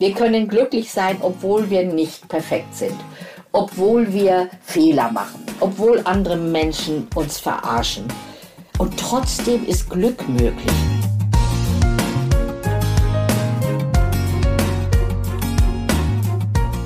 Wir 0.00 0.14
können 0.14 0.48
glücklich 0.48 0.90
sein, 0.90 1.18
obwohl 1.20 1.68
wir 1.68 1.84
nicht 1.84 2.26
perfekt 2.26 2.74
sind, 2.74 2.96
obwohl 3.52 4.10
wir 4.14 4.48
Fehler 4.62 5.12
machen, 5.12 5.44
obwohl 5.60 6.00
andere 6.04 6.38
Menschen 6.38 7.06
uns 7.14 7.38
verarschen. 7.38 8.04
Und 8.78 8.98
trotzdem 8.98 9.66
ist 9.66 9.90
Glück 9.90 10.26
möglich. 10.26 10.72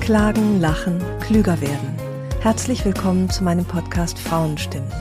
Klagen, 0.01 0.59
lachen, 0.59 1.01
klüger 1.21 1.61
werden. 1.61 1.95
Herzlich 2.41 2.83
willkommen 2.83 3.29
zu 3.29 3.45
meinem 3.45 3.63
Podcast 3.63 4.19
Frauenstimmen. 4.19 4.91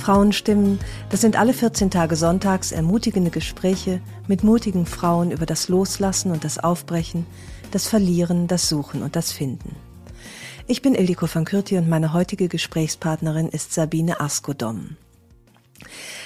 Frauenstimmen, 0.00 0.80
das 1.10 1.20
sind 1.20 1.38
alle 1.38 1.52
14 1.52 1.90
Tage 1.90 2.16
sonntags 2.16 2.72
ermutigende 2.72 3.30
Gespräche 3.30 4.00
mit 4.26 4.42
mutigen 4.42 4.86
Frauen 4.86 5.30
über 5.30 5.46
das 5.46 5.68
Loslassen 5.68 6.32
und 6.32 6.42
das 6.42 6.58
Aufbrechen, 6.58 7.26
das 7.70 7.86
Verlieren, 7.86 8.48
das 8.48 8.68
Suchen 8.68 9.02
und 9.02 9.14
das 9.14 9.30
Finden. 9.30 9.76
Ich 10.66 10.82
bin 10.82 10.94
Ildiko 10.94 11.28
van 11.32 11.44
Kürti 11.44 11.76
und 11.76 11.88
meine 11.88 12.12
heutige 12.14 12.48
Gesprächspartnerin 12.48 13.48
ist 13.48 13.74
Sabine 13.74 14.20
Askodom. 14.20 14.96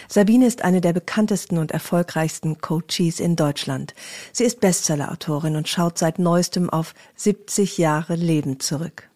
Sabine 0.09 0.47
ist 0.47 0.63
eine 0.63 0.81
der 0.81 0.93
bekanntesten 0.93 1.59
und 1.59 1.73
erfolgreichsten 1.73 2.61
Coaches 2.61 3.21
in 3.21 3.37
Deutschland. 3.37 3.95
Sie 4.33 4.45
ist 4.45 4.61
Bestsellerautorin 4.61 5.57
und 5.57 5.69
schaut 5.69 5.99
seit 5.99 6.19
neuestem 6.19 6.71
auf 6.71 6.95
70 7.17 7.79
Jahre 7.79 8.15
Leben 8.15 8.61
zurück. 8.61 9.09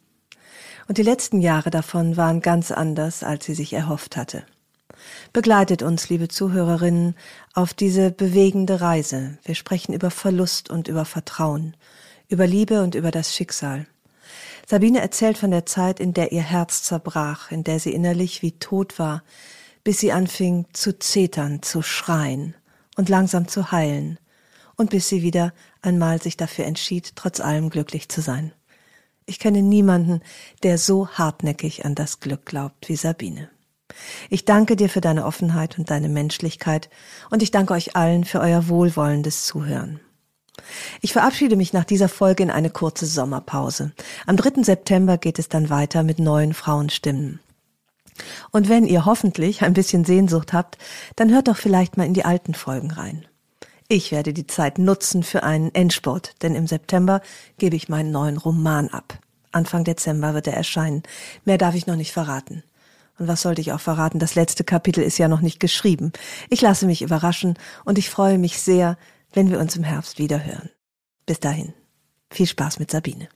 Und 0.89 0.97
die 0.97 1.03
letzten 1.03 1.41
Jahre 1.43 1.71
davon 1.71 2.17
waren 2.17 2.41
ganz 2.41 2.71
anders, 2.71 3.23
als 3.23 3.45
sie 3.45 3.55
sich 3.55 3.75
erhofft 3.75 4.17
hatte. 4.17 4.45
Begleitet 5.33 5.83
uns, 5.83 6.09
liebe 6.09 6.29
Zuhörerinnen, 6.29 7.15
auf 7.55 7.75
diese 7.75 8.11
bewegende 8.11 8.81
Reise. 8.81 9.39
Wir 9.45 9.55
sprechen 9.55 9.93
über 9.93 10.11
Verlust 10.11 10.71
und 10.71 10.89
über 10.89 11.05
Vertrauen, 11.05 11.77
über 12.29 12.47
Liebe 12.47 12.83
und 12.83 12.95
über 12.95 13.11
das 13.11 13.35
Schicksal. 13.35 13.87
Sabine 14.67 15.01
erzählt 15.01 15.39
von 15.39 15.51
der 15.51 15.65
Zeit, 15.65 15.99
in 15.99 16.13
der 16.13 16.33
ihr 16.33 16.43
Herz 16.43 16.83
zerbrach, 16.83 17.51
in 17.51 17.65
der 17.65 17.81
sie 17.81 17.93
innerlich 17.93 18.43
wie 18.43 18.53
tot 18.53 18.99
war, 18.99 19.23
bis 19.83 19.99
sie 19.99 20.13
anfing 20.13 20.67
zu 20.73 20.99
zetern, 20.99 21.63
zu 21.63 21.81
schreien 21.81 22.55
und 22.97 23.09
langsam 23.09 23.49
zu 23.49 23.73
heilen 23.73 24.19
und 24.77 24.91
bis 24.91 25.09
sie 25.09 25.23
wieder 25.23 25.53
einmal 25.83 26.21
sich 26.21 26.37
dafür 26.37 26.67
entschied, 26.67 27.13
trotz 27.17 27.41
allem 27.41 27.71
glücklich 27.71 28.09
zu 28.09 28.21
sein. 28.21 28.53
Ich 29.25 29.39
kenne 29.39 29.63
niemanden, 29.63 30.21
der 30.63 30.79
so 30.79 31.09
hartnäckig 31.09 31.85
an 31.85 31.95
das 31.95 32.21
Glück 32.21 32.47
glaubt 32.47 32.89
wie 32.89 32.97
Sabine. 32.97 33.51
Ich 34.31 34.45
danke 34.45 34.77
dir 34.77 34.89
für 34.89 35.01
deine 35.01 35.25
Offenheit 35.25 35.79
und 35.79 35.91
deine 35.91 36.09
Menschlichkeit 36.09 36.91
und 37.31 37.43
ich 37.43 37.51
danke 37.51 37.75
euch 37.75 37.97
allen 37.97 38.25
für 38.25 38.41
euer 38.41 38.69
wohlwollendes 38.69 39.47
Zuhören. 39.47 40.01
Ich 41.01 41.13
verabschiede 41.13 41.57
mich 41.57 41.73
nach 41.73 41.85
dieser 41.85 42.09
Folge 42.09 42.43
in 42.43 42.51
eine 42.51 42.71
kurze 42.71 43.07
Sommerpause. 43.07 43.93
Am 44.27 44.37
3. 44.37 44.63
September 44.63 45.17
geht 45.17 45.39
es 45.39 45.49
dann 45.49 45.71
weiter 45.71 46.03
mit 46.03 46.19
neuen 46.19 46.53
Frauenstimmen. 46.53 47.41
Und 48.51 48.69
wenn 48.69 48.85
ihr 48.85 49.05
hoffentlich 49.05 49.63
ein 49.63 49.75
bisschen 49.75 50.05
Sehnsucht 50.05 50.53
habt, 50.53 50.79
dann 51.17 51.31
hört 51.31 51.49
doch 51.49 51.57
vielleicht 51.57 51.97
mal 51.97 52.07
in 52.07 52.15
die 52.15 52.25
alten 52.25 52.55
Folgen 52.55 52.91
rein. 52.91 53.25
Ich 53.89 54.13
werde 54.13 54.35
die 54.35 54.47
Zeit 54.47 54.79
nutzen 54.79 55.23
für 55.23 55.45
einen 55.45 55.75
Endsport, 55.75 56.35
denn 56.43 56.55
im 56.55 56.67
September 56.67 57.23
gebe 57.57 57.77
ich 57.77 57.89
meinen 57.89 58.11
neuen 58.11 58.37
Roman 58.37 58.89
ab. 58.89 59.19
Anfang 59.51 59.85
Dezember 59.85 60.35
wird 60.35 60.47
er 60.47 60.55
erscheinen. 60.55 61.03
Mehr 61.45 61.57
darf 61.57 61.75
ich 61.75 61.87
noch 61.87 61.97
nicht 61.97 62.13
verraten. 62.13 62.63
Und 63.19 63.27
was 63.27 63.43
sollte 63.43 63.61
ich 63.61 63.73
auch 63.73 63.81
verraten? 63.81 64.21
Das 64.21 64.35
letzte 64.37 64.65
Kapitel 64.65 65.03
ist 65.03 65.19
ja 65.19 65.29
noch 65.29 65.41
nicht 65.41 65.59
geschrieben. 65.59 66.13
Ich 66.51 66.61
lasse 66.61 66.87
mich 66.87 67.03
überraschen 67.03 67.59
und 67.85 67.99
ich 67.99 68.11
freue 68.11 68.39
mich 68.39 68.61
sehr, 68.61 68.97
wenn 69.33 69.51
wir 69.51 69.59
uns 69.59 69.77
im 69.77 69.83
Herbst 69.83 70.19
wieder 70.19 70.45
hören. 70.45 70.71
Bis 71.27 71.41
dahin. 71.41 71.75
Viel 72.31 72.47
Spaß 72.47 72.79
mit 72.79 72.91
Sabine. 72.91 73.29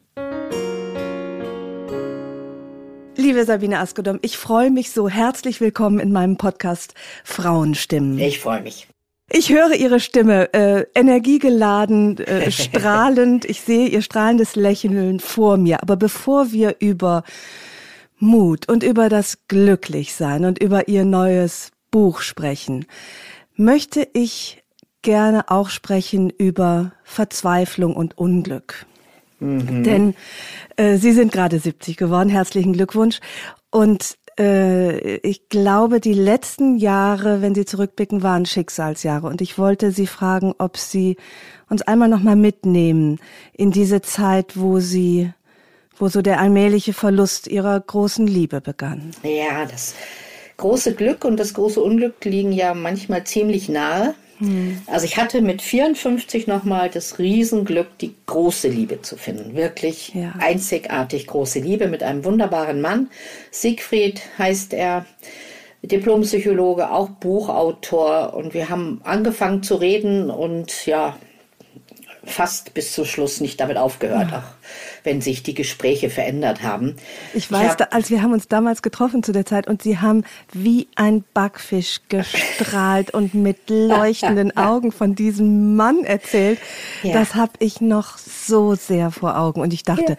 Liebe 3.16 3.44
Sabine 3.44 3.78
Askodom, 3.80 4.18
ich 4.22 4.38
freue 4.38 4.70
mich 4.70 4.90
so 4.90 5.08
herzlich 5.08 5.60
willkommen 5.60 5.98
in 5.98 6.12
meinem 6.12 6.36
Podcast 6.36 6.94
Frauenstimmen. 7.24 8.18
Ich 8.18 8.40
freue 8.40 8.62
mich. 8.62 8.88
Ich 9.30 9.50
höre 9.50 9.72
Ihre 9.72 10.00
Stimme, 10.00 10.52
äh, 10.52 10.86
energiegeladen, 10.94 12.18
äh, 12.18 12.50
strahlend. 12.52 13.44
Ich 13.44 13.62
sehe 13.62 13.88
Ihr 13.88 14.02
strahlendes 14.02 14.56
Lächeln 14.56 15.20
vor 15.20 15.56
mir. 15.56 15.82
Aber 15.82 15.96
bevor 15.96 16.52
wir 16.52 16.76
über 16.80 17.24
Mut 18.22 18.68
und 18.68 18.84
über 18.84 19.08
das 19.08 19.48
Glücklichsein 19.48 20.44
und 20.44 20.60
über 20.60 20.86
Ihr 20.86 21.04
neues 21.04 21.72
Buch 21.90 22.20
sprechen, 22.20 22.86
möchte 23.56 24.06
ich 24.12 24.62
gerne 25.02 25.50
auch 25.50 25.68
sprechen 25.68 26.30
über 26.30 26.92
Verzweiflung 27.02 27.96
und 27.96 28.16
Unglück. 28.16 28.86
Mhm. 29.40 29.82
Denn 29.82 30.14
äh, 30.76 30.98
Sie 30.98 31.10
sind 31.10 31.32
gerade 31.32 31.58
70 31.58 31.96
geworden. 31.96 32.28
Herzlichen 32.28 32.72
Glückwunsch. 32.72 33.18
Und 33.70 34.16
äh, 34.38 35.16
ich 35.18 35.48
glaube, 35.48 35.98
die 35.98 36.14
letzten 36.14 36.76
Jahre, 36.76 37.42
wenn 37.42 37.56
Sie 37.56 37.64
zurückblicken, 37.64 38.22
waren 38.22 38.46
Schicksalsjahre. 38.46 39.26
Und 39.26 39.40
ich 39.40 39.58
wollte 39.58 39.90
Sie 39.90 40.06
fragen, 40.06 40.54
ob 40.58 40.76
Sie 40.76 41.16
uns 41.68 41.82
einmal 41.82 42.08
nochmal 42.08 42.36
mitnehmen 42.36 43.18
in 43.52 43.72
diese 43.72 44.00
Zeit, 44.00 44.56
wo 44.56 44.78
Sie, 44.78 45.32
wo 45.98 46.08
so 46.08 46.22
der 46.22 46.40
allmähliche 46.40 46.92
Verlust 46.92 47.46
Ihrer 47.46 47.78
großen 47.78 48.26
Liebe 48.26 48.60
begann. 48.60 49.10
Ja, 49.22 49.64
das 49.64 49.94
große 50.56 50.94
Glück 50.94 51.24
und 51.24 51.38
das 51.38 51.54
große 51.54 51.80
Unglück 51.80 52.24
liegen 52.24 52.52
ja 52.52 52.74
manchmal 52.74 53.24
ziemlich 53.24 53.68
nahe. 53.68 54.14
Mhm. 54.38 54.82
Also 54.86 55.06
ich 55.06 55.16
hatte 55.16 55.40
mit 55.40 55.62
54 55.62 56.46
nochmal 56.46 56.90
das 56.90 57.18
Riesenglück, 57.18 57.98
die 57.98 58.14
große 58.26 58.68
Liebe 58.68 59.02
zu 59.02 59.16
finden. 59.16 59.54
Wirklich 59.54 60.14
ja. 60.14 60.34
einzigartig 60.38 61.26
große 61.26 61.60
Liebe 61.60 61.88
mit 61.88 62.02
einem 62.02 62.24
wunderbaren 62.24 62.80
Mann. 62.80 63.08
Siegfried 63.50 64.20
heißt 64.38 64.74
er. 64.74 65.06
Diplompsychologe, 65.84 66.92
auch 66.92 67.08
Buchautor 67.08 68.34
und 68.34 68.54
wir 68.54 68.68
haben 68.68 69.00
angefangen 69.02 69.64
zu 69.64 69.74
reden 69.74 70.30
und 70.30 70.86
ja, 70.86 71.16
fast 72.24 72.72
bis 72.74 72.92
zum 72.92 73.04
Schluss 73.04 73.40
nicht 73.40 73.60
damit 73.60 73.76
aufgehört, 73.76 74.30
ja. 74.30 74.44
Wenn 75.04 75.20
sich 75.20 75.42
die 75.42 75.54
Gespräche 75.54 76.10
verändert 76.10 76.62
haben. 76.62 76.96
Ich 77.34 77.50
weiß, 77.50 77.62
ich 77.62 77.68
hab, 77.68 77.78
da, 77.78 77.84
als 77.90 78.10
wir 78.10 78.22
haben 78.22 78.32
uns 78.32 78.48
damals 78.48 78.82
getroffen 78.82 79.22
zu 79.22 79.32
der 79.32 79.46
Zeit 79.46 79.66
und 79.66 79.82
Sie 79.82 79.98
haben 79.98 80.24
wie 80.52 80.88
ein 80.96 81.24
Backfisch 81.34 82.00
gestrahlt 82.08 83.14
und 83.14 83.34
mit 83.34 83.58
leuchtenden 83.68 84.56
Augen 84.56 84.92
von 84.92 85.14
diesem 85.14 85.76
Mann 85.76 86.04
erzählt. 86.04 86.58
Ja. 87.02 87.12
Das 87.14 87.34
habe 87.34 87.52
ich 87.58 87.80
noch 87.80 88.18
so 88.18 88.74
sehr 88.74 89.10
vor 89.10 89.38
Augen 89.38 89.60
und 89.60 89.72
ich 89.72 89.82
dachte, 89.82 90.12
ja. 90.12 90.16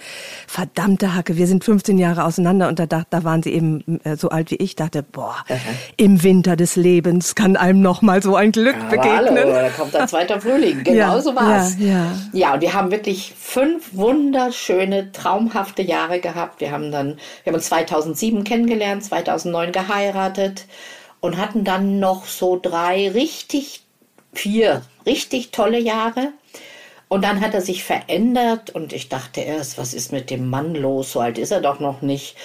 verdammte 0.47 1.15
Hacke, 1.15 1.37
wir 1.37 1.47
sind 1.47 1.63
15 1.63 1.97
Jahre 1.97 2.23
auseinander 2.23 2.67
und 2.67 2.79
da, 2.79 2.85
da 2.85 3.23
waren 3.23 3.43
Sie 3.43 3.53
eben 3.53 3.99
äh, 4.03 4.15
so 4.15 4.29
alt 4.29 4.51
wie 4.51 4.55
ich, 4.55 4.75
dachte, 4.75 5.03
boah, 5.03 5.35
Aha. 5.47 5.57
im 5.97 6.23
Winter 6.23 6.55
des 6.55 6.75
Lebens 6.75 7.35
kann 7.35 7.55
einem 7.55 7.81
noch 7.81 8.01
mal 8.01 8.21
so 8.21 8.35
ein 8.35 8.51
Glück 8.51 8.75
ja, 8.75 8.89
begegnen. 8.89 9.37
Hallo, 9.37 9.53
da 9.53 9.69
kommt 9.69 9.95
ein 9.95 10.07
zweiter 10.07 10.41
Frühling, 10.41 10.83
genau 10.83 11.19
so 11.19 11.35
war's. 11.35 11.75
Ja, 11.79 11.87
ja. 11.87 12.11
ja, 12.33 12.53
und 12.53 12.61
wir 12.61 12.73
haben 12.73 12.91
wirklich 12.91 13.33
fünf 13.37 13.93
wunderschöne, 14.33 15.11
traumhafte 15.11 15.83
Jahre 15.83 16.19
gehabt. 16.19 16.59
Wir 16.59 16.71
haben 16.71 16.91
dann, 16.91 17.17
wir 17.43 17.51
haben 17.51 17.55
uns 17.55 17.67
2007 17.67 18.43
kennengelernt, 18.43 19.03
2009 19.03 19.71
geheiratet 19.71 20.65
und 21.19 21.37
hatten 21.37 21.63
dann 21.63 21.99
noch 21.99 22.25
so 22.25 22.59
drei 22.59 23.11
richtig, 23.11 23.81
vier 24.33 24.81
richtig 25.05 25.51
tolle 25.51 25.79
Jahre. 25.79 26.29
Und 27.09 27.23
dann 27.23 27.41
hat 27.41 27.53
er 27.53 27.61
sich 27.61 27.83
verändert 27.83 28.71
und 28.71 28.91
ich 28.91 29.07
dachte 29.07 29.41
erst, 29.41 29.77
was 29.77 29.93
ist 29.93 30.11
mit 30.11 30.31
dem 30.31 30.49
Mann 30.49 30.73
los? 30.73 31.11
So 31.11 31.19
alt 31.19 31.37
ist 31.37 31.51
er 31.51 31.61
doch 31.61 31.79
noch 31.79 32.01
nicht. 32.01 32.35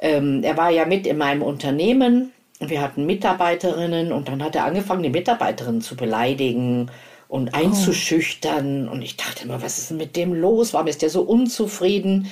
Ähm, 0.00 0.42
er 0.42 0.56
war 0.56 0.70
ja 0.70 0.86
mit 0.86 1.06
in 1.06 1.18
meinem 1.18 1.42
Unternehmen 1.42 2.32
und 2.58 2.68
wir 2.70 2.82
hatten 2.82 3.06
Mitarbeiterinnen 3.06 4.10
und 4.10 4.26
dann 4.26 4.42
hat 4.42 4.56
er 4.56 4.64
angefangen, 4.64 5.04
die 5.04 5.10
Mitarbeiterinnen 5.10 5.82
zu 5.82 5.94
beleidigen 5.94 6.90
und 7.28 7.54
einzuschüchtern. 7.54 8.88
Oh. 8.88 8.92
Und 8.92 9.02
ich 9.02 9.16
dachte 9.16 9.44
immer, 9.44 9.62
was 9.62 9.78
ist 9.78 9.90
denn 9.90 9.98
mit 9.98 10.16
dem 10.16 10.34
los? 10.34 10.74
Warum 10.74 10.86
ist 10.88 11.02
der 11.02 11.10
so 11.10 11.22
unzufrieden? 11.22 12.30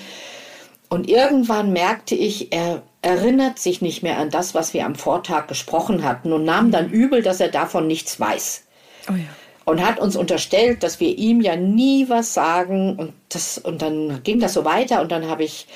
Und 0.88 1.08
irgendwann 1.08 1.72
merkte 1.72 2.14
ich, 2.14 2.52
er 2.52 2.82
erinnert 3.02 3.58
sich 3.58 3.82
nicht 3.82 4.02
mehr 4.02 4.18
an 4.18 4.30
das, 4.30 4.54
was 4.54 4.72
wir 4.72 4.86
am 4.86 4.94
Vortag 4.94 5.46
gesprochen 5.48 6.04
hatten 6.04 6.32
und 6.32 6.44
nahm 6.44 6.70
dann 6.70 6.90
übel, 6.90 7.22
dass 7.22 7.40
er 7.40 7.48
davon 7.48 7.86
nichts 7.86 8.18
weiß. 8.18 8.64
Oh 9.08 9.12
ja. 9.12 9.24
und 9.66 9.84
hat 9.84 10.00
uns 10.00 10.16
unterstellt, 10.16 10.82
dass 10.82 10.98
wir 11.00 11.16
ihm 11.16 11.40
ja 11.40 11.56
nie 11.56 12.08
was 12.08 12.34
sagen. 12.34 12.96
Und, 12.96 13.12
das, 13.28 13.58
und 13.58 13.82
dann 13.82 14.22
ging 14.22 14.40
das 14.40 14.54
so 14.54 14.64
weiter 14.64 15.00
und 15.00 15.12
dann 15.12 15.28
habe 15.28 15.44
ich 15.44 15.66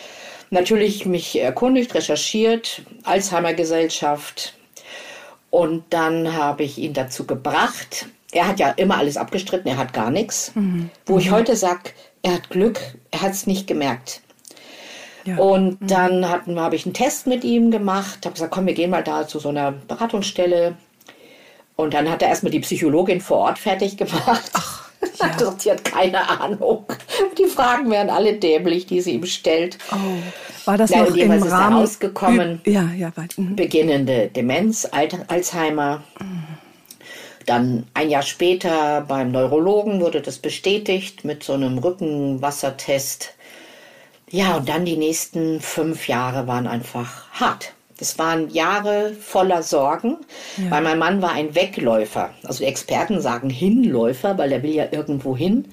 natürlich 0.50 1.06
mich 1.06 1.38
erkundigt, 1.38 1.94
recherchiert, 1.94 2.82
Alzheimer-Gesellschaft. 3.05 4.55
Und 5.50 5.84
dann 5.90 6.34
habe 6.34 6.62
ich 6.62 6.78
ihn 6.78 6.94
dazu 6.94 7.26
gebracht. 7.26 8.06
Er 8.32 8.46
hat 8.46 8.60
ja 8.60 8.70
immer 8.70 8.98
alles 8.98 9.16
abgestritten, 9.16 9.70
er 9.70 9.78
hat 9.78 9.92
gar 9.92 10.10
nichts. 10.10 10.52
Mhm. 10.54 10.90
Wo 11.06 11.18
ich 11.18 11.30
mhm. 11.30 11.34
heute 11.34 11.56
sage, 11.56 11.90
er 12.22 12.34
hat 12.34 12.50
Glück, 12.50 12.80
er 13.10 13.22
hat 13.22 13.32
es 13.32 13.46
nicht 13.46 13.66
gemerkt. 13.66 14.20
Ja. 15.24 15.36
Und 15.36 15.80
mhm. 15.80 15.86
dann 15.86 16.28
habe 16.28 16.76
ich 16.76 16.86
einen 16.86 16.94
Test 16.94 17.26
mit 17.26 17.44
ihm 17.44 17.70
gemacht, 17.70 18.24
habe 18.24 18.34
gesagt, 18.34 18.52
komm, 18.52 18.66
wir 18.66 18.74
gehen 18.74 18.90
mal 18.90 19.04
da 19.04 19.26
zu 19.26 19.38
so 19.38 19.48
einer 19.48 19.72
Beratungsstelle. 19.72 20.76
Und 21.76 21.94
dann 21.94 22.10
hat 22.10 22.22
er 22.22 22.28
erstmal 22.28 22.52
die 22.52 22.60
Psychologin 22.60 23.20
vor 23.20 23.38
Ort 23.38 23.58
fertig 23.58 23.96
gemacht. 23.96 24.50
Ach, 24.52 24.90
ja. 25.20 25.54
die 25.64 25.70
hat 25.70 25.84
keine 25.84 26.28
Ahnung. 26.40 26.84
Die 27.38 27.46
Fragen 27.46 27.90
wären 27.90 28.10
alle 28.10 28.34
dämlich, 28.34 28.86
die 28.86 29.00
sie 29.00 29.12
ihm 29.12 29.24
stellt. 29.24 29.78
Oh. 29.90 30.66
War 30.66 30.76
das 30.76 30.90
ja, 30.90 31.04
noch 31.04 31.16
im 31.16 31.32
ist 31.32 31.50
Rahmen? 31.50 31.76
Ist 31.76 31.82
rausgekommen. 31.82 32.60
Ja, 32.66 32.90
ja, 32.96 33.12
weit. 33.16 33.38
Mhm. 33.38 33.56
Beginnende 33.56 34.28
Demenz, 34.28 34.88
Alzheimer. 34.90 36.02
Mhm. 36.20 36.50
Dann 37.50 37.85
ein 37.94 38.11
Jahr 38.11 38.23
später 38.23 39.00
beim 39.08 39.32
Neurologen 39.32 40.00
wurde 40.00 40.20
das 40.20 40.38
bestätigt 40.38 41.25
mit 41.25 41.43
so 41.43 41.55
einem 41.55 41.79
Rückenwassertest. 41.79 43.35
Ja, 44.31 44.58
und 44.58 44.69
dann 44.69 44.85
die 44.85 44.97
nächsten 44.97 45.61
fünf 45.61 46.06
Jahre 46.06 46.47
waren 46.47 46.69
einfach 46.69 47.29
hart. 47.32 47.73
Das 47.99 48.20
waren 48.20 48.50
Jahre 48.50 49.14
voller 49.14 49.64
Sorgen, 49.64 50.19
ja. 50.58 50.70
weil 50.70 50.82
mein 50.82 51.00
Mann 51.00 51.23
war 51.23 51.32
ein 51.32 51.56
Wegläufer. 51.56 52.31
Also 52.44 52.61
die 52.61 52.67
Experten 52.67 53.20
sagen 53.20 53.50
Hinläufer, 53.50 54.38
weil 54.38 54.52
er 54.52 54.62
will 54.62 54.76
ja 54.76 54.87
irgendwo 54.88 55.37
hin. 55.37 55.73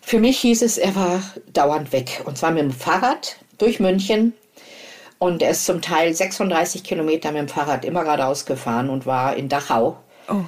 Für 0.00 0.18
mich 0.18 0.40
hieß 0.40 0.62
es, 0.62 0.78
er 0.78 0.96
war 0.96 1.22
dauernd 1.52 1.92
weg. 1.92 2.22
Und 2.24 2.38
zwar 2.38 2.50
mit 2.50 2.64
dem 2.64 2.72
Fahrrad 2.72 3.36
durch 3.58 3.78
München. 3.78 4.32
Und 5.20 5.42
er 5.42 5.50
ist 5.50 5.64
zum 5.64 5.80
Teil 5.80 6.12
36 6.12 6.82
Kilometer 6.82 7.30
mit 7.30 7.42
dem 7.42 7.48
Fahrrad 7.48 7.84
immer 7.84 8.02
geradeaus 8.02 8.46
gefahren 8.46 8.90
und 8.90 9.06
war 9.06 9.36
in 9.36 9.48
Dachau. 9.48 9.96
Oh. 10.28 10.42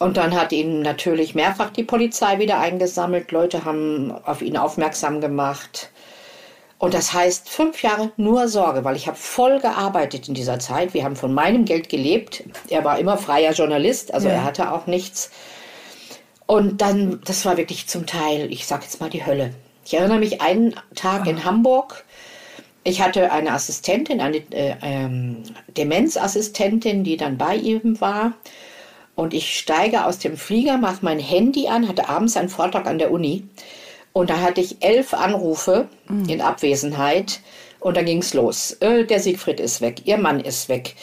Und 0.00 0.16
dann 0.16 0.34
hat 0.34 0.50
ihn 0.50 0.80
natürlich 0.80 1.34
mehrfach 1.34 1.68
die 1.68 1.84
Polizei 1.84 2.38
wieder 2.38 2.58
eingesammelt. 2.58 3.32
Leute 3.32 3.66
haben 3.66 4.10
auf 4.24 4.40
ihn 4.40 4.56
aufmerksam 4.56 5.20
gemacht. 5.20 5.90
Und 6.78 6.94
das 6.94 7.12
heißt 7.12 7.50
fünf 7.50 7.82
Jahre 7.82 8.10
nur 8.16 8.48
Sorge, 8.48 8.82
weil 8.82 8.96
ich 8.96 9.06
habe 9.08 9.18
voll 9.18 9.60
gearbeitet 9.60 10.26
in 10.26 10.32
dieser 10.32 10.58
Zeit. 10.58 10.94
Wir 10.94 11.04
haben 11.04 11.16
von 11.16 11.34
meinem 11.34 11.66
Geld 11.66 11.90
gelebt. 11.90 12.44
Er 12.70 12.82
war 12.82 12.98
immer 12.98 13.18
freier 13.18 13.52
Journalist, 13.52 14.14
also 14.14 14.28
ja. 14.28 14.36
er 14.36 14.44
hatte 14.44 14.72
auch 14.72 14.86
nichts. 14.86 15.30
Und 16.46 16.80
dann, 16.80 17.20
das 17.26 17.44
war 17.44 17.58
wirklich 17.58 17.86
zum 17.86 18.06
Teil, 18.06 18.50
ich 18.50 18.66
sage 18.66 18.84
jetzt 18.84 19.02
mal 19.02 19.10
die 19.10 19.26
Hölle. 19.26 19.52
Ich 19.84 19.92
erinnere 19.92 20.18
mich 20.18 20.40
einen 20.40 20.74
Tag 20.94 21.26
in 21.26 21.44
Hamburg. 21.44 22.06
Ich 22.84 23.02
hatte 23.02 23.30
eine 23.32 23.52
Assistentin, 23.52 24.22
eine 24.22 24.38
äh, 24.50 24.76
ähm, 24.80 25.42
Demenzassistentin, 25.76 27.04
die 27.04 27.18
dann 27.18 27.36
bei 27.36 27.56
ihm 27.56 28.00
war. 28.00 28.32
Und 29.20 29.34
ich 29.34 29.58
steige 29.58 30.06
aus 30.06 30.18
dem 30.18 30.38
Flieger, 30.38 30.78
mache 30.78 31.00
mein 31.02 31.18
Handy 31.18 31.68
an, 31.68 31.86
hatte 31.86 32.08
abends 32.08 32.38
einen 32.38 32.48
Vortrag 32.48 32.86
an 32.86 32.96
der 32.96 33.12
Uni. 33.12 33.44
Und 34.14 34.30
da 34.30 34.40
hatte 34.40 34.62
ich 34.62 34.82
elf 34.82 35.12
Anrufe 35.12 35.88
mhm. 36.08 36.26
in 36.26 36.40
Abwesenheit. 36.40 37.40
Und 37.80 37.98
dann 37.98 38.06
ging 38.06 38.22
es 38.22 38.32
los. 38.32 38.78
Äh, 38.80 39.04
der 39.04 39.20
Siegfried 39.20 39.60
ist 39.60 39.82
weg, 39.82 40.06
ihr 40.06 40.16
Mann 40.16 40.40
ist 40.40 40.70
weg. 40.70 40.94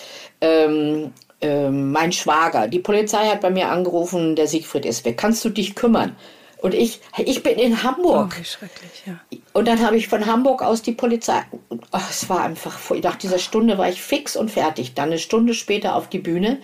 Ähm, 0.42 1.14
ähm, 1.42 1.92
mein 1.92 2.12
Schwager, 2.12 2.68
die 2.68 2.80
Polizei 2.80 3.28
hat 3.28 3.42
bei 3.42 3.52
mir 3.52 3.70
angerufen, 3.70 4.36
der 4.36 4.48
Siegfried 4.48 4.88
ist 4.88 5.06
weg. 5.06 5.20
Kannst 5.20 5.46
du 5.46 5.50
dich 5.50 5.76
kümmern? 5.76 6.16
Und 6.60 6.74
ich, 6.74 7.02
ich 7.20 7.44
bin 7.44 7.60
in 7.60 7.84
Hamburg. 7.84 8.36
Oh, 8.40 8.44
schrecklich, 8.44 9.04
ja. 9.06 9.20
Und 9.54 9.68
dann 9.68 9.86
habe 9.86 9.96
ich 9.96 10.08
von 10.08 10.26
Hamburg 10.26 10.64
aus 10.64 10.82
die 10.82 10.94
Polizei. 10.94 11.44
Oh, 11.70 12.00
es 12.10 12.28
war 12.30 12.42
einfach, 12.42 12.80
nach 13.04 13.16
dieser 13.18 13.38
Stunde 13.38 13.78
war 13.78 13.90
ich 13.90 14.02
fix 14.02 14.36
und 14.36 14.50
fertig. 14.50 14.96
Dann 14.96 15.10
eine 15.10 15.20
Stunde 15.20 15.54
später 15.54 15.96
auf 15.96 16.10
die 16.10 16.18
Bühne. 16.18 16.58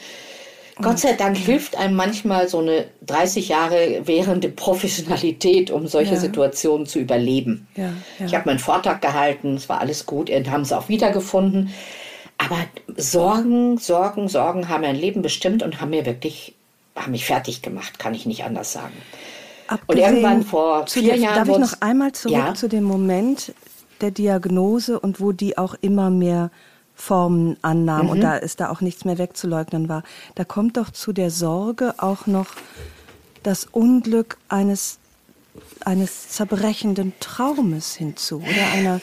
Gott 0.81 0.99
sei 0.99 1.13
Dank 1.13 1.37
hilft 1.37 1.77
einem 1.77 1.95
manchmal 1.95 2.47
so 2.47 2.59
eine 2.59 2.85
30 3.05 3.49
Jahre 3.49 4.01
währende 4.05 4.49
Professionalität, 4.49 5.69
um 5.69 5.87
solche 5.87 6.15
ja. 6.15 6.19
Situationen 6.19 6.87
zu 6.87 6.99
überleben. 6.99 7.67
Ja, 7.75 7.93
ja. 8.19 8.25
Ich 8.25 8.35
habe 8.35 8.49
meinen 8.49 8.59
Vortrag 8.59 9.01
gehalten, 9.01 9.55
es 9.55 9.69
war 9.69 9.81
alles 9.81 10.05
gut, 10.05 10.29
und 10.29 10.49
haben 10.49 10.65
sie 10.65 10.75
auch 10.75 10.89
wiedergefunden. 10.89 11.71
Aber 12.37 12.57
Sorgen, 12.97 13.77
Sorgen, 13.77 14.27
Sorgen 14.27 14.67
haben 14.67 14.81
mein 14.81 14.95
Leben 14.95 15.21
bestimmt 15.21 15.61
und 15.61 15.79
haben 15.79 15.91
mir 15.91 16.05
wirklich, 16.05 16.55
haben 16.95 17.11
mich 17.11 17.25
fertig 17.25 17.61
gemacht, 17.61 17.99
kann 17.99 18.15
ich 18.15 18.25
nicht 18.25 18.43
anders 18.43 18.73
sagen. 18.73 18.95
Abgesehen 19.67 20.05
und 20.05 20.15
irgendwann 20.15 20.43
vor 20.43 20.87
vier 20.87 21.15
Jahren. 21.15 21.35
Darf 21.35 21.49
ich 21.49 21.71
noch 21.71 21.81
einmal 21.81 22.11
zurück 22.11 22.57
zu 22.57 22.67
dem 22.67 22.83
Moment 22.83 23.53
der 24.01 24.11
Diagnose 24.11 24.99
und 24.99 25.21
wo 25.21 25.31
die 25.31 25.57
auch 25.57 25.75
immer 25.81 26.09
mehr 26.09 26.51
Formen 26.95 27.57
annahm 27.61 28.05
mhm. 28.05 28.11
und 28.11 28.21
da 28.21 28.37
ist 28.37 28.59
da 28.59 28.69
auch 28.69 28.81
nichts 28.81 29.05
mehr 29.05 29.17
wegzuleugnen 29.17 29.89
war. 29.89 30.03
Da 30.35 30.43
kommt 30.43 30.77
doch 30.77 30.91
zu 30.91 31.13
der 31.13 31.31
Sorge 31.31 31.95
auch 31.97 32.27
noch 32.27 32.47
das 33.41 33.65
Unglück 33.65 34.37
eines, 34.47 34.99
eines 35.83 36.29
zerbrechenden 36.29 37.13
Traumes 37.19 37.95
hinzu 37.95 38.37
oder 38.37 38.71
einer 38.73 39.01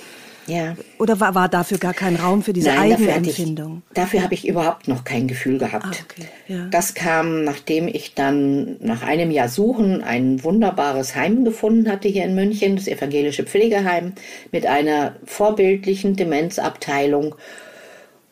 ja. 0.51 0.77
Oder 0.99 1.21
war, 1.21 1.35
war 1.35 1.49
dafür 1.49 1.79
gar 1.79 1.95
kein 1.95 2.17
Raum 2.17 2.43
für 2.43 2.53
diese 2.53 2.71
Nein, 2.71 2.93
Eigenempfindung? 2.93 3.83
Dafür, 3.95 4.03
dafür 4.03 4.23
habe 4.25 4.35
ich 4.35 4.49
überhaupt 4.49 4.89
noch 4.89 5.05
kein 5.05 5.29
Gefühl 5.29 5.59
gehabt. 5.59 5.87
Ah, 5.87 6.05
okay. 6.05 6.29
ja. 6.49 6.67
Das 6.71 6.95
kam, 6.95 7.45
nachdem 7.45 7.87
ich 7.87 8.15
dann 8.15 8.77
nach 8.81 9.03
einem 9.03 9.31
Jahr 9.31 9.49
Suchen 9.49 10.03
ein 10.03 10.43
wunderbares 10.43 11.15
Heim 11.15 11.45
gefunden 11.45 11.91
hatte 11.91 12.09
hier 12.09 12.25
in 12.25 12.35
München, 12.35 12.77
das 12.77 12.89
evangelische 12.89 13.45
Pflegeheim, 13.45 14.15
mit 14.51 14.67
einer 14.67 15.15
vorbildlichen 15.25 16.17
Demenzabteilung 16.17 17.37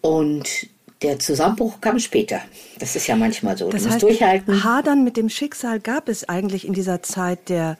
und 0.01 0.69
der 1.03 1.19
Zusammenbruch 1.19 1.81
kam 1.81 1.99
später. 1.99 2.41
Das 2.79 2.97
ist 2.97 3.07
ja 3.07 3.17
manchmal 3.17 3.57
so. 3.57 3.69
Das 3.71 3.85
du 3.85 3.91
heißt, 3.91 4.03
durchhalten. 4.03 4.65
Hadern 4.65 5.05
mit 5.05 5.17
dem 5.17 5.29
Schicksal 5.29 5.81
gab 5.81 6.09
es 6.09 6.29
eigentlich 6.29 6.67
in 6.67 6.73
dieser 6.73 7.03
Zeit 7.03 7.49
der, 7.49 7.79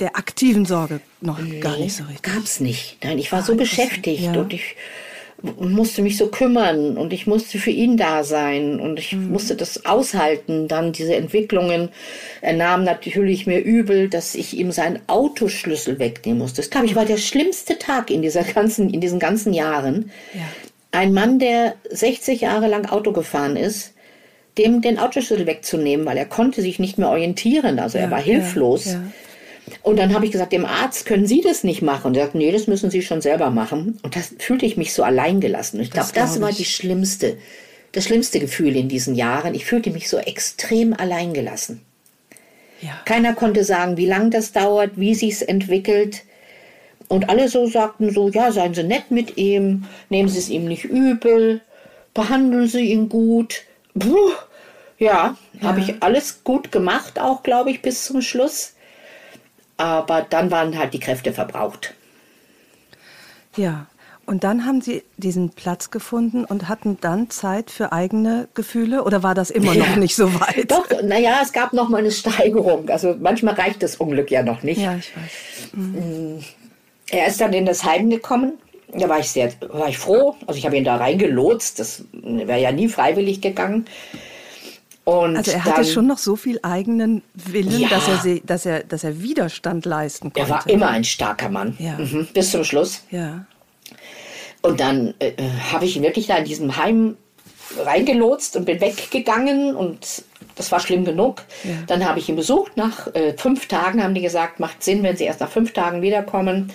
der 0.00 0.16
aktiven 0.16 0.64
Sorge 0.64 1.00
noch 1.20 1.40
nee, 1.40 1.60
gar 1.60 1.76
nicht 1.76 1.96
so 1.96 2.04
richtig. 2.04 2.22
Gab 2.22 2.44
es 2.44 2.60
nicht. 2.60 2.98
Nein, 3.02 3.18
ich 3.18 3.32
war 3.32 3.40
ah, 3.40 3.42
so 3.42 3.56
beschäftigt 3.56 4.22
ja. 4.22 4.32
und 4.34 4.52
ich 4.52 4.76
musste 5.42 6.00
mich 6.00 6.16
so 6.16 6.28
kümmern 6.28 6.96
und 6.96 7.12
ich 7.12 7.26
musste 7.26 7.58
für 7.58 7.70
ihn 7.70 7.96
da 7.96 8.24
sein 8.24 8.80
und 8.80 8.98
ich 8.98 9.12
mhm. 9.12 9.32
musste 9.32 9.56
das 9.56 9.84
aushalten. 9.84 10.68
Dann 10.68 10.92
diese 10.92 11.16
Entwicklungen. 11.16 11.88
Er 12.40 12.52
nahm 12.52 12.84
natürlich 12.84 13.46
mir 13.46 13.58
übel, 13.58 14.08
dass 14.08 14.36
ich 14.36 14.56
ihm 14.56 14.70
seinen 14.70 15.00
Autoschlüssel 15.08 15.98
wegnehmen 15.98 16.38
musste. 16.38 16.62
Das 16.62 16.70
glaube 16.70 16.86
ich 16.86 16.94
war 16.94 17.04
der 17.04 17.18
schlimmste 17.18 17.76
Tag 17.76 18.10
in 18.10 18.22
dieser 18.22 18.44
ganzen, 18.44 18.88
in 18.88 19.00
diesen 19.00 19.18
ganzen 19.18 19.52
Jahren. 19.52 20.12
Ja 20.32 20.42
ein 20.94 21.12
Mann, 21.12 21.38
der 21.38 21.74
60 21.90 22.40
Jahre 22.40 22.68
lang 22.68 22.86
Auto 22.86 23.12
gefahren 23.12 23.56
ist, 23.56 23.94
dem 24.58 24.80
den 24.80 24.98
Autoschlüssel 24.98 25.46
wegzunehmen, 25.46 26.06
weil 26.06 26.16
er 26.16 26.26
konnte 26.26 26.62
sich 26.62 26.78
nicht 26.78 26.98
mehr 26.98 27.08
orientieren, 27.08 27.78
also 27.78 27.98
ja, 27.98 28.04
er 28.04 28.10
war 28.10 28.20
hilflos. 28.20 28.86
Ja, 28.86 28.92
ja. 28.92 29.02
Und 29.82 29.98
dann 29.98 30.14
habe 30.14 30.26
ich 30.26 30.32
gesagt, 30.32 30.52
dem 30.52 30.66
Arzt 30.66 31.06
können 31.06 31.26
Sie 31.26 31.40
das 31.40 31.64
nicht 31.64 31.80
machen. 31.80 32.08
Und 32.08 32.16
er 32.16 32.24
sagt, 32.24 32.34
nee, 32.34 32.52
das 32.52 32.66
müssen 32.66 32.90
Sie 32.90 33.00
schon 33.00 33.22
selber 33.22 33.50
machen. 33.50 33.98
Und 34.02 34.14
das 34.14 34.34
fühlte 34.38 34.66
ich 34.66 34.76
mich 34.76 34.92
so 34.92 35.02
alleingelassen. 35.02 35.80
Ich 35.80 35.90
glaube, 35.90 36.04
das, 36.06 36.12
glaub 36.12 36.26
das 36.26 36.40
war 36.40 36.52
die 36.52 36.66
schlimmste, 36.66 37.38
das 37.92 38.04
schlimmste 38.04 38.40
Gefühl 38.40 38.76
in 38.76 38.88
diesen 38.88 39.14
Jahren. 39.14 39.54
Ich 39.54 39.64
fühlte 39.64 39.90
mich 39.90 40.10
so 40.10 40.18
extrem 40.18 40.92
alleingelassen. 40.92 41.80
Keiner 43.06 43.34
konnte 43.34 43.64
sagen, 43.64 43.96
wie 43.96 44.06
lange 44.06 44.30
das 44.30 44.52
dauert, 44.52 44.92
wie 44.96 45.14
sich's 45.14 45.40
entwickelt. 45.40 46.22
Und 47.08 47.28
alle 47.28 47.48
so 47.48 47.66
sagten 47.66 48.12
so, 48.12 48.28
ja, 48.28 48.50
seien 48.52 48.74
Sie 48.74 48.82
nett 48.82 49.10
mit 49.10 49.36
ihm, 49.36 49.84
nehmen 50.08 50.28
Sie 50.28 50.38
es 50.38 50.48
ihm 50.48 50.64
nicht 50.64 50.84
übel, 50.84 51.60
behandeln 52.14 52.66
Sie 52.66 52.92
ihn 52.92 53.08
gut. 53.08 53.62
Puh, 53.98 54.30
ja, 54.98 55.36
ja. 55.52 55.68
habe 55.68 55.80
ich 55.80 56.02
alles 56.02 56.42
gut 56.44 56.72
gemacht, 56.72 57.18
auch 57.18 57.42
glaube 57.42 57.70
ich, 57.70 57.82
bis 57.82 58.04
zum 58.04 58.22
Schluss. 58.22 58.74
Aber 59.76 60.22
dann 60.28 60.50
waren 60.50 60.78
halt 60.78 60.94
die 60.94 61.00
Kräfte 61.00 61.32
verbraucht. 61.32 61.94
Ja, 63.56 63.86
und 64.26 64.42
dann 64.42 64.64
haben 64.64 64.80
Sie 64.80 65.02
diesen 65.16 65.50
Platz 65.50 65.90
gefunden 65.90 66.44
und 66.44 66.68
hatten 66.68 66.96
dann 67.00 67.28
Zeit 67.28 67.70
für 67.70 67.92
eigene 67.92 68.48
Gefühle 68.54 69.04
oder 69.04 69.22
war 69.22 69.34
das 69.34 69.50
immer 69.50 69.74
ja. 69.74 69.86
noch 69.86 69.96
nicht 69.96 70.16
so 70.16 70.40
weit? 70.40 70.70
Doch, 70.70 70.86
naja, 71.02 71.40
es 71.42 71.52
gab 71.52 71.72
noch 71.72 71.88
mal 71.88 71.98
eine 71.98 72.10
Steigerung. 72.10 72.88
Also 72.88 73.16
manchmal 73.20 73.54
reicht 73.54 73.82
das 73.82 73.96
Unglück 73.96 74.30
ja 74.30 74.42
noch 74.42 74.62
nicht. 74.62 74.80
Ja, 74.80 74.96
ich 74.96 75.14
weiß. 75.14 75.72
Mhm. 75.74 76.44
Er 77.10 77.26
ist 77.26 77.40
dann 77.40 77.52
in 77.52 77.66
das 77.66 77.84
Heim 77.84 78.10
gekommen. 78.10 78.54
Da 78.92 79.08
war 79.08 79.18
ich 79.18 79.30
sehr, 79.30 79.52
war 79.68 79.88
ich 79.88 79.98
froh. 79.98 80.36
Also 80.46 80.58
ich 80.58 80.66
habe 80.66 80.76
ihn 80.76 80.84
da 80.84 80.96
reingelotst. 80.96 81.78
Das 81.78 82.04
wäre 82.12 82.60
ja 82.60 82.72
nie 82.72 82.88
freiwillig 82.88 83.40
gegangen. 83.40 83.86
Und 85.04 85.36
also 85.36 85.50
er 85.50 85.64
hatte 85.64 85.82
dann, 85.82 85.84
schon 85.84 86.06
noch 86.06 86.18
so 86.18 86.34
viel 86.34 86.58
eigenen 86.62 87.22
Willen, 87.34 87.78
ja, 87.78 87.88
dass, 87.88 88.08
er, 88.08 88.40
dass, 88.40 88.64
er, 88.64 88.84
dass 88.84 89.04
er 89.04 89.20
Widerstand 89.20 89.84
leisten 89.84 90.32
konnte. 90.32 90.40
Er 90.40 90.48
war 90.48 90.66
immer 90.66 90.88
ein 90.88 91.04
starker 91.04 91.50
Mann. 91.50 91.76
Ja. 91.78 91.98
Mhm, 91.98 92.28
bis 92.32 92.52
zum 92.52 92.64
Schluss. 92.64 93.02
Ja. 93.10 93.44
Und 94.62 94.80
dann 94.80 95.12
äh, 95.18 95.32
habe 95.72 95.84
ich 95.84 95.96
ihn 95.96 96.02
wirklich 96.02 96.26
da 96.26 96.38
in 96.38 96.46
diesem 96.46 96.78
Heim 96.78 97.18
reingelotst 97.78 98.56
und 98.56 98.64
bin 98.64 98.80
weggegangen 98.80 99.74
und 99.74 100.24
das 100.56 100.70
war 100.70 100.80
schlimm 100.80 101.04
genug. 101.04 101.42
Ja. 101.64 101.72
Dann 101.86 102.04
habe 102.06 102.18
ich 102.18 102.28
ihn 102.28 102.36
besucht. 102.36 102.76
Nach 102.76 103.12
äh, 103.14 103.36
fünf 103.36 103.66
Tagen 103.66 104.02
haben 104.02 104.14
die 104.14 104.20
gesagt, 104.20 104.60
macht 104.60 104.82
Sinn, 104.82 105.02
wenn 105.02 105.16
Sie 105.16 105.24
erst 105.24 105.40
nach 105.40 105.50
fünf 105.50 105.72
Tagen 105.72 106.02
wiederkommen. 106.02 106.72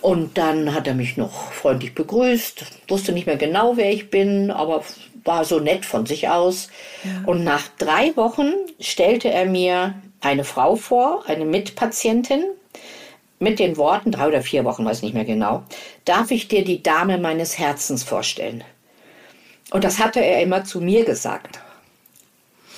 Und 0.00 0.38
dann 0.38 0.74
hat 0.74 0.86
er 0.86 0.94
mich 0.94 1.16
noch 1.16 1.52
freundlich 1.52 1.94
begrüßt, 1.94 2.64
wusste 2.88 3.12
nicht 3.12 3.26
mehr 3.26 3.36
genau, 3.36 3.76
wer 3.76 3.92
ich 3.92 4.10
bin, 4.10 4.50
aber 4.50 4.82
war 5.24 5.44
so 5.44 5.60
nett 5.60 5.84
von 5.84 6.06
sich 6.06 6.28
aus. 6.28 6.68
Ja. 7.04 7.10
Und 7.26 7.44
nach 7.44 7.68
drei 7.78 8.16
Wochen 8.16 8.52
stellte 8.80 9.30
er 9.30 9.44
mir 9.44 9.94
eine 10.20 10.44
Frau 10.44 10.76
vor, 10.76 11.24
eine 11.26 11.44
Mitpatientin, 11.44 12.44
mit 13.40 13.58
den 13.58 13.76
Worten, 13.78 14.12
drei 14.12 14.28
oder 14.28 14.42
vier 14.42 14.64
Wochen, 14.64 14.84
weiß 14.84 15.02
nicht 15.02 15.14
mehr 15.14 15.24
genau, 15.24 15.62
darf 16.04 16.30
ich 16.30 16.48
dir 16.48 16.62
die 16.62 16.82
Dame 16.82 17.18
meines 17.18 17.58
Herzens 17.58 18.02
vorstellen. 18.02 18.62
Und 19.70 19.84
das 19.84 19.98
hatte 19.98 20.20
er 20.20 20.42
immer 20.42 20.64
zu 20.64 20.80
mir 20.80 21.04
gesagt. 21.04 21.60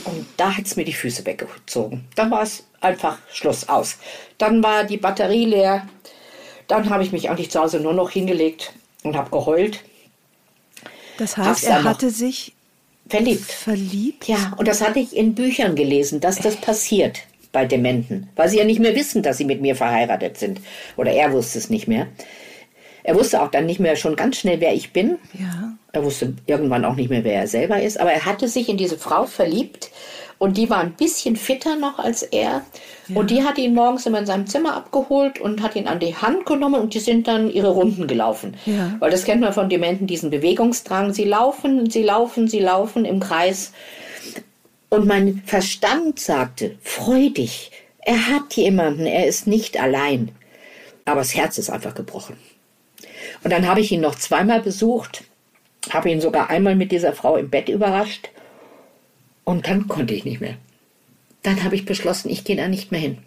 Und 0.04 0.26
da 0.36 0.56
hat 0.56 0.66
es 0.66 0.76
mir 0.76 0.84
die 0.84 0.92
Füße 0.92 1.24
weggezogen. 1.26 2.04
Dann 2.16 2.30
war 2.30 2.42
es 2.42 2.64
einfach 2.80 3.18
Schluss 3.32 3.68
aus. 3.68 3.98
Dann 4.38 4.62
war 4.62 4.84
die 4.84 4.96
Batterie 4.96 5.46
leer. 5.46 5.86
Dann 6.68 6.90
habe 6.90 7.02
ich 7.02 7.12
mich 7.12 7.30
eigentlich 7.30 7.50
zu 7.50 7.60
Hause 7.60 7.80
nur 7.80 7.92
noch 7.92 8.10
hingelegt 8.10 8.72
und 9.02 9.16
habe 9.16 9.30
geheult. 9.30 9.80
Das 11.18 11.36
heißt, 11.36 11.64
er 11.64 11.84
hatte 11.84 12.10
sich 12.10 12.52
verliebt. 13.08 13.50
Verliebt? 13.50 14.28
Ja, 14.28 14.54
und 14.56 14.66
das 14.66 14.80
hatte 14.80 14.98
ich 14.98 15.16
in 15.16 15.34
Büchern 15.34 15.76
gelesen, 15.76 16.20
dass 16.20 16.38
das 16.38 16.56
passiert 16.56 17.20
bei 17.52 17.66
Dementen, 17.66 18.28
weil 18.34 18.48
sie 18.48 18.58
ja 18.58 18.64
nicht 18.64 18.80
mehr 18.80 18.96
wissen, 18.96 19.22
dass 19.22 19.36
sie 19.36 19.44
mit 19.44 19.60
mir 19.60 19.76
verheiratet 19.76 20.38
sind. 20.38 20.60
Oder 20.96 21.12
er 21.12 21.32
wusste 21.32 21.58
es 21.58 21.68
nicht 21.68 21.86
mehr. 21.86 22.08
Er 23.04 23.14
wusste 23.14 23.42
auch 23.42 23.50
dann 23.50 23.66
nicht 23.66 23.80
mehr 23.80 23.96
schon 23.96 24.16
ganz 24.16 24.36
schnell, 24.36 24.60
wer 24.60 24.74
ich 24.74 24.92
bin. 24.92 25.18
Ja. 25.32 25.72
Er 25.92 26.04
wusste 26.04 26.34
irgendwann 26.46 26.84
auch 26.84 26.94
nicht 26.94 27.10
mehr, 27.10 27.24
wer 27.24 27.34
er 27.34 27.46
selber 27.46 27.82
ist. 27.82 28.00
Aber 28.00 28.12
er 28.12 28.24
hatte 28.24 28.48
sich 28.48 28.68
in 28.68 28.76
diese 28.76 28.96
Frau 28.96 29.26
verliebt 29.26 29.90
und 30.38 30.56
die 30.56 30.70
war 30.70 30.78
ein 30.78 30.94
bisschen 30.94 31.36
fitter 31.36 31.76
noch 31.76 31.98
als 31.98 32.22
er. 32.22 32.62
Ja. 33.06 33.16
Und 33.16 33.30
die 33.30 33.44
hat 33.44 33.58
ihn 33.58 33.74
morgens 33.74 34.06
immer 34.06 34.18
in 34.18 34.26
seinem 34.26 34.46
Zimmer 34.46 34.74
abgeholt 34.74 35.40
und 35.40 35.62
hat 35.62 35.76
ihn 35.76 35.86
an 35.86 36.00
die 36.00 36.16
Hand 36.16 36.46
genommen 36.46 36.80
und 36.80 36.94
die 36.94 37.00
sind 37.00 37.28
dann 37.28 37.48
ihre 37.48 37.70
Runden 37.70 38.06
gelaufen. 38.06 38.56
Ja. 38.66 38.96
Weil 38.98 39.10
das 39.10 39.24
kennt 39.24 39.40
man 39.40 39.52
von 39.52 39.68
Dementen, 39.68 40.06
diesen 40.06 40.30
Bewegungsdrang. 40.30 41.12
Sie 41.12 41.24
laufen, 41.24 41.90
sie 41.90 42.02
laufen, 42.02 42.48
sie 42.48 42.58
laufen 42.58 43.04
im 43.04 43.20
Kreis. 43.20 43.72
Und 44.88 45.06
mein 45.06 45.42
Verstand 45.46 46.18
sagte, 46.18 46.76
freu 46.82 47.30
dich, 47.30 47.70
er 48.00 48.28
hat 48.28 48.54
jemanden, 48.54 49.06
er 49.06 49.26
ist 49.26 49.46
nicht 49.46 49.80
allein. 49.80 50.32
Aber 51.04 51.20
das 51.20 51.34
Herz 51.36 51.56
ist 51.58 51.70
einfach 51.70 51.94
gebrochen. 51.94 52.36
Und 53.42 53.52
dann 53.52 53.66
habe 53.66 53.80
ich 53.80 53.92
ihn 53.92 54.00
noch 54.00 54.14
zweimal 54.14 54.60
besucht, 54.60 55.24
habe 55.90 56.10
ihn 56.10 56.20
sogar 56.20 56.50
einmal 56.50 56.76
mit 56.76 56.92
dieser 56.92 57.12
Frau 57.12 57.36
im 57.36 57.50
Bett 57.50 57.68
überrascht 57.68 58.30
und 59.44 59.66
dann 59.66 59.88
konnte 59.88 60.14
ich 60.14 60.24
nicht 60.24 60.40
mehr. 60.40 60.56
Dann 61.42 61.64
habe 61.64 61.74
ich 61.74 61.84
beschlossen, 61.84 62.30
ich 62.30 62.44
gehe 62.44 62.56
da 62.56 62.68
nicht 62.68 62.92
mehr 62.92 63.00
hin. 63.00 63.18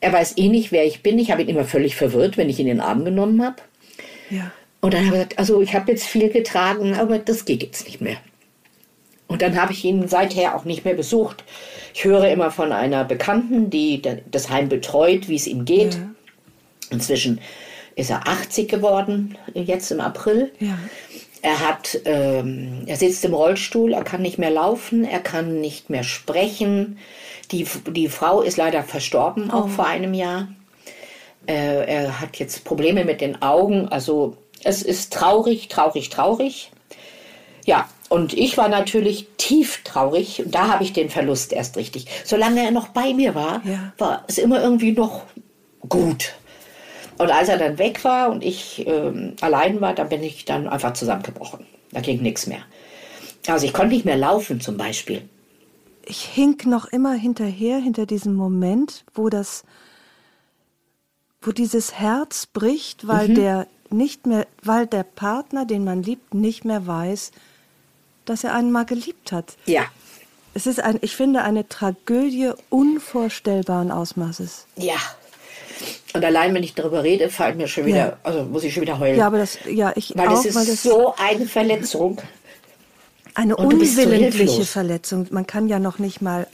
Er 0.00 0.12
weiß 0.12 0.36
eh 0.36 0.48
nicht, 0.48 0.72
wer 0.72 0.84
ich 0.84 1.02
bin. 1.02 1.18
Ich 1.18 1.30
habe 1.30 1.42
ihn 1.42 1.48
immer 1.48 1.64
völlig 1.64 1.96
verwirrt, 1.96 2.36
wenn 2.36 2.48
ich 2.48 2.58
ihn 2.58 2.66
in 2.66 2.78
den 2.78 2.80
Arm 2.80 3.04
genommen 3.04 3.44
habe. 3.44 3.56
Ja. 4.30 4.50
Und 4.80 4.94
dann 4.94 5.06
habe 5.06 5.16
ich 5.16 5.22
gesagt, 5.22 5.38
also 5.38 5.62
ich 5.62 5.74
habe 5.74 5.90
jetzt 5.92 6.06
viel 6.06 6.28
getragen, 6.28 6.94
aber 6.94 7.18
das 7.18 7.44
geht 7.44 7.62
jetzt 7.62 7.86
nicht 7.86 8.00
mehr. 8.00 8.16
Und 9.28 9.42
dann 9.42 9.60
habe 9.60 9.72
ich 9.72 9.84
ihn 9.84 10.08
seither 10.08 10.56
auch 10.56 10.64
nicht 10.64 10.84
mehr 10.84 10.94
besucht. 10.94 11.44
Ich 11.94 12.04
höre 12.04 12.28
immer 12.28 12.50
von 12.50 12.72
einer 12.72 13.04
Bekannten, 13.04 13.70
die 13.70 14.02
das 14.30 14.50
Heim 14.50 14.68
betreut, 14.68 15.28
wie 15.28 15.36
es 15.36 15.46
ihm 15.46 15.64
geht. 15.64 15.94
Ja. 15.94 16.10
Inzwischen 16.90 17.40
ist 17.94 18.10
er 18.10 18.26
80 18.26 18.68
geworden, 18.68 19.36
jetzt 19.54 19.90
im 19.90 20.00
April. 20.00 20.52
Ja. 20.58 20.78
Er 21.42 21.58
hat, 21.60 21.98
ähm, 22.04 22.82
er 22.86 22.96
sitzt 22.96 23.24
im 23.24 23.34
Rollstuhl, 23.34 23.92
er 23.92 24.04
kann 24.04 24.22
nicht 24.22 24.38
mehr 24.38 24.50
laufen, 24.50 25.04
er 25.04 25.18
kann 25.18 25.60
nicht 25.60 25.90
mehr 25.90 26.04
sprechen. 26.04 26.98
Die, 27.50 27.66
die 27.88 28.08
Frau 28.08 28.42
ist 28.42 28.56
leider 28.56 28.82
verstorben, 28.84 29.50
auch 29.50 29.64
oh. 29.64 29.68
vor 29.68 29.86
einem 29.86 30.14
Jahr. 30.14 30.48
Äh, 31.46 31.84
er 31.86 32.20
hat 32.20 32.36
jetzt 32.36 32.64
Probleme 32.64 33.04
mit 33.04 33.20
den 33.20 33.42
Augen. 33.42 33.88
Also 33.88 34.36
es 34.62 34.82
ist 34.82 35.12
traurig, 35.12 35.68
traurig, 35.68 36.10
traurig. 36.10 36.70
Ja, 37.64 37.88
und 38.08 38.34
ich 38.34 38.56
war 38.56 38.68
natürlich 38.68 39.26
tief 39.38 39.82
traurig. 39.84 40.44
Und 40.44 40.54
da 40.54 40.68
habe 40.68 40.84
ich 40.84 40.92
den 40.92 41.10
Verlust 41.10 41.52
erst 41.52 41.76
richtig. 41.76 42.06
Solange 42.24 42.64
er 42.64 42.70
noch 42.70 42.88
bei 42.88 43.14
mir 43.14 43.34
war, 43.34 43.62
ja. 43.64 43.92
war 43.98 44.24
es 44.28 44.38
immer 44.38 44.62
irgendwie 44.62 44.92
noch 44.92 45.22
gut. 45.88 46.34
Und 47.18 47.30
als 47.30 47.48
er 47.48 47.58
dann 47.58 47.78
weg 47.78 48.04
war 48.04 48.30
und 48.30 48.42
ich 48.42 48.86
ähm, 48.86 49.34
allein 49.40 49.80
war, 49.80 49.94
dann 49.94 50.08
bin 50.08 50.22
ich 50.22 50.44
dann 50.44 50.68
einfach 50.68 50.94
zusammengebrochen. 50.94 51.66
Da 51.92 52.00
ging 52.00 52.22
nichts 52.22 52.46
mehr. 52.46 52.62
Also 53.46 53.66
ich 53.66 53.72
konnte 53.72 53.94
nicht 53.94 54.04
mehr 54.04 54.16
laufen 54.16 54.60
zum 54.60 54.76
Beispiel. 54.76 55.28
Ich 56.04 56.24
hink 56.24 56.66
noch 56.66 56.86
immer 56.86 57.14
hinterher, 57.14 57.78
hinter 57.78 58.06
diesem 58.06 58.34
Moment, 58.34 59.04
wo 59.14 59.28
das, 59.28 59.64
wo 61.40 61.52
dieses 61.52 61.94
Herz 61.94 62.46
bricht, 62.46 63.06
weil 63.06 63.28
mhm. 63.28 63.34
der 63.34 63.66
nicht 63.90 64.26
mehr, 64.26 64.46
weil 64.62 64.86
der 64.86 65.04
Partner, 65.04 65.64
den 65.64 65.84
man 65.84 66.02
liebt, 66.02 66.34
nicht 66.34 66.64
mehr 66.64 66.86
weiß, 66.86 67.30
dass 68.24 68.44
er 68.44 68.54
einen 68.54 68.72
mal 68.72 68.84
geliebt 68.84 69.32
hat. 69.32 69.56
Ja. 69.66 69.82
Es 70.54 70.66
ist 70.66 70.80
ein, 70.80 70.98
ich 71.02 71.16
finde, 71.16 71.42
eine 71.42 71.68
Tragödie 71.68 72.52
unvorstellbaren 72.68 73.90
Ausmaßes. 73.90 74.66
Ja, 74.76 74.96
und 76.14 76.24
allein, 76.24 76.54
wenn 76.54 76.62
ich 76.62 76.74
darüber 76.74 77.02
rede, 77.02 77.28
fällt 77.28 77.56
mir 77.56 77.68
schon 77.68 77.86
wieder, 77.86 77.96
ja. 77.96 78.16
also 78.22 78.44
muss 78.44 78.64
ich 78.64 78.74
schon 78.74 78.82
wieder 78.82 78.98
heulen. 78.98 79.18
Ja, 79.18 79.26
aber 79.26 79.38
das, 79.38 79.58
ja, 79.66 79.92
ich 79.96 80.12
weil 80.16 80.28
auch, 80.28 80.32
das 80.32 80.44
ist 80.46 80.54
weil 80.54 80.66
das 80.66 80.82
so 80.82 81.14
eine 81.16 81.46
Verletzung. 81.46 82.20
Eine 83.34 83.56
unwillentliche 83.56 84.58
so 84.58 84.64
Verletzung. 84.64 85.26
Man 85.30 85.46
kann 85.46 85.68
ja 85.68 85.78
noch 85.78 85.98
nicht 85.98 86.20
mal 86.20 86.46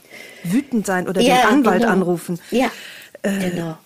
wütend 0.43 0.85
sein 0.85 1.09
oder 1.09 1.19
ja, 1.19 1.37
den 1.37 1.45
Anwalt 1.47 1.81
genau. 1.81 1.91
anrufen. 1.91 2.39
Ja, 2.51 2.71
äh, 3.21 3.49
genau. 3.49 3.77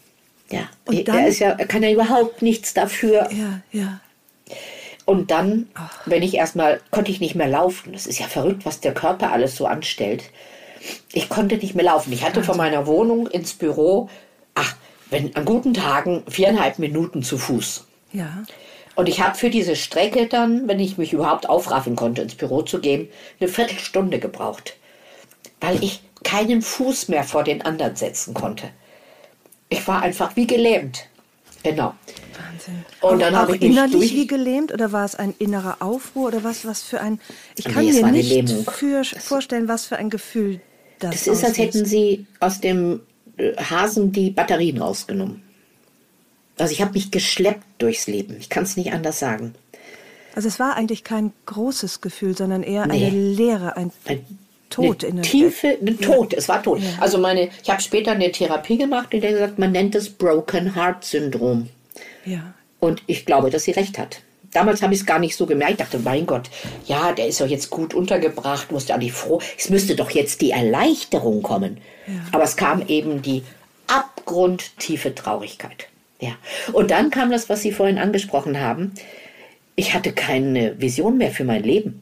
Ja, 0.51 0.69
und 0.85 1.07
dann, 1.07 1.17
er, 1.17 1.27
ist 1.27 1.39
ja, 1.39 1.49
er 1.49 1.65
kann 1.65 1.81
ja 1.81 1.91
überhaupt 1.91 2.43
nichts 2.43 2.75
dafür. 2.75 3.27
Ja, 3.31 3.61
ja. 3.71 3.99
Und 5.05 5.31
dann, 5.31 5.67
Ach. 5.73 6.01
wenn 6.05 6.21
ich 6.21 6.35
erstmal, 6.35 6.79
konnte 6.91 7.11
ich 7.11 7.19
nicht 7.19 7.35
mehr 7.35 7.47
laufen. 7.47 7.93
Das 7.93 8.05
ist 8.05 8.19
ja 8.19 8.27
verrückt, 8.27 8.65
was 8.65 8.79
der 8.79 8.93
Körper 8.93 9.31
alles 9.31 9.55
so 9.55 9.65
anstellt. 9.65 10.25
Ich 11.13 11.29
konnte 11.29 11.57
nicht 11.57 11.75
mehr 11.75 11.85
laufen. 11.85 12.13
Ich 12.13 12.23
hatte 12.23 12.43
von 12.43 12.57
meiner 12.57 12.85
Wohnung 12.85 13.27
ins 13.27 13.53
Büro, 13.53 14.09
wenn 15.13 15.33
an 15.35 15.45
guten 15.45 15.73
Tagen 15.73 16.23
viereinhalb 16.27 16.79
Minuten 16.79 17.23
zu 17.23 17.37
Fuß. 17.37 17.85
Ja. 18.11 18.43
Und 18.95 19.07
ich 19.07 19.21
habe 19.21 19.35
für 19.37 19.49
diese 19.49 19.75
Strecke 19.75 20.27
dann, 20.27 20.67
wenn 20.67 20.79
ich 20.79 20.97
mich 20.97 21.13
überhaupt 21.13 21.47
aufraffen 21.47 21.95
konnte, 21.95 22.21
ins 22.21 22.35
Büro 22.35 22.63
zu 22.63 22.79
gehen, 22.79 23.07
eine 23.39 23.49
Viertelstunde 23.49 24.19
gebraucht. 24.19 24.75
Weil 25.61 25.81
ich 25.83 26.03
keinen 26.23 26.61
Fuß 26.61 27.07
mehr 27.07 27.23
vor 27.23 27.43
den 27.43 27.61
anderen 27.61 27.95
setzen 27.95 28.33
konnte. 28.33 28.69
Ich 29.69 29.87
war 29.87 30.01
einfach 30.01 30.35
wie 30.35 30.47
gelähmt. 30.47 31.07
Genau. 31.63 31.93
Wahnsinn. 32.37 32.85
Und 33.01 33.19
dann 33.19 33.35
habe 33.35 33.55
ich 33.55 33.61
innerlich 33.61 34.13
wie 34.13 34.27
gelähmt 34.27 34.73
oder 34.73 34.91
war 34.91 35.05
es 35.05 35.15
ein 35.15 35.33
innerer 35.39 35.77
Aufruhr 35.79 36.27
oder 36.27 36.43
was, 36.43 36.65
was 36.65 36.81
für 36.81 36.99
ein. 36.99 37.19
Ich 37.55 37.65
kann 37.65 37.85
nee, 37.85 38.01
mir 38.01 38.11
nicht 38.11 38.49
für, 38.69 39.03
vorstellen, 39.03 39.67
was 39.67 39.85
für 39.85 39.97
ein 39.97 40.09
Gefühl 40.09 40.59
das, 40.99 41.15
ist. 41.15 41.27
Das 41.27 41.37
ist, 41.37 41.45
als 41.45 41.57
hätten 41.57 41.85
Sie 41.85 42.25
aus 42.39 42.59
dem 42.59 43.01
Hasen 43.57 44.11
die 44.11 44.29
Batterien 44.29 44.79
rausgenommen. 44.79 45.41
Also 46.57 46.71
ich 46.71 46.81
habe 46.81 46.93
mich 46.93 47.11
geschleppt 47.11 47.65
durchs 47.79 48.07
Leben. 48.07 48.37
Ich 48.39 48.49
kann 48.49 48.63
es 48.63 48.77
nicht 48.77 48.93
anders 48.93 49.19
sagen. 49.19 49.55
Also 50.35 50.47
es 50.47 50.59
war 50.59 50.75
eigentlich 50.75 51.03
kein 51.03 51.31
großes 51.45 52.01
Gefühl, 52.01 52.35
sondern 52.35 52.63
eher 52.63 52.85
nee. 52.87 53.05
eine 53.05 53.09
Leere, 53.09 53.77
ein, 53.77 53.91
ein 54.05 54.25
Tod. 54.69 55.05
Eine 55.05 55.21
tiefe, 55.21 55.77
ein 55.79 55.99
Tod. 55.99 56.33
Ja. 56.33 56.39
Es 56.39 56.49
war 56.49 56.61
tot. 56.61 56.79
Ja. 56.81 56.89
Also 56.99 57.17
meine, 57.19 57.49
ich 57.61 57.69
habe 57.69 57.81
später 57.81 58.11
eine 58.11 58.31
Therapie 58.31 58.77
gemacht, 58.77 59.13
in 59.13 59.21
der 59.21 59.31
gesagt, 59.31 59.59
man 59.59 59.71
nennt 59.71 59.93
es 59.95 60.09
Broken 60.09 60.75
Heart 60.75 61.05
Syndrom. 61.05 61.69
Ja. 62.25 62.53
Und 62.79 63.03
ich 63.05 63.25
glaube, 63.25 63.49
dass 63.49 63.63
sie 63.63 63.71
recht 63.71 63.97
hat. 63.97 64.21
Damals 64.51 64.81
habe 64.81 64.93
ich 64.93 65.01
es 65.01 65.05
gar 65.05 65.19
nicht 65.19 65.35
so 65.35 65.45
gemerkt. 65.45 65.73
Ich 65.73 65.77
dachte, 65.77 65.99
mein 65.99 66.25
Gott, 66.25 66.49
ja, 66.85 67.11
der 67.11 67.27
ist 67.27 67.41
doch 67.41 67.47
jetzt 67.47 67.69
gut 67.69 67.93
untergebracht, 67.93 68.71
musste 68.71 68.93
eigentlich 68.93 69.13
froh. 69.13 69.41
Es 69.57 69.69
müsste 69.69 69.95
doch 69.95 70.11
jetzt 70.11 70.41
die 70.41 70.51
Erleichterung 70.51 71.41
kommen. 71.41 71.77
Aber 72.31 72.43
es 72.43 72.55
kam 72.55 72.85
eben 72.87 73.21
die 73.21 73.43
abgrundtiefe 73.87 75.13
Traurigkeit. 75.15 75.87
Ja. 76.19 76.31
Und 76.71 76.91
dann 76.91 77.09
kam 77.09 77.31
das, 77.31 77.49
was 77.49 77.61
Sie 77.61 77.71
vorhin 77.71 77.97
angesprochen 77.97 78.59
haben. 78.59 78.93
Ich 79.75 79.93
hatte 79.93 80.13
keine 80.13 80.79
Vision 80.79 81.17
mehr 81.17 81.31
für 81.31 81.43
mein 81.43 81.63
Leben. 81.63 82.01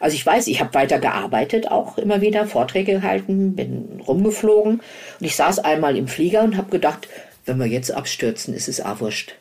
Also 0.00 0.16
ich 0.16 0.26
weiß, 0.26 0.48
ich 0.48 0.60
habe 0.60 0.74
weiter 0.74 0.98
gearbeitet, 0.98 1.70
auch 1.70 1.96
immer 1.98 2.20
wieder 2.20 2.46
Vorträge 2.46 2.94
gehalten, 2.94 3.54
bin 3.54 4.02
rumgeflogen 4.06 4.80
und 5.20 5.26
ich 5.26 5.36
saß 5.36 5.60
einmal 5.60 5.96
im 5.96 6.08
Flieger 6.08 6.42
und 6.42 6.56
habe 6.56 6.70
gedacht, 6.70 7.08
wenn 7.46 7.58
wir 7.58 7.66
jetzt 7.66 7.90
abstürzen, 7.90 8.54
ist 8.54 8.68
es 8.68 8.80
auch 8.80 9.00
wurscht. 9.00 9.34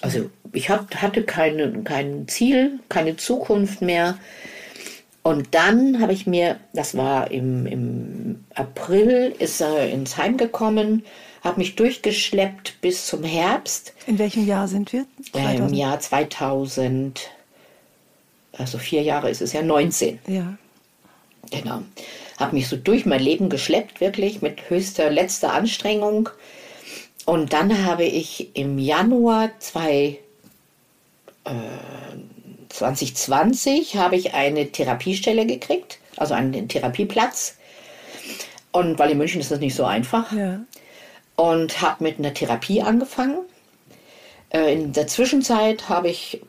Also 0.00 0.30
ich 0.52 0.70
hab, 0.70 0.94
hatte 0.96 1.22
keine, 1.22 1.82
kein 1.82 2.28
Ziel, 2.28 2.78
keine 2.88 3.16
Zukunft 3.16 3.80
mehr. 3.80 4.18
Und 5.24 5.54
dann 5.54 6.02
habe 6.02 6.12
ich 6.12 6.26
mir, 6.26 6.60
das 6.74 6.98
war 6.98 7.30
im, 7.30 7.66
im 7.66 8.44
April, 8.54 9.34
ist 9.38 9.62
er 9.62 9.88
ins 9.88 10.18
Heim 10.18 10.36
gekommen, 10.36 11.02
habe 11.42 11.60
mich 11.60 11.76
durchgeschleppt 11.76 12.80
bis 12.82 13.06
zum 13.06 13.24
Herbst. 13.24 13.94
In 14.06 14.18
welchem 14.18 14.46
Jahr 14.46 14.68
sind 14.68 14.92
wir? 14.92 15.06
Äh, 15.34 15.56
Im 15.56 15.72
Jahr 15.72 15.98
2000. 15.98 17.30
also 18.52 18.76
vier 18.76 19.00
Jahre 19.02 19.30
ist 19.30 19.40
es 19.40 19.54
ja 19.54 19.62
19. 19.62 20.18
Ja. 20.26 20.58
Genau. 21.50 21.82
Habe 22.38 22.56
mich 22.56 22.68
so 22.68 22.76
durch 22.76 23.06
mein 23.06 23.20
Leben 23.20 23.48
geschleppt, 23.48 24.02
wirklich 24.02 24.42
mit 24.42 24.68
höchster, 24.68 25.10
letzter 25.10 25.54
Anstrengung. 25.54 26.28
Und 27.24 27.54
dann 27.54 27.86
habe 27.86 28.04
ich 28.04 28.54
im 28.54 28.78
Januar 28.78 29.50
zwei, 29.58 30.18
äh, 31.44 31.50
2020 32.74 33.96
habe 33.96 34.16
ich 34.16 34.34
eine 34.34 34.66
Therapiestelle 34.66 35.46
gekriegt, 35.46 35.98
also 36.16 36.34
einen 36.34 36.68
Therapieplatz. 36.68 37.56
Und 38.72 38.98
weil 38.98 39.12
in 39.12 39.18
München 39.18 39.40
ist 39.40 39.52
das 39.52 39.60
nicht 39.60 39.76
so 39.76 39.84
einfach. 39.84 40.32
Ja. 40.32 40.60
Und 41.36 41.80
habe 41.80 42.02
mit 42.02 42.18
einer 42.18 42.34
Therapie 42.34 42.82
angefangen. 42.82 43.38
Äh, 44.50 44.72
in 44.72 44.92
der 44.92 45.06
Zwischenzeit 45.06 45.88
habe 45.88 46.08
ich, 46.08 46.42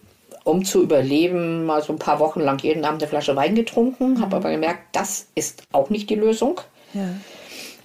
um 0.44 0.65
zu 0.65 0.82
überleben, 0.82 1.65
mal 1.65 1.84
so 1.84 1.94
ein 1.94 2.00
paar 2.00 2.20
Wochen 2.20 2.39
lang 2.39 2.60
jeden 2.60 2.86
Abend 2.86 3.03
eine 3.03 3.10
Flasche 3.10 3.36
Wein 3.36 3.53
getrunken, 3.53 4.20
habe 4.20 4.38
aber 4.38 4.50
gemerkt, 4.50 4.96
das 4.96 5.27
ist 5.36 5.63
auch 5.74 5.91
nicht 5.91 6.10
die 6.10 6.15
Lösung. 6.15 6.60
Ja. 6.96 7.10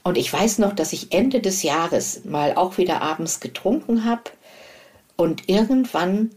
Und 0.02 0.16
ich 0.16 0.32
weiß 0.32 0.58
noch, 0.58 0.72
dass 0.72 0.94
ich 0.94 1.12
Ende 1.12 1.40
des 1.40 1.62
Jahres 1.62 2.24
mal 2.24 2.54
auch 2.54 2.78
wieder 2.78 3.02
abends 3.02 3.40
getrunken 3.40 4.06
habe 4.06 4.22
und 5.16 5.50
irgendwann 5.50 6.30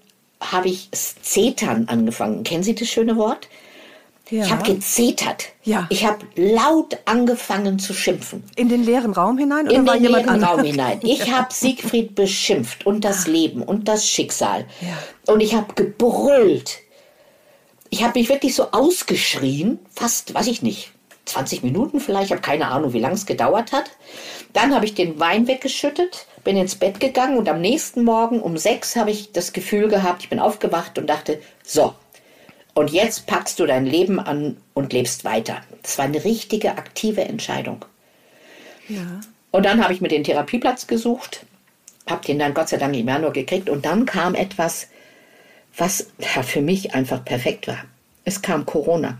habe 0.52 0.70
ich 0.70 0.90
Zetern 0.92 1.88
angefangen. 1.88 2.44
Kennen 2.44 2.64
Sie 2.64 2.76
das 2.76 2.88
schöne 2.88 3.18
Wort? 3.18 3.48
Ja. 4.30 4.46
Ich 4.46 4.52
habe 4.52 4.64
gezetert. 4.64 5.50
Ja. 5.64 5.86
Ich 5.90 6.06
habe 6.06 6.26
laut 6.36 6.98
angefangen 7.06 7.78
zu 7.78 7.94
schimpfen. 7.94 8.44
In 8.56 8.70
den 8.70 8.84
leeren 8.84 9.14
Raum 9.14 9.38
hinein? 9.38 9.68
Oder 9.68 9.76
In 9.76 9.86
den 9.86 10.04
leeren 10.04 10.30
anderes? 10.30 10.54
Raum 10.54 10.64
hinein. 10.64 11.00
Ich 11.04 11.32
habe 11.32 11.54
Siegfried 11.54 12.16
beschimpft 12.16 12.86
und 12.86 13.04
das 13.04 13.28
ah. 13.28 13.32
Leben 13.32 13.62
und 13.62 13.88
das 13.88 14.08
Schicksal. 14.08 14.66
Ja. 14.82 15.34
Und 15.34 15.42
ich 15.42 15.54
habe 15.54 15.74
gebrüllt. 15.74 16.80
Ich 17.90 18.04
habe 18.04 18.18
mich 18.18 18.30
wirklich 18.30 18.56
so 18.56 18.72
ausgeschrien, 18.72 19.78
fast, 19.94 20.34
weiß 20.34 20.48
ich 20.48 20.64
nicht, 20.64 20.92
20 21.26 21.64
Minuten 21.64 22.00
vielleicht, 22.00 22.26
ich 22.26 22.32
habe 22.32 22.42
keine 22.42 22.68
Ahnung, 22.68 22.94
wie 22.94 23.00
lange 23.00 23.14
es 23.14 23.26
gedauert 23.26 23.72
hat. 23.72 23.92
Dann 24.54 24.74
habe 24.74 24.86
ich 24.86 24.96
den 24.96 25.20
Wein 25.20 25.48
weggeschüttet, 25.48 26.26
bin 26.44 26.58
ins 26.58 26.76
Bett 26.76 27.00
gegangen 27.00 27.38
und 27.38 27.48
am 27.48 27.62
nächsten 27.62 28.04
Morgen 28.04 28.42
um 28.42 28.58
sechs 28.58 28.96
habe 28.96 29.12
ich 29.12 29.32
das 29.32 29.54
Gefühl 29.54 29.88
gehabt, 29.88 30.24
ich 30.24 30.30
bin 30.30 30.40
aufgewacht 30.40 30.98
und 30.98 31.08
dachte, 31.08 31.42
so, 31.64 31.96
und 32.74 32.92
jetzt 32.92 33.28
packst 33.28 33.60
du 33.60 33.66
dein 33.66 33.86
Leben 33.86 34.20
an 34.20 34.58
und 34.74 34.94
lebst 34.94 35.26
weiter. 35.26 35.62
Das 35.84 35.98
war 35.98 36.06
eine 36.06 36.24
richtige 36.24 36.72
aktive 36.72 37.22
Entscheidung. 37.22 37.86
Ja. 38.90 39.22
Und 39.52 39.66
dann 39.66 39.84
habe 39.84 39.94
ich 39.94 40.02
mir 40.02 40.08
den 40.08 40.24
Therapieplatz 40.24 40.88
gesucht, 40.88 41.46
habe 42.10 42.26
den 42.26 42.40
dann 42.40 42.54
Gott 42.54 42.70
sei 42.70 42.78
Dank 42.78 42.96
im 42.96 43.08
Januar 43.08 43.32
gekriegt 43.32 43.70
und 43.70 43.86
dann 43.86 44.06
kam 44.06 44.34
etwas, 44.34 44.88
was 45.78 46.08
für 46.44 46.62
mich 46.62 46.94
einfach 46.96 47.24
perfekt 47.24 47.68
war. 47.68 47.86
Es 48.26 48.42
kam 48.42 48.66
Corona. 48.66 49.20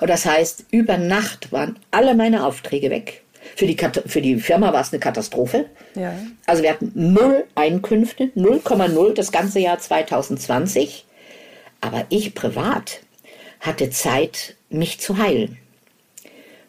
Und 0.00 0.08
das 0.08 0.26
heißt, 0.26 0.66
über 0.70 0.98
Nacht 0.98 1.52
waren 1.52 1.78
alle 1.90 2.14
meine 2.14 2.44
Aufträge 2.44 2.90
weg. 2.90 3.21
Für 3.56 3.66
die, 3.66 3.76
für 4.06 4.20
die 4.20 4.36
Firma 4.36 4.72
war 4.72 4.80
es 4.80 4.92
eine 4.92 5.00
Katastrophe. 5.00 5.66
Ja. 5.94 6.14
Also 6.46 6.62
wir 6.62 6.70
hatten 6.70 6.92
null 6.94 7.44
Einkünfte, 7.54 8.30
0,0 8.36 9.14
das 9.14 9.32
ganze 9.32 9.60
Jahr 9.60 9.78
2020. 9.78 11.04
Aber 11.80 12.06
ich 12.08 12.34
privat 12.34 13.00
hatte 13.60 13.90
Zeit, 13.90 14.56
mich 14.70 15.00
zu 15.00 15.18
heilen. 15.18 15.58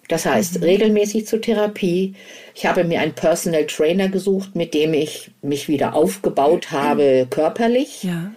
Das 0.08 0.26
heißt, 0.26 0.60
mhm. 0.60 0.64
regelmäßig 0.64 1.26
zur 1.28 1.42
Therapie. 1.42 2.14
Ich 2.56 2.66
habe 2.66 2.84
mir 2.84 3.00
einen 3.00 3.14
Personal 3.14 3.66
Trainer 3.66 4.10
gesucht, 4.10 4.56
mit 4.56 4.74
dem 4.74 4.94
ich 4.94 5.32
mich 5.42 5.68
wieder 5.68 5.96
aufgebaut 5.96 6.72
habe, 6.72 7.28
körperlich. 7.30 8.04
Ja. 8.04 8.32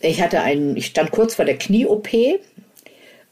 Ich 0.00 0.20
hatte 0.20 0.40
einen, 0.40 0.76
ich 0.76 0.86
stand 0.86 1.10
kurz 1.10 1.36
vor 1.36 1.44
der 1.44 1.56
Knie-OP 1.56 2.08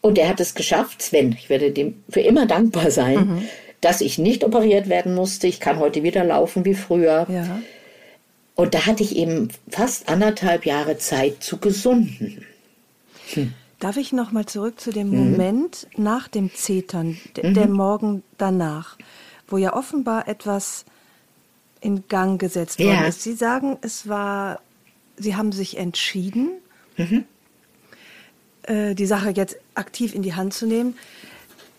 und 0.01 0.19
er 0.19 0.29
hat 0.29 0.41
es 0.41 0.55
geschafft, 0.55 1.03
Sven. 1.03 1.37
Ich 1.39 1.51
werde 1.51 1.71
dem 1.71 2.03
für 2.09 2.21
immer 2.21 2.47
dankbar 2.47 2.91
sein, 2.91 3.17
mhm. 3.17 3.49
Dass 3.81 4.01
ich 4.01 4.19
nicht 4.19 4.45
operiert 4.45 4.89
werden 4.89 5.15
musste. 5.15 5.47
Ich 5.47 5.61
kann 5.61 5.79
heute 5.79 6.03
wieder 6.03 6.25
laufen 6.25 6.65
wie 6.65 6.75
früher. 6.75 7.27
Ja. 7.29 7.61
Und 8.55 8.75
da 8.75 8.87
hatte 8.87 9.03
ich 9.03 9.17
eben 9.17 9.49
fast 9.69 10.09
anderthalb 10.09 10.65
Jahre 10.65 10.97
Zeit 10.97 11.43
zu 11.43 11.59
gesunden. 11.59 12.45
Hm. 13.35 13.53
Darf 13.79 13.99
ich 13.99 14.13
noch 14.13 14.33
mal 14.33 14.47
zurück 14.47 14.81
zu 14.81 14.91
dem 14.91 15.11
mhm. 15.11 15.33
Moment 15.33 15.87
nach 15.97 16.29
dem 16.29 16.53
Zetern, 16.55 17.19
mhm. 17.43 17.55
der 17.55 17.69
Morgen 17.69 18.23
danach, 18.39 18.97
wo 19.49 19.59
ja 19.59 19.75
offenbar 19.75 20.29
etwas 20.29 20.87
in 21.83 22.09
Gang 22.09 22.41
gesetzt 22.41 22.79
worden 22.79 23.03
ja. 23.03 23.07
ist. 23.07 23.23
Sie 23.23 23.35
sagen, 23.35 23.77
es 23.83 24.09
war, 24.09 24.61
Sie 25.19 25.37
haben 25.37 25.53
sich 25.53 25.77
entschieden, 25.77 26.53
mhm. 26.97 27.25
äh, 28.63 28.95
die 28.95 29.07
Sache 29.07 29.31
jetzt 29.31 29.59
aktiv 29.75 30.15
in 30.15 30.23
die 30.23 30.35
Hand 30.35 30.55
zu 30.55 30.67
nehmen. 30.67 30.97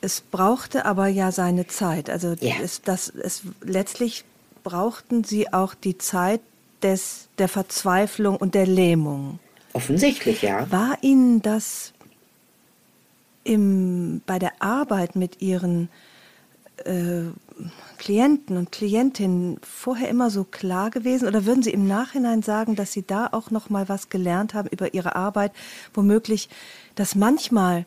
Es 0.02 0.22
brauchte 0.22 0.86
aber 0.86 1.08
ja 1.08 1.32
seine 1.32 1.68
Zeit. 1.68 2.10
Also 2.10 2.36
ja. 2.40 2.56
es, 2.62 2.82
das, 2.82 3.10
es, 3.10 3.44
letztlich 3.62 4.26
brauchten 4.64 5.24
Sie 5.24 5.52
auch 5.54 5.74
die 5.74 5.98
Zeit 5.98 6.42
des, 6.84 7.30
der 7.38 7.48
Verzweiflung 7.48 8.36
und 8.38 8.54
der 8.56 8.68
Lähmung. 8.68 9.40
Offensichtlich, 9.74 10.42
ja. 10.42 10.70
War 10.72 10.98
Ihnen 11.02 11.42
das 11.42 11.94
im, 13.44 14.22
bei 14.26 14.40
der 14.40 14.62
Arbeit 14.62 15.16
mit 15.16 15.42
Ihren 15.42 15.90
äh, 16.84 17.24
Klienten 17.98 18.58
und 18.58 18.72
Klientinnen 18.72 19.60
vorher 19.64 20.10
immer 20.10 20.30
so 20.30 20.44
klar 20.44 20.92
gewesen? 20.92 21.28
Oder 21.28 21.46
würden 21.46 21.64
Sie 21.64 21.72
im 21.72 21.88
Nachhinein 21.88 22.44
sagen, 22.44 22.76
dass 22.76 22.92
Sie 22.92 23.06
da 23.06 23.30
auch 23.32 23.50
noch 23.52 23.70
mal 23.70 23.90
was 23.90 24.10
gelernt 24.10 24.54
haben 24.54 24.70
über 24.70 24.94
Ihre 24.94 25.16
Arbeit, 25.16 25.52
womöglich, 25.94 26.50
dass 26.96 27.16
manchmal 27.16 27.86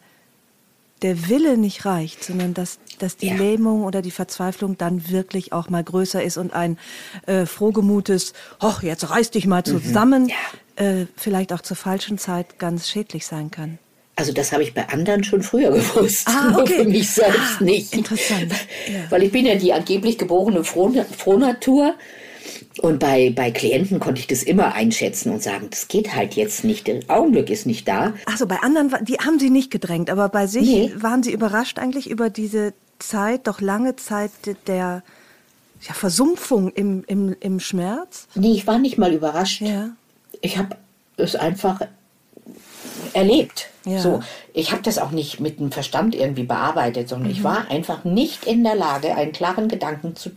der 1.03 1.29
Wille 1.29 1.57
nicht 1.57 1.85
reicht, 1.85 2.25
sondern 2.25 2.55
dass, 2.55 2.79
dass 2.99 3.17
die 3.17 3.29
ja. 3.29 3.37
Lähmung 3.37 3.85
oder 3.85 4.03
die 4.03 4.11
Verzweiflung 4.11 4.77
dann 4.79 5.11
wirklich 5.11 5.53
auch 5.53 5.69
mal 5.71 5.83
größer 5.83 6.23
ist 6.23 6.37
und 6.37 6.53
ein 6.53 6.79
äh, 7.27 7.47
frohgemutes, 7.47 8.33
hoch, 8.63 8.83
jetzt 8.83 9.09
reiß 9.11 9.31
dich 9.31 9.47
mal 9.47 9.63
mhm. 9.65 9.65
zusammen, 9.65 10.23
mhm. 10.25 10.29
ja 10.29 10.37
äh, 10.81 11.07
vielleicht 11.17 11.53
auch 11.53 11.61
zur 11.61 11.77
falschen 11.77 12.19
Zeit 12.19 12.59
ganz 12.59 12.89
schädlich 12.89 13.27
sein 13.27 13.51
kann. 13.51 13.79
Also 14.17 14.33
das 14.33 14.53
habe 14.53 14.63
ich 14.63 14.75
bei 14.75 14.89
anderen 14.89 15.25
schon 15.25 15.43
früher 15.43 15.71
gewusst, 15.73 16.27
ah, 16.27 16.49
okay. 16.49 16.57
nur 16.57 16.67
für 16.67 16.85
mich 16.85 17.11
selbst 17.11 17.59
ah, 17.61 17.65
nicht. 17.65 17.95
Interessant. 17.95 18.53
Ja. 18.87 19.11
Weil 19.11 19.23
ich 19.23 19.33
bin 19.33 19.47
ja 19.47 19.55
die 19.55 19.73
angeblich 19.73 20.19
geborene 20.19 20.65
Frohnatur. 20.65 21.95
Und 22.81 22.99
bei, 22.99 23.33
bei 23.35 23.51
Klienten 23.51 24.01
konnte 24.01 24.21
ich 24.21 24.27
das 24.27 24.43
immer 24.43 24.75
einschätzen 24.75 25.33
und 25.33 25.43
sagen, 25.43 25.69
das 25.71 25.89
geht 25.89 26.15
halt 26.15 26.35
jetzt 26.35 26.65
nicht, 26.65 26.87
der 26.87 27.01
Augenblick 27.09 27.51
ist 27.51 27.67
nicht 27.67 27.87
da. 27.87 28.15
Achso, 28.27 28.47
bei 28.47 28.57
anderen, 28.61 28.93
die 29.05 29.17
haben 29.17 29.39
Sie 29.39 29.51
nicht 29.51 29.71
gedrängt, 29.71 30.11
aber 30.11 30.29
bei 30.29 30.47
sich 30.47 30.67
nee. 30.67 30.93
waren 30.97 31.23
Sie 31.23 31.33
überrascht 31.33 31.79
eigentlich 31.79 32.09
über 32.09 32.31
diese 32.31 32.73
Zeit, 32.99 33.47
doch 33.47 33.61
lange 33.61 33.97
Zeit 33.97 34.31
der 34.67 35.03
ja, 35.83 35.95
Versumpfung 35.95 36.71
im, 36.71 37.05
im, 37.07 37.37
im 37.41 37.61
Schmerz? 37.61 38.29
Nee, 38.35 38.53
ich 38.53 38.67
war 38.67 38.79
nicht 38.79 38.99
mal 38.99 39.13
überrascht. 39.13 39.63
Ja 39.63 39.91
ich 40.41 40.59
habe 40.59 40.77
es 41.17 41.37
einfach 41.37 41.81
erlebt. 43.13 43.69
Ja. 43.85 43.99
So, 43.99 44.21
ich 44.53 44.73
habe 44.73 44.83
das 44.83 44.99
auch 44.99 45.11
nicht 45.11 45.41
mit 45.41 45.59
dem 45.59 45.73
Verstand 45.73 46.15
irgendwie 46.15 46.45
bearbeitet, 46.45 47.09
sondern 47.09 47.29
mhm. 47.29 47.35
ich 47.35 47.45
war 47.45 47.71
einfach 47.71 48.05
nicht 48.05 48.45
in 48.45 48.63
der 48.63 48.75
Lage, 48.75 49.15
einen 49.15 49.33
klaren 49.33 49.69
Gedanken 49.69 50.17
zu, 50.17 50.31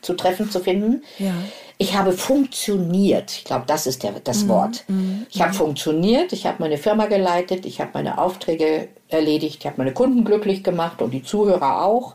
zu 0.00 0.14
treffen, 0.14 0.50
zu 0.50 0.60
finden. 0.60 1.02
Ja. 1.18 1.32
Ich 1.76 1.96
habe 1.96 2.12
funktioniert. 2.12 3.32
Ich 3.32 3.44
glaube, 3.44 3.64
das 3.66 3.86
ist 3.86 4.02
der, 4.02 4.12
das 4.22 4.44
mhm. 4.44 4.48
Wort. 4.48 4.84
Mhm. 4.88 5.26
Ich 5.30 5.42
habe 5.42 5.52
funktioniert. 5.54 6.32
Ich 6.32 6.46
habe 6.46 6.56
meine 6.60 6.78
Firma 6.78 7.06
geleitet. 7.06 7.66
Ich 7.66 7.80
habe 7.80 7.90
meine 7.94 8.18
Aufträge 8.18 8.88
erledigt. 9.08 9.58
Ich 9.60 9.66
habe 9.66 9.76
meine 9.78 9.92
Kunden 9.92 10.24
glücklich 10.24 10.62
gemacht 10.62 11.02
und 11.02 11.10
die 11.10 11.22
Zuhörer 11.22 11.84
auch. 11.84 12.14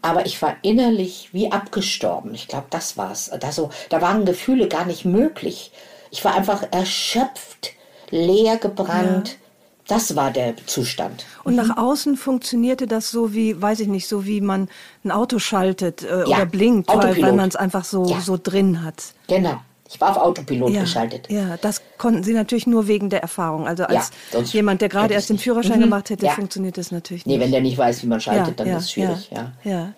Aber 0.00 0.26
ich 0.26 0.40
war 0.42 0.56
innerlich 0.62 1.28
wie 1.32 1.52
abgestorben. 1.52 2.34
Ich 2.34 2.48
glaube, 2.48 2.66
das 2.70 2.96
war's. 2.96 3.30
Da, 3.38 3.52
so, 3.52 3.70
da 3.88 4.00
waren 4.00 4.24
Gefühle 4.24 4.68
gar 4.68 4.84
nicht 4.84 5.04
möglich. 5.04 5.70
Ich 6.10 6.24
war 6.24 6.34
einfach 6.34 6.64
erschöpft, 6.72 7.72
leer 8.10 8.56
gebrannt. 8.56 9.28
Ja. 9.28 9.41
Das 9.88 10.14
war 10.14 10.30
der 10.30 10.54
Zustand. 10.66 11.26
Und 11.44 11.56
nach 11.56 11.76
außen 11.76 12.16
funktionierte 12.16 12.86
das 12.86 13.10
so 13.10 13.34
wie, 13.34 13.60
weiß 13.60 13.80
ich 13.80 13.88
nicht, 13.88 14.06
so 14.06 14.24
wie 14.26 14.40
man 14.40 14.68
ein 15.04 15.10
Auto 15.10 15.38
schaltet 15.38 16.02
äh, 16.02 16.20
ja, 16.20 16.36
oder 16.36 16.46
blinkt, 16.46 16.88
weil, 16.88 17.20
weil 17.20 17.32
man 17.32 17.48
es 17.48 17.56
einfach 17.56 17.84
so, 17.84 18.06
ja. 18.06 18.20
so 18.20 18.38
drin 18.40 18.84
hat. 18.84 19.02
Genau. 19.28 19.60
Ich 19.88 20.00
war 20.00 20.10
auf 20.12 20.16
Autopilot 20.16 20.70
ja, 20.70 20.80
geschaltet. 20.82 21.28
Ja, 21.28 21.58
das 21.58 21.82
konnten 21.98 22.22
Sie 22.22 22.32
natürlich 22.32 22.66
nur 22.66 22.86
wegen 22.86 23.10
der 23.10 23.20
Erfahrung. 23.20 23.66
Also 23.66 23.84
als 23.84 24.10
jemand, 24.52 24.80
der 24.80 24.88
gerade 24.88 25.12
erst 25.12 25.28
den 25.28 25.38
Führerschein 25.38 25.78
mhm. 25.78 25.84
gemacht 25.84 26.08
hätte, 26.08 26.26
funktioniert 26.30 26.78
das 26.78 26.92
natürlich 26.92 27.26
nicht. 27.26 27.36
Nee, 27.36 27.44
wenn 27.44 27.52
der 27.52 27.60
nicht 27.60 27.76
weiß, 27.76 28.02
wie 28.02 28.06
man 28.06 28.20
schaltet, 28.20 28.58
dann 28.58 28.68
ist 28.68 28.84
es 28.84 28.92
schwierig. 28.92 29.30
Ja. 29.30 29.52
Ja. 29.64 29.92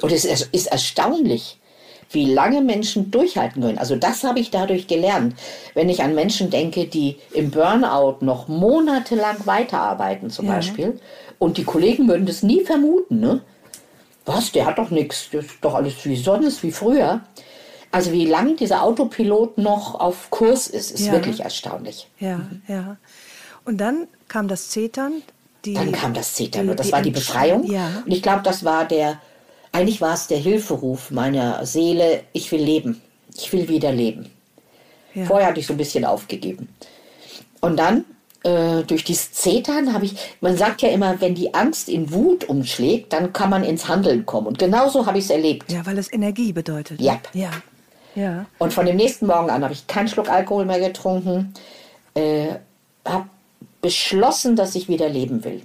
Und 0.00 0.10
es 0.10 0.24
ist 0.24 0.66
erstaunlich, 0.66 1.60
wie 2.14 2.26
lange 2.26 2.60
Menschen 2.60 3.10
durchhalten 3.10 3.62
können. 3.62 3.78
Also 3.78 3.96
das 3.96 4.24
habe 4.24 4.40
ich 4.40 4.50
dadurch 4.50 4.86
gelernt. 4.86 5.34
Wenn 5.74 5.88
ich 5.88 6.02
an 6.02 6.14
Menschen 6.14 6.50
denke, 6.50 6.86
die 6.86 7.16
im 7.32 7.50
Burnout 7.50 8.18
noch 8.20 8.48
monatelang 8.48 9.36
weiterarbeiten 9.44 10.30
zum 10.30 10.46
ja. 10.46 10.54
Beispiel 10.54 11.00
und 11.38 11.56
die 11.56 11.64
Kollegen 11.64 12.08
würden 12.08 12.26
das 12.26 12.42
nie 12.42 12.64
vermuten. 12.64 13.20
Ne? 13.20 13.40
Was, 14.24 14.52
der 14.52 14.66
hat 14.66 14.78
doch 14.78 14.90
nichts, 14.90 15.28
das 15.32 15.46
ist 15.46 15.56
doch 15.60 15.74
alles 15.74 16.04
wie 16.04 16.16
sonst, 16.16 16.62
wie 16.62 16.72
früher. 16.72 17.20
Also 17.90 18.12
wie 18.12 18.26
lange 18.26 18.56
dieser 18.56 18.82
Autopilot 18.82 19.58
noch 19.58 20.00
auf 20.00 20.30
Kurs 20.30 20.66
ist, 20.66 20.92
ist 20.92 21.06
ja. 21.06 21.12
wirklich 21.12 21.40
erstaunlich. 21.40 22.08
Ja, 22.18 22.38
mhm. 22.38 22.62
ja. 22.66 22.96
Und 23.64 23.78
dann 23.78 24.08
kam 24.28 24.48
das 24.48 24.70
Zetern. 24.70 25.22
Die, 25.64 25.74
dann 25.74 25.92
kam 25.92 26.14
das 26.14 26.34
Zetern 26.34 26.70
und 26.70 26.78
das 26.80 26.86
die 26.86 26.92
war 26.92 27.02
die 27.02 27.10
Befreiung. 27.10 27.70
Ja. 27.70 28.02
Und 28.04 28.10
ich 28.10 28.22
glaube, 28.22 28.42
das 28.42 28.64
war 28.64 28.84
der, 28.86 29.20
eigentlich 29.72 30.00
war 30.00 30.14
es 30.14 30.26
der 30.26 30.38
Hilferuf 30.38 31.10
meiner 31.10 31.64
Seele, 31.66 32.22
ich 32.32 32.52
will 32.52 32.62
leben, 32.62 33.02
ich 33.34 33.52
will 33.52 33.68
wieder 33.68 33.92
leben. 33.92 34.30
Ja. 35.14 35.24
Vorher 35.24 35.48
hatte 35.48 35.60
ich 35.60 35.66
so 35.66 35.74
ein 35.74 35.78
bisschen 35.78 36.04
aufgegeben. 36.04 36.68
Und 37.60 37.78
dann 37.78 38.04
äh, 38.44 38.82
durch 38.82 39.04
dieses 39.04 39.32
Zetern 39.32 39.92
habe 39.92 40.06
ich, 40.06 40.16
man 40.40 40.56
sagt 40.56 40.82
ja 40.82 40.88
immer, 40.88 41.20
wenn 41.20 41.34
die 41.34 41.54
Angst 41.54 41.88
in 41.88 42.12
Wut 42.12 42.48
umschlägt, 42.48 43.12
dann 43.12 43.32
kann 43.32 43.50
man 43.50 43.64
ins 43.64 43.88
Handeln 43.88 44.26
kommen. 44.26 44.48
Und 44.48 44.58
genauso 44.58 45.06
habe 45.06 45.18
ich 45.18 45.24
es 45.24 45.30
erlebt. 45.30 45.70
Ja, 45.70 45.84
weil 45.86 45.98
es 45.98 46.12
Energie 46.12 46.52
bedeutet. 46.52 47.00
Ja. 47.00 47.20
ja. 47.32 47.50
ja. 48.14 48.46
Und 48.58 48.72
von 48.72 48.86
dem 48.86 48.96
nächsten 48.96 49.26
Morgen 49.26 49.50
an 49.50 49.62
habe 49.62 49.72
ich 49.72 49.86
keinen 49.86 50.08
Schluck 50.08 50.28
Alkohol 50.28 50.64
mehr 50.64 50.80
getrunken, 50.80 51.54
äh, 52.14 52.48
habe 53.06 53.26
beschlossen, 53.80 54.56
dass 54.56 54.74
ich 54.74 54.88
wieder 54.88 55.08
leben 55.08 55.44
will. 55.44 55.62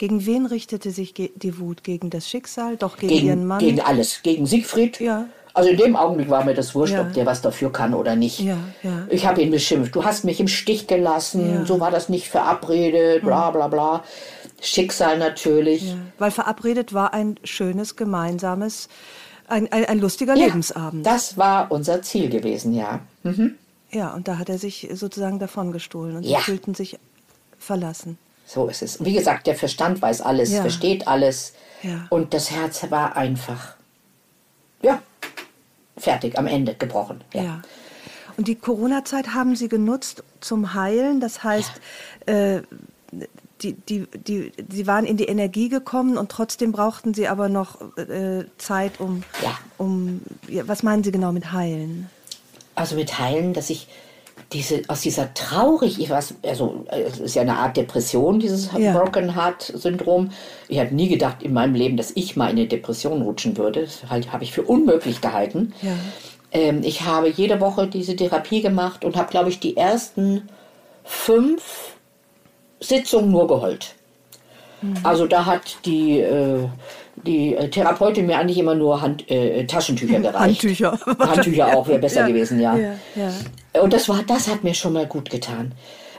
Gegen 0.00 0.24
wen 0.24 0.46
richtete 0.46 0.92
sich 0.92 1.12
die 1.12 1.58
Wut? 1.58 1.84
Gegen 1.84 2.08
das 2.08 2.26
Schicksal? 2.26 2.78
Doch 2.78 2.96
gegen, 2.96 3.12
gegen 3.12 3.26
ihren 3.26 3.46
Mann? 3.46 3.58
Gegen 3.58 3.82
alles. 3.82 4.22
Gegen 4.22 4.46
Siegfried. 4.46 4.98
Ja. 4.98 5.26
Also 5.52 5.68
in 5.68 5.76
dem 5.76 5.94
Augenblick 5.94 6.30
war 6.30 6.42
mir 6.42 6.54
das 6.54 6.74
wurscht, 6.74 6.94
ja. 6.94 7.02
ob 7.02 7.12
der 7.12 7.26
was 7.26 7.42
dafür 7.42 7.70
kann 7.70 7.92
oder 7.92 8.16
nicht. 8.16 8.40
Ja, 8.40 8.56
ja. 8.82 9.06
Ich 9.10 9.26
habe 9.26 9.42
ihn 9.42 9.50
beschimpft. 9.50 9.94
Du 9.94 10.02
hast 10.02 10.24
mich 10.24 10.40
im 10.40 10.48
Stich 10.48 10.86
gelassen, 10.86 11.66
so 11.66 11.80
war 11.80 11.90
das 11.90 12.08
nicht 12.08 12.28
verabredet, 12.28 13.22
bla 13.22 13.50
bla 13.50 13.68
bla. 13.68 14.02
Schicksal 14.62 15.18
natürlich. 15.18 15.94
Weil 16.18 16.30
verabredet 16.30 16.94
war 16.94 17.12
ein 17.12 17.38
schönes, 17.44 17.94
gemeinsames, 17.96 18.88
ein, 19.48 19.70
ein, 19.70 19.84
ein 19.84 19.98
lustiger 19.98 20.34
Lebensabend. 20.34 21.04
Das 21.04 21.36
war 21.36 21.70
unser 21.70 22.00
Ziel 22.00 22.30
gewesen, 22.30 22.72
ja. 22.72 23.00
Mhm. 23.22 23.56
Ja, 23.90 24.14
und 24.14 24.28
da 24.28 24.38
hat 24.38 24.48
er 24.48 24.56
sich 24.56 24.88
sozusagen 24.94 25.38
davon 25.38 25.72
gestohlen 25.72 26.16
und 26.16 26.22
sie 26.22 26.36
fühlten 26.36 26.74
sich 26.74 26.98
verlassen. 27.58 28.16
So 28.52 28.66
ist 28.66 28.82
es. 28.82 29.04
Wie 29.04 29.12
gesagt, 29.12 29.46
der 29.46 29.54
Verstand 29.54 30.02
weiß 30.02 30.22
alles, 30.22 30.52
versteht 30.56 31.06
alles. 31.06 31.52
Und 32.08 32.34
das 32.34 32.50
Herz 32.50 32.90
war 32.90 33.16
einfach. 33.16 33.76
Ja, 34.82 35.00
fertig, 35.96 36.36
am 36.36 36.48
Ende 36.48 36.74
gebrochen. 36.74 37.22
Ja. 37.32 37.42
ja. 37.42 37.62
Und 38.36 38.48
die 38.48 38.56
Corona-Zeit 38.56 39.34
haben 39.34 39.54
Sie 39.54 39.68
genutzt 39.68 40.24
zum 40.40 40.74
Heilen. 40.74 41.20
Das 41.20 41.44
heißt, 41.44 41.70
ja. 42.26 42.56
äh, 42.56 42.62
die, 43.62 43.74
die, 43.74 44.08
die, 44.14 44.52
Sie 44.68 44.86
waren 44.88 45.04
in 45.04 45.16
die 45.16 45.26
Energie 45.26 45.68
gekommen 45.68 46.18
und 46.18 46.32
trotzdem 46.32 46.72
brauchten 46.72 47.14
Sie 47.14 47.28
aber 47.28 47.48
noch 47.48 47.80
äh, 47.98 48.46
Zeit, 48.58 48.98
um, 48.98 49.22
ja. 49.42 49.56
um. 49.78 50.22
Was 50.64 50.82
meinen 50.82 51.04
Sie 51.04 51.12
genau 51.12 51.30
mit 51.30 51.52
Heilen? 51.52 52.10
Also 52.74 52.96
mit 52.96 53.16
Heilen, 53.16 53.52
dass 53.52 53.70
ich 53.70 53.86
diese, 54.52 54.82
aus 54.88 55.02
dieser 55.02 55.32
traurig, 55.34 56.00
ich 56.00 56.10
weiß, 56.10 56.34
also 56.42 56.84
es 56.88 57.20
ist 57.20 57.34
ja 57.36 57.42
eine 57.42 57.56
Art 57.56 57.76
Depression, 57.76 58.40
dieses 58.40 58.70
ja. 58.76 58.92
Broken 58.92 59.36
Heart 59.36 59.72
Syndrom. 59.76 60.30
Ich 60.68 60.80
habe 60.80 60.94
nie 60.94 61.08
gedacht 61.08 61.42
in 61.42 61.52
meinem 61.52 61.74
Leben, 61.74 61.96
dass 61.96 62.10
ich 62.16 62.36
mal 62.36 62.50
in 62.50 62.58
eine 62.58 62.66
Depression 62.66 63.22
rutschen 63.22 63.56
würde. 63.56 63.82
Das 63.82 64.10
halt, 64.10 64.32
habe 64.32 64.42
ich 64.42 64.52
für 64.52 64.62
unmöglich 64.62 65.20
gehalten. 65.20 65.72
Ja. 65.82 65.92
Ähm, 66.52 66.80
ich 66.82 67.02
habe 67.02 67.28
jede 67.28 67.60
Woche 67.60 67.86
diese 67.86 68.16
Therapie 68.16 68.60
gemacht 68.60 69.04
und 69.04 69.16
habe, 69.16 69.30
glaube 69.30 69.50
ich, 69.50 69.60
die 69.60 69.76
ersten 69.76 70.48
fünf 71.04 71.94
Sitzungen 72.80 73.30
nur 73.30 73.46
geheult. 73.46 73.94
Also 75.02 75.26
da 75.26 75.46
hat 75.46 75.78
die 75.84 76.20
äh, 76.20 76.68
die 77.26 77.54
Therapeutin 77.70 78.26
mir 78.26 78.38
eigentlich 78.38 78.58
immer 78.58 78.74
nur 78.74 79.00
Hand, 79.00 79.30
äh, 79.30 79.64
Taschentücher 79.66 80.20
gereicht. 80.20 80.62
Handtücher. 80.62 80.98
Handtücher 81.18 81.76
auch 81.76 81.86
wäre 81.86 81.98
besser 82.00 82.22
ja. 82.22 82.26
gewesen, 82.28 82.60
ja. 82.60 82.76
Ja, 82.76 82.94
ja. 83.14 83.82
Und 83.82 83.92
das 83.92 84.08
war, 84.08 84.22
das 84.26 84.48
hat 84.48 84.64
mir 84.64 84.74
schon 84.74 84.92
mal 84.92 85.06
gut 85.06 85.30
getan. 85.30 85.72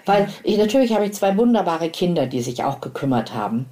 Weil 0.06 0.30
ich, 0.44 0.58
natürlich 0.58 0.94
habe 0.94 1.06
ich 1.06 1.14
zwei 1.14 1.38
wunderbare 1.38 1.90
Kinder, 1.90 2.26
die 2.26 2.42
sich 2.42 2.64
auch 2.64 2.82
gekümmert 2.82 3.34
haben. 3.34 3.68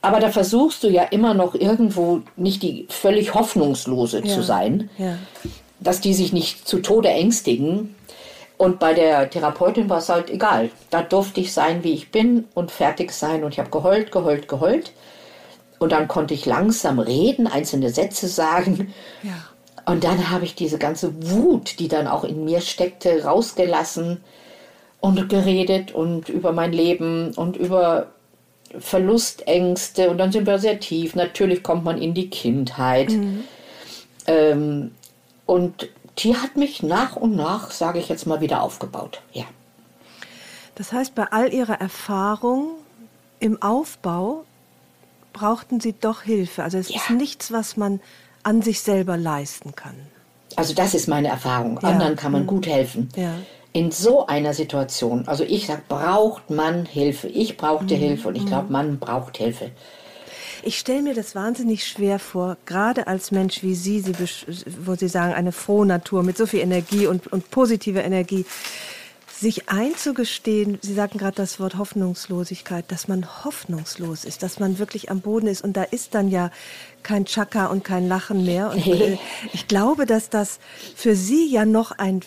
Aber 0.00 0.18
da 0.18 0.30
versuchst 0.30 0.82
du 0.82 0.88
ja 0.88 1.04
immer 1.04 1.34
noch 1.34 1.54
irgendwo 1.54 2.22
nicht 2.36 2.62
die 2.62 2.86
völlig 2.90 3.34
hoffnungslose 3.34 4.22
zu 4.24 4.42
sein, 4.42 4.90
dass 5.78 6.00
die 6.00 6.14
sich 6.14 6.32
nicht 6.32 6.66
zu 6.66 6.80
Tode 6.80 7.08
ängstigen. 7.08 7.94
Und 8.62 8.78
bei 8.78 8.94
der 8.94 9.28
Therapeutin 9.28 9.90
war 9.90 9.98
es 9.98 10.08
halt 10.08 10.30
egal. 10.30 10.70
Da 10.88 11.02
durfte 11.02 11.40
ich 11.40 11.52
sein, 11.52 11.82
wie 11.82 11.94
ich 11.94 12.12
bin 12.12 12.44
und 12.54 12.70
fertig 12.70 13.10
sein. 13.10 13.42
Und 13.42 13.54
ich 13.54 13.58
habe 13.58 13.70
geheult, 13.70 14.12
geheult, 14.12 14.46
geheult. 14.46 14.92
Und 15.80 15.90
dann 15.90 16.06
konnte 16.06 16.32
ich 16.32 16.46
langsam 16.46 17.00
reden, 17.00 17.48
einzelne 17.48 17.90
Sätze 17.90 18.28
sagen. 18.28 18.94
Ja. 19.24 19.32
Und 19.84 20.04
dann 20.04 20.30
habe 20.30 20.44
ich 20.44 20.54
diese 20.54 20.78
ganze 20.78 21.12
Wut, 21.28 21.80
die 21.80 21.88
dann 21.88 22.06
auch 22.06 22.22
in 22.22 22.44
mir 22.44 22.60
steckte, 22.60 23.24
rausgelassen 23.24 24.22
und 25.00 25.28
geredet 25.28 25.90
und 25.90 26.28
über 26.28 26.52
mein 26.52 26.72
Leben 26.72 27.32
und 27.34 27.56
über 27.56 28.12
Verlustängste. 28.78 30.08
Und 30.08 30.18
dann 30.18 30.30
sind 30.30 30.46
wir 30.46 30.60
sehr 30.60 30.78
tief. 30.78 31.16
Natürlich 31.16 31.64
kommt 31.64 31.82
man 31.82 32.00
in 32.00 32.14
die 32.14 32.30
Kindheit. 32.30 33.10
Mhm. 33.10 33.42
Ähm, 34.28 34.92
und 35.46 35.88
die 36.18 36.36
hat 36.36 36.56
mich 36.56 36.82
nach 36.82 37.16
und 37.16 37.34
nach, 37.36 37.70
sage 37.70 37.98
ich 37.98 38.08
jetzt 38.08 38.26
mal, 38.26 38.40
wieder 38.40 38.62
aufgebaut. 38.62 39.22
Ja. 39.32 39.44
Das 40.74 40.92
heißt, 40.92 41.14
bei 41.14 41.24
all 41.30 41.52
ihrer 41.52 41.80
Erfahrung 41.80 42.70
im 43.40 43.60
Aufbau 43.62 44.44
brauchten 45.32 45.80
Sie 45.80 45.94
doch 45.98 46.22
Hilfe. 46.22 46.62
Also 46.62 46.78
es 46.78 46.88
ja. 46.88 46.96
ist 46.96 47.10
nichts, 47.10 47.52
was 47.52 47.76
man 47.76 48.00
an 48.42 48.62
sich 48.62 48.80
selber 48.80 49.16
leisten 49.16 49.74
kann. 49.74 49.94
Also 50.56 50.74
das 50.74 50.94
ist 50.94 51.08
meine 51.08 51.28
Erfahrung. 51.28 51.78
Ja. 51.82 51.90
Anderen 51.90 52.16
kann 52.16 52.32
man 52.32 52.42
mhm. 52.42 52.46
gut 52.46 52.66
helfen. 52.66 53.08
Ja. 53.16 53.34
In 53.72 53.90
so 53.90 54.26
einer 54.26 54.52
Situation, 54.52 55.26
also 55.26 55.44
ich 55.44 55.66
sage, 55.66 55.82
braucht 55.88 56.50
man 56.50 56.84
Hilfe. 56.84 57.28
Ich 57.28 57.56
brauchte 57.56 57.94
mhm. 57.94 58.00
Hilfe 58.00 58.28
und 58.28 58.36
ich 58.36 58.44
glaube, 58.44 58.66
mhm. 58.66 58.72
man 58.72 58.98
braucht 58.98 59.38
Hilfe. 59.38 59.70
Ich 60.64 60.78
stelle 60.78 61.02
mir 61.02 61.14
das 61.14 61.34
wahnsinnig 61.34 61.86
schwer 61.86 62.18
vor, 62.18 62.56
gerade 62.66 63.06
als 63.08 63.32
Mensch 63.32 63.62
wie 63.62 63.74
Sie, 63.74 64.00
Sie 64.00 64.14
wo 64.84 64.94
Sie 64.94 65.08
sagen, 65.08 65.34
eine 65.34 65.52
frohe 65.52 65.86
Natur 65.86 66.22
mit 66.22 66.36
so 66.36 66.46
viel 66.46 66.60
Energie 66.60 67.06
und, 67.06 67.26
und 67.26 67.50
positiver 67.50 68.04
Energie 68.04 68.46
sich 69.42 69.68
einzugestehen, 69.68 70.78
Sie 70.82 70.94
sagten 70.94 71.18
gerade 71.18 71.34
das 71.34 71.58
Wort 71.58 71.76
Hoffnungslosigkeit, 71.76 72.84
dass 72.92 73.08
man 73.08 73.44
hoffnungslos 73.44 74.24
ist, 74.24 74.44
dass 74.44 74.60
man 74.60 74.78
wirklich 74.78 75.10
am 75.10 75.20
Boden 75.20 75.48
ist 75.48 75.64
und 75.64 75.76
da 75.76 75.82
ist 75.82 76.14
dann 76.14 76.28
ja 76.28 76.50
kein 77.02 77.24
Chaka 77.24 77.66
und 77.66 77.82
kein 77.82 78.06
Lachen 78.06 78.44
mehr. 78.44 78.70
Und 78.70 78.86
äh, 78.86 79.18
ich 79.52 79.66
glaube, 79.66 80.06
dass 80.06 80.30
das 80.30 80.60
für 80.94 81.16
Sie 81.16 81.50
ja 81.50 81.64
noch 81.64 81.90
ein 81.90 82.20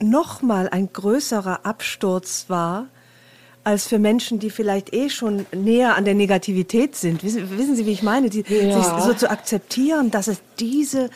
noch 0.00 0.42
mal 0.42 0.68
ein 0.68 0.92
größerer 0.92 1.64
Absturz 1.64 2.46
war 2.48 2.86
als 3.66 3.88
für 3.88 3.98
Menschen, 3.98 4.38
die 4.38 4.50
vielleicht 4.50 4.94
eh 4.94 5.10
schon 5.10 5.44
näher 5.52 5.96
an 5.96 6.04
der 6.04 6.14
Negativität 6.14 6.94
sind. 6.94 7.24
Wissen, 7.24 7.50
wissen 7.58 7.74
Sie, 7.74 7.84
wie 7.84 7.92
ich 7.92 8.02
meine? 8.02 8.30
Die, 8.30 8.44
ja. 8.48 8.80
Sich 8.80 9.04
so 9.04 9.12
zu 9.12 9.28
akzeptieren, 9.28 10.10
dass 10.10 10.28
es 10.28 10.38
diese 10.60 11.10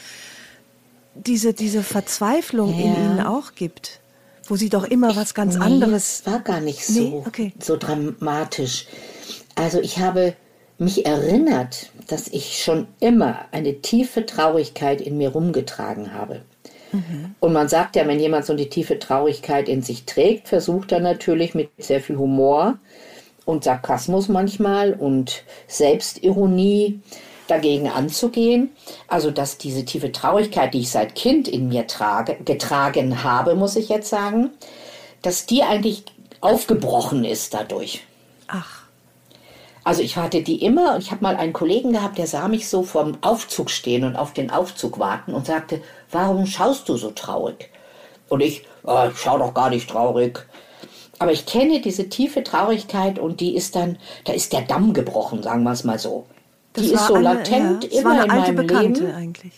diese 1.15 1.55
diese 1.55 1.83
Verzweiflung 1.83 2.71
ja. 2.71 2.87
in 2.87 2.95
ihnen 2.95 3.21
auch 3.21 3.55
gibt 3.55 4.01
wo 4.51 4.57
sie 4.57 4.69
doch 4.69 4.83
immer 4.83 5.15
was 5.15 5.35
ganz 5.35 5.57
nee, 5.57 5.65
anderes. 5.65 6.23
war 6.25 6.41
gar 6.41 6.61
nicht 6.61 6.85
so, 6.85 7.01
nee? 7.01 7.23
okay. 7.25 7.53
so 7.61 7.77
dramatisch. 7.77 8.87
Also 9.55 9.81
ich 9.81 10.01
habe 10.01 10.35
mich 10.77 11.07
erinnert, 11.07 11.91
dass 12.09 12.27
ich 12.27 12.61
schon 12.65 12.89
immer 12.99 13.45
eine 13.53 13.81
tiefe 13.81 14.27
Traurigkeit 14.27 15.01
in 15.01 15.19
mir 15.19 15.31
rumgetragen 15.31 16.13
habe. 16.15 16.43
Mhm. 16.93 17.35
Und 17.41 17.53
man 17.53 17.69
sagt 17.69 17.97
ja, 17.97 18.07
wenn 18.07 18.21
jemand 18.21 18.47
so 18.47 18.53
eine 18.53 18.69
tiefe 18.69 18.99
Traurigkeit 18.99 19.69
in 19.69 19.83
sich 19.83 20.05
trägt, 20.05 20.49
versucht 20.49 20.93
er 20.93 21.01
natürlich 21.01 21.55
mit 21.55 21.71
sehr 21.79 22.01
viel 22.01 22.17
Humor 22.17 22.79
und 23.45 23.65
Sarkasmus 23.65 24.29
manchmal 24.29 24.93
und 24.95 25.45
Selbstironie 25.67 27.01
dagegen 27.47 27.89
anzugehen. 27.89 28.71
Also, 29.09 29.31
dass 29.31 29.59
diese 29.59 29.85
tiefe 29.85 30.13
Traurigkeit, 30.13 30.75
die 30.75 30.81
ich 30.81 30.91
seit 30.91 31.15
Kind 31.15 31.49
in 31.49 31.69
mir 31.69 31.87
trage, 31.87 32.37
getragen 32.45 33.25
habe, 33.25 33.55
muss 33.55 33.77
ich 33.77 33.89
jetzt 33.89 34.09
sagen, 34.09 34.51
dass 35.23 35.47
die 35.47 35.63
eigentlich 35.63 36.05
aufgebrochen 36.41 37.25
ist 37.25 37.55
dadurch. 37.55 38.05
Ach. 38.47 38.80
Also 39.83 40.03
ich 40.03 40.17
hatte 40.17 40.43
die 40.43 40.63
immer 40.63 40.95
und 40.95 41.03
ich 41.03 41.11
habe 41.11 41.23
mal 41.23 41.37
einen 41.37 41.53
Kollegen 41.53 41.93
gehabt, 41.93 42.19
der 42.19 42.27
sah 42.27 42.49
mich 42.49 42.69
so 42.69 42.83
vorm 42.83 43.17
Aufzug 43.23 43.71
stehen 43.71 44.05
und 44.05 44.17
auf 44.17 44.33
den 44.33 44.51
Aufzug 44.51 44.99
warten 44.99 45.33
und 45.33 45.47
sagte, 45.47 45.81
warum 46.11 46.47
schaust 46.47 46.89
du 46.89 46.97
so 46.97 47.11
traurig? 47.11 47.71
Und 48.29 48.41
ich, 48.41 48.65
oh, 48.85 49.09
ich 49.11 49.19
schau 49.19 49.39
doch 49.39 49.55
gar 49.55 49.71
nicht 49.71 49.89
traurig. 49.89 50.47
Aber 51.19 51.33
ich 51.33 51.47
kenne 51.47 51.81
diese 51.81 52.09
tiefe 52.09 52.43
Traurigkeit 52.43 53.19
und 53.19 53.41
die 53.41 53.55
ist 53.55 53.77
dann, 53.77 53.99
da 54.25 54.33
ist 54.33 54.53
der 54.53 54.63
Damm 54.63 54.93
gebrochen, 54.93 55.43
sagen 55.43 55.65
wir 55.65 55.73
es 55.73 55.85
mal 55.85 55.99
so. 55.99 56.27
Das 56.73 56.85
die 56.85 56.93
ist 56.93 57.07
so 57.07 57.15
eine, 57.15 57.25
latent 57.25 57.93
ja, 57.93 58.01
immer 58.01 58.23
in 58.23 58.29
meinem 58.29 58.57
Bekannte 58.57 59.01
Leben. 59.03 59.15
eigentlich. 59.15 59.53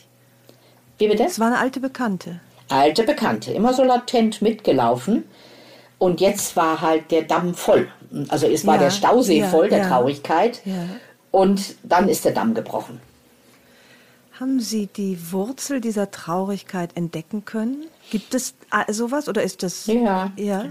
Wie 0.99 1.09
bitte? 1.09 1.25
Es 1.25 1.39
war 1.39 1.49
eine 1.49 1.59
alte 1.59 1.81
Bekannte. 1.81 2.41
Alte 2.69 3.03
Bekannte, 3.03 3.53
immer 3.53 3.75
so 3.75 3.85
latent 3.85 4.41
mitgelaufen. 4.41 5.25
Und 5.99 6.21
jetzt 6.21 6.57
war 6.57 6.81
halt 6.81 7.11
der 7.11 7.23
Damm 7.23 7.55
voll. 7.55 7.89
Also 8.29 8.47
es 8.47 8.67
war 8.67 8.75
ja, 8.75 8.83
der 8.83 8.91
Stausee 8.91 9.41
ja, 9.41 9.49
voll 9.49 9.69
der 9.69 9.89
Traurigkeit. 9.89 10.63
Und 11.31 11.77
dann 11.83 12.09
ist 12.09 12.25
der 12.25 12.33
Damm 12.33 12.55
gebrochen. 12.55 13.01
Haben 14.39 14.61
Sie 14.61 14.87
die 14.87 15.17
Wurzel 15.33 15.81
dieser 15.81 16.11
Traurigkeit 16.11 16.91
entdecken 16.97 17.45
können? 17.45 17.85
Gibt 18.11 18.35
es 18.35 18.55
sowas 18.91 19.29
oder 19.29 19.43
ist 19.43 19.63
das? 19.63 19.87
Ja. 19.87 20.33
ja? 20.37 20.65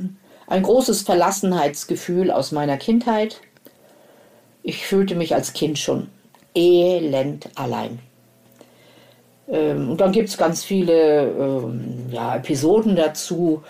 ein 0.51 0.63
großes 0.63 1.03
Verlassenheitsgefühl 1.03 2.29
aus 2.29 2.51
meiner 2.51 2.77
Kindheit. 2.77 3.39
Ich 4.63 4.85
fühlte 4.85 5.15
mich 5.15 5.33
als 5.33 5.53
Kind 5.53 5.79
schon 5.79 6.09
elend 6.53 7.49
allein. 7.55 7.99
Ähm, 9.47 9.91
und 9.91 10.01
dann 10.01 10.11
gibt 10.11 10.27
es 10.27 10.37
ganz 10.37 10.63
viele 10.63 11.27
ähm, 11.29 12.09
ja, 12.11 12.35
Episoden 12.35 12.97
dazu. 12.97 13.63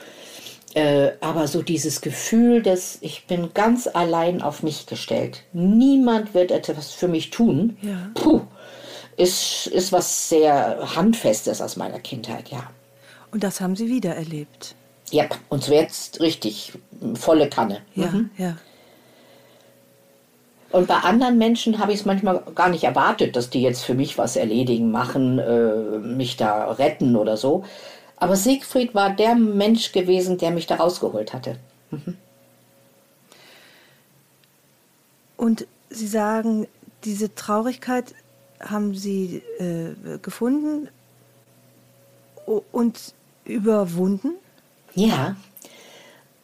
Äh, 0.73 1.11
aber 1.19 1.47
so 1.47 1.61
dieses 1.61 2.01
Gefühl, 2.01 2.61
dass 2.61 2.97
ich 3.01 3.27
bin 3.27 3.53
ganz 3.53 3.87
allein 3.87 4.41
auf 4.41 4.63
mich 4.63 4.85
gestellt. 4.85 5.43
Niemand 5.51 6.33
wird 6.33 6.51
etwas 6.51 6.91
für 6.91 7.09
mich 7.09 7.29
tun. 7.29 7.77
Ja. 7.81 8.09
Puh, 8.13 8.41
ist, 9.17 9.67
ist 9.67 9.91
was 9.91 10.29
sehr 10.29 10.95
Handfestes 10.95 11.61
aus 11.61 11.75
meiner 11.75 11.99
Kindheit, 11.99 12.49
ja. 12.49 12.69
Und 13.31 13.43
das 13.43 13.59
haben 13.59 13.75
Sie 13.75 13.89
wieder 13.89 14.15
erlebt? 14.15 14.75
Ja, 15.09 15.25
und 15.49 15.63
so 15.63 15.73
jetzt 15.73 16.21
richtig 16.21 16.73
volle 17.15 17.49
Kanne. 17.49 17.81
Ja, 17.95 18.07
mhm. 18.07 18.29
ja. 18.37 18.55
Und 20.71 20.87
bei 20.87 20.95
anderen 20.95 21.37
Menschen 21.37 21.79
habe 21.79 21.91
ich 21.91 21.99
es 21.99 22.05
manchmal 22.05 22.41
gar 22.55 22.69
nicht 22.69 22.85
erwartet, 22.85 23.35
dass 23.35 23.49
die 23.49 23.61
jetzt 23.61 23.83
für 23.83 23.93
mich 23.93 24.17
was 24.17 24.37
erledigen, 24.37 24.89
machen, 24.89 25.37
äh, 25.37 25.99
mich 25.99 26.37
da 26.37 26.71
retten 26.71 27.17
oder 27.17 27.35
so. 27.35 27.65
Aber 28.21 28.35
Siegfried 28.35 28.93
war 28.93 29.09
der 29.09 29.33
Mensch 29.33 29.93
gewesen, 29.93 30.37
der 30.37 30.51
mich 30.51 30.67
da 30.67 30.75
rausgeholt 30.75 31.33
hatte. 31.33 31.57
Mhm. 31.89 32.17
Und 35.37 35.65
Sie 35.89 36.05
sagen, 36.05 36.67
diese 37.03 37.33
Traurigkeit 37.33 38.13
haben 38.59 38.93
Sie 38.93 39.41
äh, 39.57 40.19
gefunden 40.21 40.87
und 42.71 42.99
überwunden? 43.43 44.33
Ja. 44.93 45.35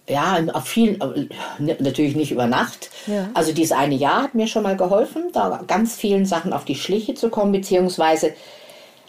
Ja, 0.09 0.39
auf 0.53 0.65
vielen, 0.65 1.29
natürlich 1.59 2.15
nicht 2.15 2.31
über 2.31 2.47
Nacht. 2.47 2.89
Ja. 3.05 3.29
Also 3.35 3.53
dieses 3.53 3.73
eine 3.73 3.95
Jahr 3.95 4.23
hat 4.23 4.33
mir 4.33 4.47
schon 4.47 4.63
mal 4.63 4.77
geholfen, 4.77 5.29
da 5.31 5.63
ganz 5.67 5.93
vielen 5.93 6.25
Sachen 6.25 6.53
auf 6.53 6.65
die 6.65 6.75
Schliche 6.75 7.13
zu 7.13 7.29
kommen, 7.29 7.51
beziehungsweise 7.51 8.33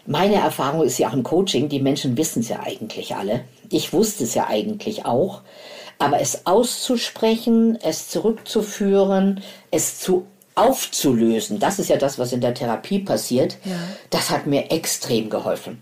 meine 0.05 0.35
Erfahrung 0.35 0.83
ist 0.83 0.97
ja 0.97 1.09
auch 1.09 1.13
im 1.13 1.23
Coaching, 1.23 1.69
die 1.69 1.81
Menschen 1.81 2.17
wissen 2.17 2.41
es 2.41 2.49
ja 2.49 2.61
eigentlich 2.61 3.15
alle. 3.15 3.41
Ich 3.69 3.93
wusste 3.93 4.23
es 4.23 4.33
ja 4.33 4.47
eigentlich 4.47 5.05
auch. 5.05 5.41
Aber 5.99 6.21
es 6.21 6.45
auszusprechen, 6.45 7.77
es 7.81 8.09
zurückzuführen, 8.09 9.41
es 9.69 9.99
zu 9.99 10.25
aufzulösen, 10.55 11.59
das 11.59 11.79
ist 11.79 11.89
ja 11.89 11.97
das, 11.97 12.19
was 12.19 12.33
in 12.33 12.41
der 12.41 12.53
Therapie 12.53 12.99
passiert, 12.99 13.57
ja. 13.63 13.75
das 14.09 14.29
hat 14.29 14.45
mir 14.45 14.71
extrem 14.71 15.29
geholfen. 15.29 15.81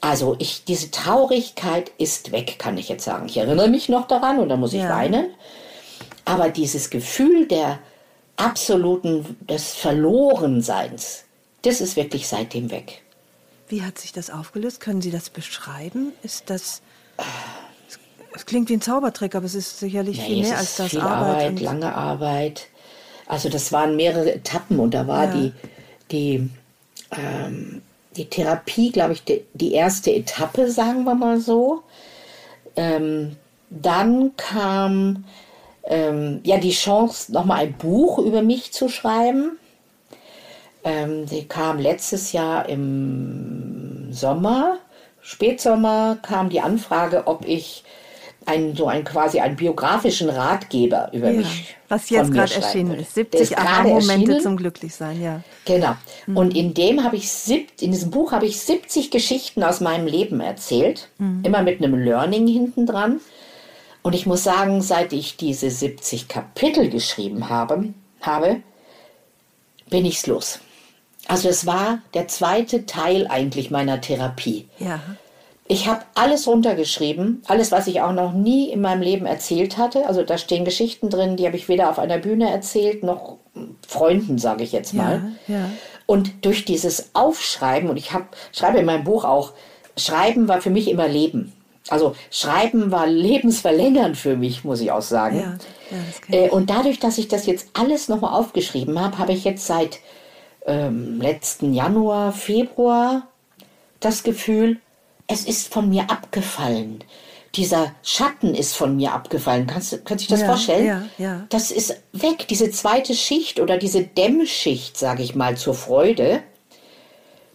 Also 0.00 0.36
ich, 0.38 0.64
diese 0.64 0.90
Traurigkeit 0.90 1.90
ist 1.98 2.30
weg, 2.30 2.56
kann 2.58 2.78
ich 2.78 2.88
jetzt 2.88 3.04
sagen. 3.04 3.26
Ich 3.26 3.36
erinnere 3.36 3.68
mich 3.68 3.88
noch 3.88 4.06
daran 4.06 4.38
und 4.38 4.48
da 4.48 4.56
muss 4.56 4.72
ich 4.72 4.82
ja. 4.82 4.90
weinen. 4.90 5.26
Aber 6.24 6.50
dieses 6.50 6.90
Gefühl 6.90 7.48
der 7.48 7.80
absoluten, 8.36 9.36
des 9.48 9.74
Verlorenseins, 9.74 11.24
das 11.62 11.80
ist 11.80 11.96
wirklich 11.96 12.28
seitdem 12.28 12.70
weg. 12.70 13.02
Wie 13.68 13.82
hat 13.82 13.98
sich 13.98 14.12
das 14.12 14.30
aufgelöst? 14.30 14.80
Können 14.80 15.02
Sie 15.02 15.10
das 15.10 15.30
beschreiben? 15.30 16.12
Ist 16.22 16.50
das. 16.50 16.80
Es 18.34 18.46
klingt 18.46 18.68
wie 18.68 18.74
ein 18.74 18.80
Zaubertrick, 18.80 19.34
aber 19.34 19.46
es 19.46 19.54
ist 19.54 19.78
sicherlich 19.78 20.18
nee, 20.18 20.26
viel 20.26 20.42
mehr 20.42 20.58
als 20.58 20.76
das 20.76 20.90
viel 20.90 21.00
Arbeit. 21.00 21.46
Arbeit 21.46 21.60
lange 21.60 21.94
Arbeit. 21.94 22.68
Also 23.26 23.50
das 23.50 23.72
waren 23.72 23.96
mehrere 23.96 24.34
Etappen 24.34 24.78
und 24.78 24.94
da 24.94 25.06
war 25.06 25.26
ja. 25.26 25.32
die, 25.32 25.52
die, 26.10 26.50
ähm, 27.12 27.82
die 28.16 28.24
Therapie, 28.24 28.90
glaube 28.90 29.12
ich, 29.12 29.24
die, 29.24 29.44
die, 29.52 29.72
erste 29.74 30.14
Etappe, 30.14 30.70
sagen 30.70 31.04
wir 31.04 31.14
mal 31.14 31.38
so. 31.40 31.82
Ähm, 32.74 33.36
dann 33.68 34.34
kam 34.36 35.24
ähm, 35.84 36.40
ja 36.44 36.56
die 36.56 36.70
Chance, 36.70 37.32
nochmal 37.32 37.58
ein 37.58 37.74
Buch 37.74 38.18
über 38.18 38.40
mich 38.40 38.72
zu 38.72 38.88
schreiben. 38.88 39.58
Ähm, 40.84 41.26
die 41.26 41.46
kam 41.46 41.78
letztes 41.78 42.32
Jahr 42.32 42.68
im 42.68 44.12
Sommer, 44.12 44.78
Spätsommer, 45.20 46.18
kam 46.22 46.48
die 46.48 46.60
Anfrage, 46.60 47.26
ob 47.26 47.46
ich 47.46 47.84
einen, 48.48 48.74
so 48.74 48.86
einen 48.86 49.04
quasi 49.04 49.40
einen 49.40 49.56
biografischen 49.56 50.30
Ratgeber 50.30 51.10
über 51.12 51.30
ja, 51.30 51.40
mich. 51.40 51.76
Was 51.88 52.08
jetzt 52.08 52.32
gerade 52.32 52.54
erschienen 52.54 52.98
ist. 52.98 53.14
70 53.14 53.58
Aha-Momente 53.58 54.38
zum 54.38 54.56
Glücklichsein, 54.56 55.20
ja. 55.22 55.42
Genau. 55.66 55.94
Mhm. 56.26 56.36
Und 56.36 56.56
in 56.56 56.72
dem 56.72 57.04
habe 57.04 57.16
ich 57.16 57.28
in 57.80 57.92
diesem 57.92 58.10
Buch 58.10 58.32
habe 58.32 58.46
ich 58.46 58.60
70 58.60 59.10
Geschichten 59.10 59.62
aus 59.62 59.80
meinem 59.80 60.06
Leben 60.06 60.40
erzählt, 60.40 61.08
mhm. 61.18 61.42
immer 61.44 61.62
mit 61.62 61.82
einem 61.82 61.94
Learning 61.94 62.46
hinten 62.46 62.86
dran. 62.86 63.20
Und 64.02 64.14
ich 64.14 64.24
muss 64.24 64.44
sagen, 64.44 64.80
seit 64.80 65.12
ich 65.12 65.36
diese 65.36 65.70
70 65.70 66.28
Kapitel 66.28 66.88
geschrieben 66.88 67.50
habe, 67.50 67.92
habe 68.22 68.62
bin 69.90 70.06
ich's 70.06 70.26
los. 70.26 70.60
Also 71.28 71.48
es 71.48 71.66
war 71.66 72.00
der 72.14 72.26
zweite 72.26 72.86
Teil 72.86 73.26
eigentlich 73.28 73.70
meiner 73.70 74.00
Therapie. 74.00 74.66
Ja. 74.78 74.98
Ich 75.70 75.86
habe 75.86 76.00
alles 76.14 76.48
runtergeschrieben, 76.48 77.42
alles, 77.46 77.70
was 77.70 77.86
ich 77.86 78.00
auch 78.00 78.12
noch 78.12 78.32
nie 78.32 78.70
in 78.70 78.80
meinem 78.80 79.02
Leben 79.02 79.26
erzählt 79.26 79.76
hatte. 79.76 80.06
Also 80.06 80.22
da 80.22 80.38
stehen 80.38 80.64
Geschichten 80.64 81.10
drin, 81.10 81.36
die 81.36 81.46
habe 81.46 81.56
ich 81.56 81.68
weder 81.68 81.90
auf 81.90 81.98
einer 81.98 82.16
Bühne 82.16 82.50
erzählt, 82.50 83.02
noch 83.02 83.36
Freunden, 83.86 84.38
sage 84.38 84.64
ich 84.64 84.72
jetzt 84.72 84.94
mal. 84.94 85.34
Ja, 85.46 85.54
ja. 85.54 85.70
Und 86.06 86.46
durch 86.46 86.64
dieses 86.64 87.10
Aufschreiben, 87.12 87.90
und 87.90 87.98
ich 87.98 88.14
hab, 88.14 88.34
schreibe 88.52 88.78
in 88.78 88.86
meinem 88.86 89.04
Buch 89.04 89.24
auch, 89.24 89.52
Schreiben 89.98 90.48
war 90.48 90.62
für 90.62 90.70
mich 90.70 90.88
immer 90.88 91.06
Leben. 91.06 91.52
Also 91.90 92.14
Schreiben 92.30 92.90
war 92.90 93.06
lebensverlängernd 93.06 94.16
für 94.16 94.36
mich, 94.36 94.64
muss 94.64 94.80
ich 94.80 94.90
auch 94.90 95.02
sagen. 95.02 95.58
Ja, 96.30 96.36
äh, 96.36 96.48
und 96.48 96.70
dadurch, 96.70 96.98
dass 96.98 97.18
ich 97.18 97.28
das 97.28 97.44
jetzt 97.44 97.68
alles 97.74 98.08
nochmal 98.08 98.38
aufgeschrieben 98.38 98.98
habe, 98.98 99.18
habe 99.18 99.32
ich 99.32 99.44
jetzt 99.44 99.66
seit 99.66 99.98
ähm, 100.68 101.20
letzten 101.20 101.74
Januar, 101.74 102.32
Februar 102.32 103.28
das 104.00 104.22
Gefühl, 104.22 104.80
es 105.26 105.44
ist 105.44 105.72
von 105.72 105.88
mir 105.88 106.10
abgefallen. 106.10 107.04
Dieser 107.54 107.94
Schatten 108.02 108.54
ist 108.54 108.76
von 108.76 108.96
mir 108.96 109.12
abgefallen. 109.12 109.66
Kannst, 109.66 110.04
kannst 110.04 110.10
du 110.10 110.16
dich 110.16 110.28
das 110.28 110.40
ja, 110.42 110.46
vorstellen? 110.46 110.86
Ja, 110.86 111.02
ja. 111.18 111.46
Das 111.48 111.70
ist 111.70 112.02
weg. 112.12 112.46
Diese 112.48 112.70
zweite 112.70 113.14
Schicht 113.14 113.58
oder 113.58 113.78
diese 113.78 114.04
Dämmschicht, 114.04 114.96
sage 114.96 115.22
ich 115.22 115.34
mal, 115.34 115.56
zur 115.56 115.74
Freude, 115.74 116.42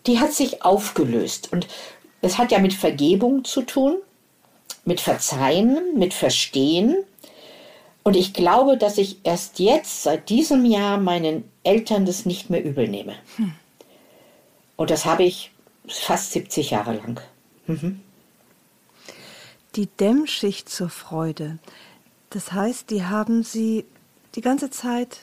die 0.08 0.20
hat 0.20 0.34
sich 0.34 0.64
aufgelöst. 0.64 1.54
Und 1.54 1.68
es 2.22 2.38
hat 2.38 2.52
ja 2.52 2.60
mit 2.60 2.74
Vergebung 2.74 3.46
zu 3.46 3.62
tun, 3.62 3.98
mit 4.84 5.00
Verzeihen, 5.00 5.80
mit 5.96 6.14
Verstehen. 6.14 6.98
Und 8.04 8.16
ich 8.16 8.34
glaube, 8.34 8.78
dass 8.78 8.98
ich 8.98 9.20
erst 9.24 9.60
jetzt, 9.60 10.04
seit 10.04 10.30
diesem 10.30 10.66
Jahr, 10.66 10.98
meinen 10.98 11.46
Eltern 11.64 12.06
das 12.06 12.26
nicht 12.26 12.50
mehr 12.50 12.64
übel 12.64 12.88
nehme. 12.88 13.16
Hm. 13.38 13.54
Und 14.76 14.90
das 14.92 15.06
habe 15.06 15.24
ich 15.24 15.52
fast 15.88 16.34
70 16.34 16.72
Jahre 16.72 16.96
lang. 16.96 17.22
Mhm. 17.68 18.02
Die 19.76 19.88
Dämmschicht 19.88 20.70
zur 20.70 20.90
Freude. 20.90 21.60
Das 22.30 22.52
heißt, 22.52 22.90
die 22.90 23.06
haben 23.06 23.44
Sie 23.44 23.86
die 24.36 24.42
ganze 24.42 24.70
Zeit 24.70 25.20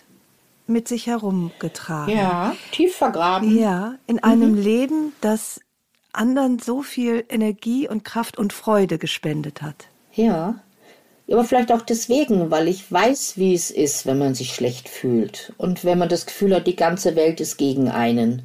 mit 0.66 0.88
sich 0.88 1.06
herumgetragen. 1.06 2.16
Ja, 2.16 2.56
tief 2.72 2.96
vergraben. 2.96 3.56
Ja, 3.56 3.96
in 4.06 4.22
einem 4.22 4.52
mhm. 4.52 4.62
Leben, 4.62 5.12
das 5.20 5.60
anderen 6.12 6.58
so 6.58 6.82
viel 6.82 7.24
Energie 7.28 7.88
und 7.88 8.04
Kraft 8.04 8.38
und 8.38 8.52
Freude 8.52 8.98
gespendet 8.98 9.62
hat. 9.62 9.88
Ja, 10.14 10.60
aber 11.30 11.44
vielleicht 11.44 11.70
auch 11.72 11.82
deswegen, 11.82 12.50
weil 12.50 12.68
ich 12.68 12.90
weiß, 12.90 13.34
wie 13.36 13.54
es 13.54 13.70
ist, 13.70 14.06
wenn 14.06 14.18
man 14.18 14.34
sich 14.34 14.54
schlecht 14.54 14.88
fühlt 14.88 15.52
und 15.58 15.84
wenn 15.84 15.98
man 15.98 16.08
das 16.08 16.26
Gefühl 16.26 16.54
hat, 16.54 16.66
die 16.66 16.76
ganze 16.76 17.14
Welt 17.16 17.40
ist 17.40 17.56
gegen 17.56 17.88
einen 17.88 18.42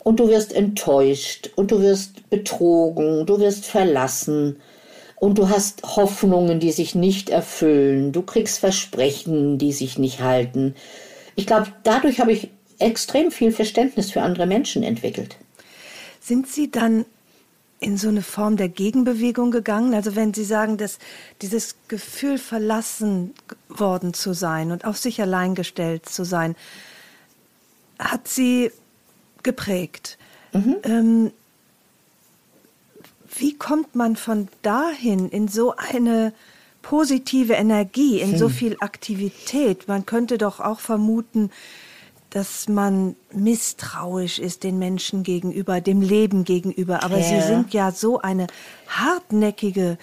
und 0.00 0.20
du 0.20 0.28
wirst 0.28 0.52
enttäuscht 0.52 1.50
und 1.56 1.70
du 1.70 1.80
wirst 1.80 2.28
betrogen, 2.28 3.26
du 3.26 3.40
wirst 3.40 3.64
verlassen 3.64 4.56
und 5.16 5.38
du 5.38 5.48
hast 5.48 5.82
Hoffnungen, 5.96 6.60
die 6.60 6.72
sich 6.72 6.94
nicht 6.94 7.30
erfüllen, 7.30 8.12
du 8.12 8.22
kriegst 8.22 8.58
Versprechen, 8.58 9.58
die 9.58 9.72
sich 9.72 9.98
nicht 9.98 10.20
halten. 10.20 10.74
Ich 11.36 11.46
glaube, 11.46 11.68
dadurch 11.84 12.20
habe 12.20 12.32
ich 12.32 12.50
extrem 12.78 13.30
viel 13.30 13.52
Verständnis 13.52 14.10
für 14.10 14.22
andere 14.22 14.46
Menschen 14.46 14.82
entwickelt. 14.82 15.36
Sind 16.20 16.48
Sie 16.48 16.70
dann 16.70 17.04
in 17.80 17.96
so 17.96 18.08
eine 18.08 18.22
Form 18.22 18.56
der 18.56 18.68
Gegenbewegung 18.68 19.50
gegangen? 19.50 19.94
Also 19.94 20.14
wenn 20.14 20.34
Sie 20.34 20.44
sagen, 20.44 20.76
dass 20.76 20.98
dieses 21.42 21.76
Gefühl 21.88 22.38
verlassen 22.38 23.34
worden 23.68 24.14
zu 24.14 24.34
sein 24.34 24.70
und 24.70 24.84
auf 24.84 24.98
sich 24.98 25.20
allein 25.20 25.54
gestellt 25.54 26.08
zu 26.08 26.24
sein, 26.24 26.54
hat 27.98 28.28
Sie 28.28 28.70
geprägt. 29.42 30.18
Mhm. 30.52 30.76
Ähm, 30.84 31.30
wie 33.36 33.56
kommt 33.56 33.94
man 33.94 34.16
von 34.16 34.48
dahin 34.62 35.28
in 35.28 35.48
so 35.48 35.74
eine 35.76 36.32
positive 36.82 37.54
Energie, 37.54 38.20
in 38.20 38.32
hm. 38.32 38.38
so 38.38 38.48
viel 38.48 38.76
Aktivität? 38.80 39.88
Man 39.88 40.04
könnte 40.04 40.36
doch 40.36 40.60
auch 40.60 40.80
vermuten, 40.80 41.50
dass 42.30 42.68
man 42.68 43.16
misstrauisch 43.32 44.38
ist 44.38 44.62
den 44.62 44.78
Menschen 44.78 45.22
gegenüber, 45.22 45.80
dem 45.80 46.00
Leben 46.00 46.44
gegenüber. 46.44 47.02
Aber 47.02 47.18
ja. 47.18 47.24
sie 47.24 47.40
sind 47.46 47.74
ja 47.74 47.90
so 47.90 48.20
eine 48.20 48.46
hartnäckige 48.88 49.98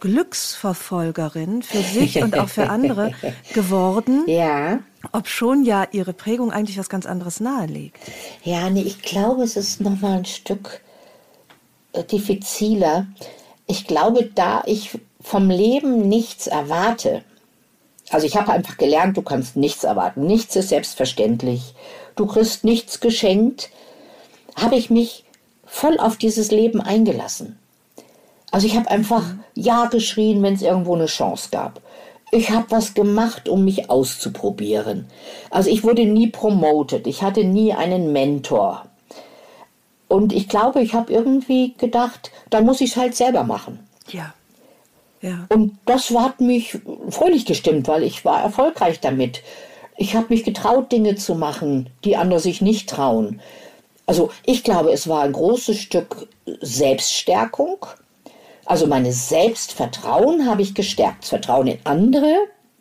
Glücksverfolgerin 0.00 1.62
für 1.62 1.82
sich 1.82 2.22
und 2.22 2.38
auch 2.38 2.48
für 2.48 2.70
andere 2.70 3.12
geworden. 3.54 4.24
Ja. 4.26 4.80
Ob 5.12 5.28
schon 5.28 5.64
ja 5.64 5.86
ihre 5.92 6.12
Prägung 6.12 6.50
eigentlich 6.50 6.78
was 6.78 6.88
ganz 6.88 7.06
anderes 7.06 7.40
nahelegt. 7.40 7.98
Ja, 8.42 8.68
nee, 8.68 8.82
ich 8.82 9.00
glaube, 9.02 9.44
es 9.44 9.56
ist 9.56 9.80
noch 9.80 10.00
mal 10.00 10.18
ein 10.18 10.24
Stück 10.24 10.80
äh, 11.92 12.02
diffiziler. 12.04 13.06
Ich 13.66 13.86
glaube, 13.86 14.24
da 14.24 14.62
ich 14.66 14.98
vom 15.20 15.48
Leben 15.50 16.08
nichts 16.08 16.46
erwarte, 16.46 17.22
also 18.10 18.26
ich 18.26 18.36
habe 18.36 18.52
einfach 18.52 18.76
gelernt, 18.76 19.16
du 19.16 19.22
kannst 19.22 19.56
nichts 19.56 19.84
erwarten, 19.84 20.26
nichts 20.26 20.56
ist 20.56 20.68
selbstverständlich, 20.70 21.74
du 22.16 22.26
kriegst 22.26 22.64
nichts 22.64 23.00
geschenkt, 23.00 23.70
habe 24.56 24.76
ich 24.76 24.90
mich 24.90 25.24
voll 25.64 25.98
auf 25.98 26.16
dieses 26.16 26.50
Leben 26.50 26.80
eingelassen. 26.80 27.58
Also 28.50 28.66
ich 28.66 28.76
habe 28.76 28.90
einfach 28.90 29.22
Ja 29.54 29.86
geschrien, 29.86 30.42
wenn 30.42 30.54
es 30.54 30.62
irgendwo 30.62 30.94
eine 30.94 31.06
Chance 31.06 31.50
gab. 31.52 31.80
Ich 32.32 32.50
habe 32.50 32.66
was 32.70 32.94
gemacht, 32.94 33.48
um 33.48 33.64
mich 33.64 33.90
auszuprobieren. 33.90 35.06
Also 35.50 35.70
ich 35.70 35.84
wurde 35.84 36.04
nie 36.04 36.28
promoted, 36.28 37.06
ich 37.06 37.22
hatte 37.22 37.44
nie 37.44 37.72
einen 37.72 38.12
Mentor. 38.12 38.86
Und 40.08 40.32
ich 40.32 40.48
glaube, 40.48 40.80
ich 40.80 40.94
habe 40.94 41.12
irgendwie 41.12 41.74
gedacht, 41.78 42.32
dann 42.50 42.64
muss 42.64 42.80
ich 42.80 42.90
es 42.90 42.96
halt 42.96 43.14
selber 43.14 43.44
machen. 43.44 43.78
Ja. 44.08 44.34
Ja. 45.20 45.46
Und 45.50 45.78
das 45.84 46.10
hat 46.10 46.40
mich 46.40 46.78
fröhlich 47.10 47.44
gestimmt, 47.44 47.88
weil 47.88 48.02
ich 48.02 48.24
war 48.24 48.42
erfolgreich 48.42 49.00
damit. 49.00 49.42
Ich 49.96 50.14
habe 50.14 50.28
mich 50.30 50.44
getraut, 50.44 50.90
Dinge 50.92 51.16
zu 51.16 51.34
machen, 51.34 51.90
die 52.04 52.16
andere 52.16 52.40
sich 52.40 52.62
nicht 52.62 52.88
trauen. 52.88 53.40
Also 54.06 54.30
ich 54.44 54.64
glaube, 54.64 54.92
es 54.92 55.08
war 55.08 55.22
ein 55.22 55.32
großes 55.32 55.78
Stück 55.78 56.28
Selbststärkung. 56.60 57.86
Also 58.64 58.86
meine 58.86 59.12
Selbstvertrauen 59.12 60.46
habe 60.46 60.62
ich 60.62 60.74
gestärkt. 60.74 61.22
Das 61.22 61.28
Vertrauen 61.28 61.66
in 61.66 61.78
andere 61.84 62.34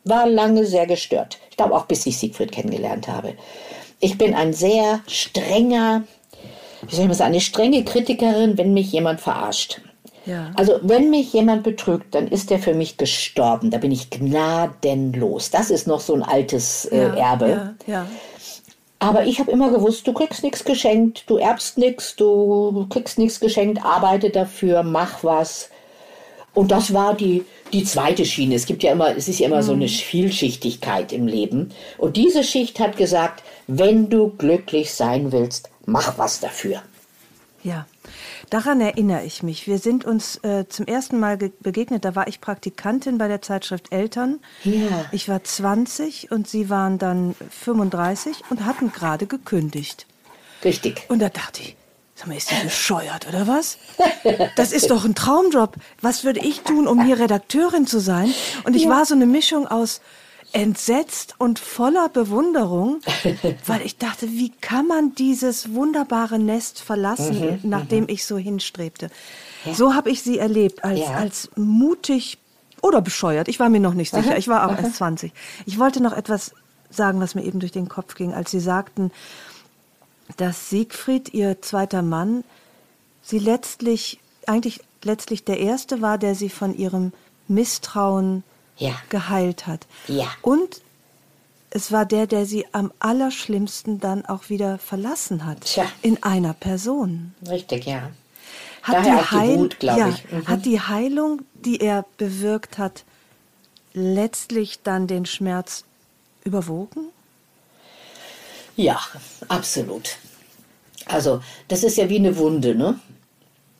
war 0.06 0.28
lange 0.28 0.66
sehr 0.66 0.88
gestört. 0.88 1.40
Ich 1.50 1.58
glaube 1.58 1.76
auch, 1.76 1.86
bis 1.86 2.06
ich 2.06 2.18
Siegfried 2.18 2.52
kennengelernt 2.52 3.08
habe. 3.10 3.34
Ich 4.00 4.18
bin 4.18 4.34
ein 4.34 4.54
sehr 4.54 5.02
strenger, 5.08 6.04
wie 6.88 6.96
soll 6.96 7.12
ich 7.12 7.18
sagen, 7.18 7.34
eine 7.34 7.42
strenge 7.42 7.84
Kritikerin, 7.84 8.58
wenn 8.58 8.74
mich 8.74 8.92
jemand 8.94 9.20
verarscht. 9.20 9.82
Ja. 10.30 10.52
Also 10.56 10.80
wenn 10.84 11.10
mich 11.10 11.34
jemand 11.34 11.64
betrügt, 11.64 12.14
dann 12.14 12.28
ist 12.28 12.52
der 12.52 12.60
für 12.60 12.76
mich 12.76 12.98
gestorben. 12.98 13.72
Da 13.72 13.80
bin 13.80 13.92
ich 13.92 14.12
gnadenlos. 14.12 15.50
Das 15.50 15.72
ist 15.72 15.88
noch 15.88 16.00
so 16.00 16.14
ein 16.14 16.22
altes 16.22 16.86
äh, 16.86 17.00
ja, 17.00 17.16
Erbe. 17.16 17.76
Ja. 17.88 18.06
Aber 19.00 19.26
ich 19.26 19.40
habe 19.40 19.50
immer 19.50 19.72
gewusst, 19.72 20.06
du 20.06 20.14
kriegst 20.14 20.44
nichts 20.44 20.64
geschenkt, 20.64 21.24
du 21.28 21.38
erbst 21.38 21.78
nichts, 21.78 22.16
du 22.16 22.86
kriegst 22.90 23.18
nichts 23.18 23.40
geschenkt, 23.40 23.84
arbeite 23.84 24.30
dafür, 24.30 24.84
mach 24.84 25.24
was. 25.24 25.70
Und 26.54 26.70
das 26.70 26.94
war 26.94 27.16
die, 27.16 27.44
die 27.74 27.84
zweite 27.86 28.26
Schiene. 28.26 28.54
Es 28.54 28.66
gibt 28.66 28.84
ja 28.84 28.92
immer, 28.92 29.16
es 29.16 29.28
ist 29.28 29.40
ja 29.40 29.48
immer 29.48 29.58
mhm. 29.58 29.66
so 29.66 29.74
eine 29.74 29.86
mhm. 29.86 29.90
Vielschichtigkeit 29.90 31.12
im 31.12 31.26
Leben. 31.26 31.72
Und 31.98 32.18
diese 32.18 32.44
Schicht 32.44 32.80
hat 32.80 32.98
gesagt, 32.98 33.44
wenn 33.66 34.10
du 34.10 34.30
glücklich 34.38 34.94
sein 34.94 35.32
willst, 35.32 35.70
mach 35.86 36.20
was 36.20 36.40
dafür. 36.40 36.84
Ja. 37.64 37.88
Daran 38.50 38.82
erinnere 38.82 39.24
ich 39.26 39.44
mich. 39.44 39.68
Wir 39.68 39.78
sind 39.78 40.06
uns 40.06 40.38
äh, 40.38 40.68
zum 40.68 40.88
ersten 40.88 41.20
Mal 41.20 41.38
begegnet. 41.38 42.04
Da 42.04 42.16
war 42.16 42.28
ich 42.28 42.42
Praktikantin 42.42 43.18
bei 43.18 43.28
der 43.28 43.42
Zeitschrift 43.42 43.92
Eltern. 43.92 44.40
Ja. 44.64 45.06
Ich 45.12 45.30
war 45.30 45.44
20 45.44 46.32
und 46.32 46.48
Sie 46.48 46.70
waren 46.70 46.98
dann 46.98 47.36
35 47.52 48.44
und 48.50 48.66
hatten 48.66 48.92
gerade 48.92 49.28
gekündigt. 49.28 50.08
Richtig. 50.64 51.04
Und 51.10 51.20
da 51.20 51.30
dachte 51.30 51.62
ich, 51.62 51.76
sag 52.16 52.28
mal, 52.28 52.38
ist 52.38 52.50
die 52.50 52.64
bescheuert 52.64 53.28
oder 53.28 53.48
was? 53.48 53.78
Das 54.56 54.74
ist 54.74 54.90
doch 54.90 55.06
ein 55.06 55.16
Traumjob. 55.16 55.76
Was 56.02 56.24
würde 56.24 56.42
ich 56.42 56.62
tun, 56.62 56.88
um 56.88 57.06
hier 57.06 57.20
Redakteurin 57.20 57.88
zu 57.88 58.00
sein? 58.00 58.34
Und 58.66 58.76
ich 58.76 58.84
ja. 58.84 58.90
war 58.90 59.06
so 59.06 59.16
eine 59.16 59.26
Mischung 59.26 59.68
aus 59.68 60.02
entsetzt 60.52 61.36
und 61.38 61.60
voller 61.60 62.10
Bewunderung, 62.10 63.02
weil 63.66 63.82
ich 63.82 63.98
dachte, 63.98 64.30
wie 64.32 64.50
kann 64.50 64.88
man 64.88 65.14
dieses 65.16 65.74
wunderbare 65.74 66.40
Nest 66.40 66.82
verlassen, 66.82 67.40
mhm, 67.40 67.70
nachdem 67.70 68.04
mhm. 68.04 68.10
ich 68.10 68.26
so 68.26 68.38
hinstrebte. 68.38 69.10
Ja. 69.66 69.74
So 69.74 69.94
habe 69.94 70.10
ich 70.10 70.24
sie 70.24 70.40
erlebt, 70.40 70.84
als, 70.84 71.00
ja. 71.00 71.14
als 71.14 71.50
mutig 71.56 72.38
oder 72.82 73.02
bescheuert. 73.02 73.48
Ich 73.48 73.60
war 73.60 73.70
mir 73.70 73.80
noch 73.80 73.94
nicht 73.94 74.14
sicher. 74.14 74.38
Ich 74.38 74.48
war 74.48 74.68
auch 74.68 74.78
erst 74.78 74.96
20. 74.96 75.34
Ich 75.66 75.80
wollte 75.80 76.02
noch 76.02 76.14
etwas 76.14 76.54
sagen, 76.90 77.20
was 77.20 77.36
mir 77.36 77.44
eben 77.44 77.60
durch 77.60 77.72
den 77.72 77.90
Kopf 77.90 78.16
ging, 78.16 78.34
als 78.34 78.52
Sie 78.52 78.60
sagten, 78.60 79.12
dass 80.38 80.70
Siegfried, 80.70 81.34
Ihr 81.34 81.62
zweiter 81.62 82.02
Mann, 82.02 82.44
Sie 83.22 83.40
letztlich, 83.40 84.20
eigentlich 84.48 84.82
letztlich 85.04 85.44
der 85.44 85.60
Erste 85.60 86.02
war, 86.02 86.18
der 86.18 86.36
Sie 86.36 86.50
von 86.50 86.76
Ihrem 86.76 87.12
Misstrauen 87.48 88.44
ja. 88.80 88.96
geheilt 89.10 89.68
hat. 89.68 89.86
Ja. 90.08 90.28
Und 90.42 90.82
es 91.70 91.92
war 91.92 92.06
der, 92.06 92.26
der 92.26 92.46
sie 92.46 92.66
am 92.72 92.92
allerschlimmsten 93.00 94.00
dann 94.00 94.26
auch 94.26 94.50
wieder 94.50 94.80
verlassen 94.80 95.46
hat. 95.46 95.62
Tja. 95.62 95.86
In 96.02 96.24
einer 96.24 96.54
Person. 96.54 97.36
Richtig, 97.48 97.86
ja. 97.86 98.10
Hat 98.82 98.96
Daher 98.96 99.18
die, 99.18 99.32
Heil 99.32 99.54
die 99.54 99.60
Wut, 99.60 99.78
ja, 99.84 100.10
ich. 100.10 100.32
Mhm. 100.32 100.48
Hat 100.48 100.66
die 100.66 100.80
Heilung, 100.80 101.42
die 101.54 101.82
er 101.82 102.06
bewirkt 102.18 102.78
hat, 102.78 103.04
letztlich 103.94 104.82
dann 104.82 105.08
den 105.08 105.26
Schmerz 105.26 105.84
überwogen? 106.44 107.10
Ja, 108.76 109.00
absolut. 109.50 110.18
Also, 111.06 111.42
das 111.68 111.84
ist 111.84 111.98
ja 111.98 112.10
wie 112.10 112.18
eine 112.18 112.38
Wunde, 112.38 112.76
ne? 112.76 113.00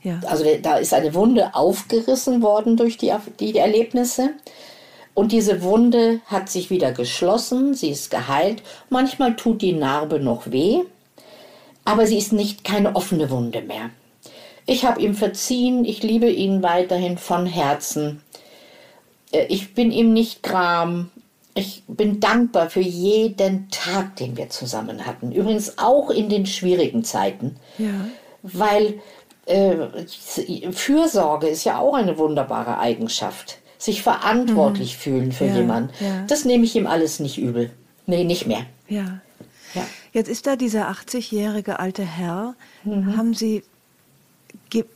Ja. 0.04 0.20
Also, 0.26 0.46
da 0.62 0.78
ist 0.78 0.94
eine 0.94 1.14
Wunde 1.14 1.56
aufgerissen 1.56 2.42
worden 2.42 2.76
durch 2.76 2.98
die, 2.98 3.14
die 3.40 3.58
Erlebnisse. 3.58 4.32
Und 5.20 5.34
diese 5.34 5.64
Wunde 5.64 6.22
hat 6.28 6.48
sich 6.50 6.70
wieder 6.70 6.94
geschlossen, 6.94 7.74
sie 7.74 7.90
ist 7.90 8.10
geheilt. 8.10 8.64
Manchmal 8.90 9.36
tut 9.36 9.62
die 9.62 9.74
Narbe 9.74 10.22
noch 10.22 10.50
weh, 10.50 10.84
aber 11.84 12.08
sie 12.08 12.18
ist 12.18 12.32
nicht 12.32 12.64
keine 12.64 12.96
offene 12.96 13.30
Wunde 13.30 13.62
mehr. 13.62 13.90
Ich 14.66 14.86
habe 14.86 15.02
ihm 15.02 15.16
verziehen, 15.16 15.84
ich 15.84 16.04
liebe 16.04 16.30
ihn 16.30 16.64
weiterhin 16.64 17.18
von 17.18 17.46
Herzen. 17.46 18.22
Äh, 19.34 19.48
ich 19.50 19.74
bin 19.74 19.92
ihm 19.92 20.14
nicht 20.14 20.42
gram. 20.42 21.12
Ich 21.54 21.84
bin 21.90 22.22
dankbar 22.22 22.70
für 22.70 22.80
jeden 22.80 23.70
Tag, 23.72 24.16
den 24.16 24.38
wir 24.38 24.50
zusammen 24.50 25.06
hatten. 25.06 25.34
Übrigens 25.34 25.80
auch 25.80 26.12
in 26.12 26.30
den 26.30 26.46
schwierigen 26.46 27.04
Zeiten. 27.04 27.58
Ja. 27.78 28.06
Weil 28.42 29.02
äh, 29.48 29.76
Fürsorge 30.72 31.50
ist 31.50 31.66
ja 31.66 31.78
auch 31.78 31.96
eine 31.96 32.18
wunderbare 32.18 32.80
Eigenschaft 32.80 33.58
sich 33.80 34.04
verantwortlich 34.04 34.96
mhm. 34.96 35.00
fühlen 35.00 35.32
für 35.32 35.46
ja, 35.46 35.56
jemanden. 35.56 35.92
Ja. 36.04 36.26
Das 36.28 36.46
nehme 36.46 36.66
ich 36.66 36.76
ihm 36.76 36.86
alles 36.86 37.20
nicht 37.20 37.40
übel. 37.40 37.72
Nee, 38.06 38.26
nicht 38.26 38.46
mehr. 38.46 38.66
Ja. 38.88 39.22
ja. 39.74 39.88
Jetzt 40.12 40.30
ist 40.30 40.46
da 40.46 40.56
dieser 40.56 40.92
80-jährige 40.92 41.80
alte 41.80 42.04
Herr. 42.04 42.56
Mhm. 42.84 43.16
Haben 43.16 43.34
Sie, 43.34 43.64
gibt, 44.70 44.92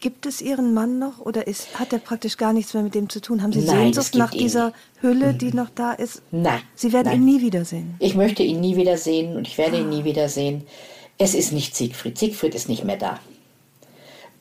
gibt 0.00 0.26
es 0.26 0.42
Ihren 0.42 0.74
Mann 0.74 0.98
noch 0.98 1.20
oder 1.20 1.46
ist, 1.46 1.78
hat 1.78 1.94
er 1.94 1.98
praktisch 1.98 2.36
gar 2.36 2.52
nichts 2.52 2.74
mehr 2.74 2.82
mit 2.82 2.94
dem 2.94 3.08
zu 3.08 3.22
tun? 3.22 3.42
Haben 3.42 3.52
Sie 3.52 3.60
Nein, 3.60 3.94
Sehnsucht 3.94 4.14
nach 4.16 4.32
dieser 4.32 4.74
Hülle, 5.00 5.32
die 5.32 5.50
mhm. 5.50 5.56
noch 5.56 5.70
da 5.74 5.92
ist? 5.92 6.20
Nein. 6.30 6.60
Sie 6.74 6.92
werden 6.92 7.06
Nein. 7.06 7.22
ihn 7.22 7.24
nie 7.24 7.40
wiedersehen. 7.40 7.94
Ich 8.00 8.14
möchte 8.14 8.42
ihn 8.42 8.60
nie 8.60 8.76
wiedersehen 8.76 9.36
und 9.36 9.48
ich 9.48 9.56
werde 9.56 9.78
ah. 9.78 9.80
ihn 9.80 9.88
nie 9.88 10.04
wiedersehen. 10.04 10.66
Es 11.16 11.34
ist 11.34 11.52
nicht 11.52 11.74
Siegfried. 11.74 12.18
Siegfried 12.18 12.54
ist 12.54 12.68
nicht 12.68 12.84
mehr 12.84 12.98
da. 12.98 13.18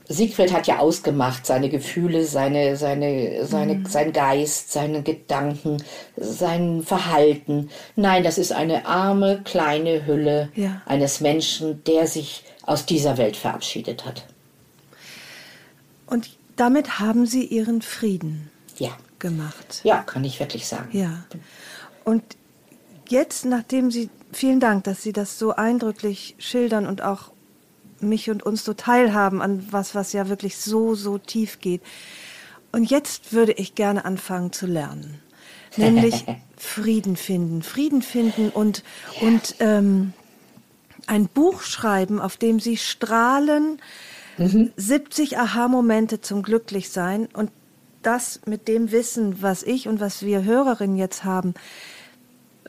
Siegfried 0.08 0.54
hat 0.54 0.68
ja 0.68 0.80
ausgemacht, 0.80 1.46
seine 1.46 1.70
Gefühle, 1.70 2.26
seine, 2.26 2.78
seine, 2.78 3.46
seine, 3.46 3.76
mhm. 3.76 3.86
sein 3.86 4.14
Geist, 4.14 4.72
seine 4.72 5.02
Gedanken, 5.02 5.82
sein 6.16 6.84
Verhalten. 6.84 7.70
Nein, 7.96 8.24
das 8.24 8.38
ist 8.38 8.52
eine 8.52 8.86
arme, 8.86 9.42
kleine 9.44 10.06
Hülle 10.06 10.50
ja. 10.56 10.82
eines 10.86 11.22
Menschen, 11.22 11.84
der 11.86 12.08
sich 12.08 12.44
aus 12.64 12.86
dieser 12.86 13.18
Welt 13.18 13.36
verabschiedet 13.36 14.06
hat. 14.06 14.26
Und 16.06 16.30
damit 16.56 17.00
haben 17.00 17.26
Sie 17.26 17.44
Ihren 17.44 17.82
Frieden 17.82 18.52
ja. 18.78 18.92
gemacht. 19.20 19.82
Ja, 19.84 20.04
kann 20.04 20.24
ich 20.24 20.40
wirklich 20.40 20.68
sagen. 20.68 20.90
Ja. 20.92 21.26
Und 22.04 22.24
jetzt, 23.10 23.46
nachdem 23.46 23.90
Sie, 23.90 24.10
vielen 24.32 24.60
Dank, 24.60 24.84
dass 24.84 25.02
Sie 25.02 25.14
das 25.14 25.40
so 25.40 25.56
eindrücklich 25.56 26.36
schildern 26.38 26.86
und 26.86 27.02
auch 27.02 27.32
mich 28.00 28.30
und 28.30 28.44
uns 28.44 28.64
so 28.64 28.74
teilhaben 28.74 29.42
an 29.42 29.66
was, 29.72 29.96
was 29.96 30.14
ja 30.14 30.30
wirklich 30.30 30.58
so, 30.58 30.96
so 30.96 31.18
tief 31.18 31.60
geht. 31.60 31.82
Und 32.72 32.90
jetzt 32.90 33.34
würde 33.34 33.54
ich 33.54 33.76
gerne 33.76 34.06
anfangen 34.06 34.52
zu 34.52 34.66
lernen. 34.66 35.20
Nämlich 35.78 36.26
Frieden 36.58 37.16
finden. 37.16 37.62
Frieden 37.62 38.02
finden 38.02 38.50
und, 38.50 38.84
und 39.22 39.56
ähm, 39.60 40.14
ein 41.08 41.28
Buch 41.28 41.62
schreiben, 41.62 42.20
auf 42.20 42.38
dem 42.38 42.60
sie 42.60 42.78
strahlen, 42.78 43.80
mhm. 44.38 44.72
70 44.78 45.38
Aha-Momente 45.38 46.22
zum 46.22 46.44
Glücklichsein 46.44 47.28
und 47.34 47.52
das 48.02 48.42
mit 48.46 48.68
dem 48.68 48.92
Wissen, 48.92 49.42
was 49.42 49.64
ich 49.64 49.88
und 49.88 50.00
was 50.00 50.22
wir 50.22 50.44
Hörerinnen 50.44 50.98
jetzt 50.98 51.24
haben. 51.24 51.56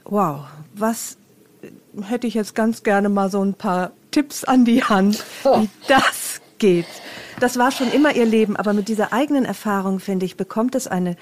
Wow, 0.04 0.46
was 0.74 1.18
hätte 2.02 2.26
ich 2.26 2.34
jetzt 2.34 2.54
ganz 2.54 2.82
gerne 2.82 3.08
mal 3.08 3.30
so 3.30 3.42
ein 3.42 3.54
paar 3.54 3.92
Tipps 4.16 4.44
an 4.44 4.64
die 4.64 4.82
Hand, 4.82 5.22
wie 5.44 5.68
das 5.88 6.40
geht. 6.56 6.86
das 7.38 7.58
war 7.58 7.70
schon 7.70 7.92
immer 7.92 8.16
ihr 8.16 8.24
Leben, 8.24 8.56
aber 8.56 8.72
mit 8.72 8.88
dieser 8.88 9.12
eigenen 9.12 9.44
Erfahrung, 9.44 10.00
finde 10.00 10.24
ich, 10.24 10.38
bekommt 10.38 10.74
es 10.74 10.86
eine, 10.86 11.16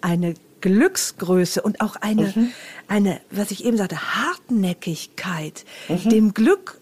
eine 0.00 0.32
Glücksgröße 0.62 1.60
und 1.60 1.82
auch 1.82 1.96
eine, 1.96 2.32
mhm. 2.34 2.52
eine, 2.88 3.20
was 3.30 3.50
ich 3.50 3.66
eben 3.66 3.76
sagte, 3.76 3.98
Hartnäckigkeit, 3.98 5.66
mhm. 5.88 6.08
dem 6.08 6.32
Glück 6.32 6.80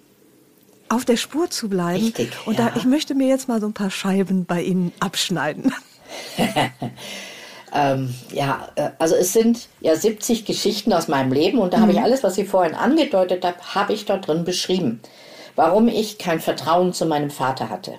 auf 0.89 1.05
der 1.05 1.17
Spur 1.17 1.51
zu 1.51 1.69
bleiben. 1.69 2.05
Richtig, 2.05 2.31
und 2.47 2.61
ja. 2.61 2.69
da, 2.69 2.77
ich 2.77 2.85
möchte 2.85 3.17
mir 3.17 3.27
jetzt 3.27 3.49
mal 3.49 3.61
so 3.61 3.67
ein 3.67 3.75
paar 3.75 3.91
Scheiben 3.91 4.45
bei 4.45 4.63
Ihnen 4.63 4.93
abschneiden. 5.01 5.75
ähm, 7.75 8.15
ja, 8.33 8.69
äh, 8.77 8.91
also 9.01 9.17
es 9.17 9.33
sind 9.33 9.67
ja 9.81 9.97
70 9.97 10.45
Geschichten 10.45 10.93
aus 10.93 11.09
meinem 11.09 11.33
Leben 11.33 11.59
und 11.59 11.73
da 11.73 11.79
mhm. 11.79 11.83
habe 11.83 11.91
ich 11.91 11.99
mhm. 11.99 12.05
alles, 12.05 12.23
was 12.23 12.39
ich 12.39 12.49
vorhin 12.49 12.77
angedeutet 12.77 13.45
habe, 13.45 13.57
habe 13.75 13.95
ich 13.95 14.05
dort 14.05 14.29
drin 14.29 14.45
beschrieben. 14.45 15.01
Warum 15.57 15.89
ich 15.89 16.19
kein 16.19 16.41
Vertrauen 16.41 16.93
zu 16.93 17.07
meinem 17.07 17.31
Vater 17.31 17.71
hatte. 17.71 17.95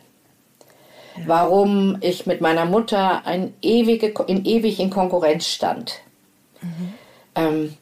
Warum 1.26 1.98
ich 2.02 2.28
mit 2.28 2.42
meiner 2.42 2.66
Mutter 2.66 3.26
ein 3.26 3.54
ewige, 3.62 4.14
in 4.28 4.46
ewig 4.46 4.80
in 4.80 4.92
Konkurrenz 4.92 5.48
stand. 5.48 5.96
Mhm. 6.62 6.94
Ähm, 7.36 7.78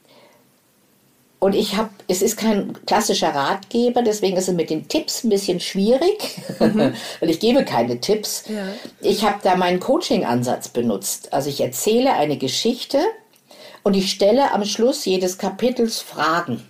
und 1.39 1.53
ich 1.53 1.75
habe, 1.75 1.89
es 2.07 2.21
ist 2.21 2.37
kein 2.37 2.73
klassischer 2.85 3.35
Ratgeber, 3.35 4.01
deswegen 4.01 4.37
ist 4.37 4.47
es 4.47 4.55
mit 4.55 4.69
den 4.69 4.87
Tipps 4.87 5.23
ein 5.23 5.29
bisschen 5.29 5.59
schwierig, 5.59 6.39
mhm. 6.59 6.93
weil 7.19 7.29
ich 7.29 7.39
gebe 7.39 7.65
keine 7.65 7.99
Tipps. 7.99 8.45
Ja. 8.47 8.65
Ich 9.01 9.23
habe 9.23 9.39
da 9.43 9.55
meinen 9.55 9.79
Coaching-Ansatz 9.79 10.69
benutzt. 10.69 11.33
Also 11.33 11.49
ich 11.49 11.61
erzähle 11.61 12.13
eine 12.13 12.37
Geschichte 12.37 12.99
und 13.83 13.95
ich 13.95 14.09
stelle 14.09 14.53
am 14.53 14.65
Schluss 14.65 15.05
jedes 15.05 15.37
Kapitels 15.37 15.99
Fragen. 15.99 16.63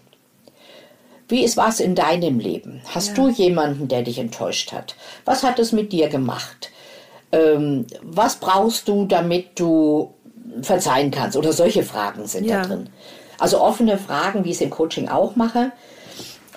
Wie 1.28 1.44
ist 1.44 1.58
was 1.58 1.80
in 1.80 1.96
deinem 1.96 2.40
Leben? 2.40 2.82
Hast 2.94 3.10
ja. 3.10 3.14
du 3.16 3.30
jemanden, 3.30 3.88
der 3.88 4.04
dich 4.04 4.20
enttäuscht 4.20 4.72
hat? 4.72 4.96
Was 5.26 5.44
hat 5.44 5.60
es 5.60 5.72
mit 5.72 5.92
dir 5.92 6.08
gemacht? 6.08 6.72
Ähm, 7.32 7.88
was 8.02 8.36
brauchst 8.38 8.88
du, 8.88 9.06
damit 9.06 9.60
du 9.60 10.14
verzeihen 10.62 11.12
kannst? 11.12 11.36
Oder 11.36 11.54
solche 11.54 11.84
Fragen 11.84 12.28
sind 12.28 12.46
ja. 12.46 12.62
da 12.62 12.68
drin. 12.68 12.90
Also 13.40 13.60
offene 13.60 13.98
Fragen, 13.98 14.46
wie 14.46 14.50
ich 14.50 14.56
es 14.56 14.62
im 14.62 14.70
Coaching 14.70 15.10
auch 15.10 15.36
mache. 15.36 15.72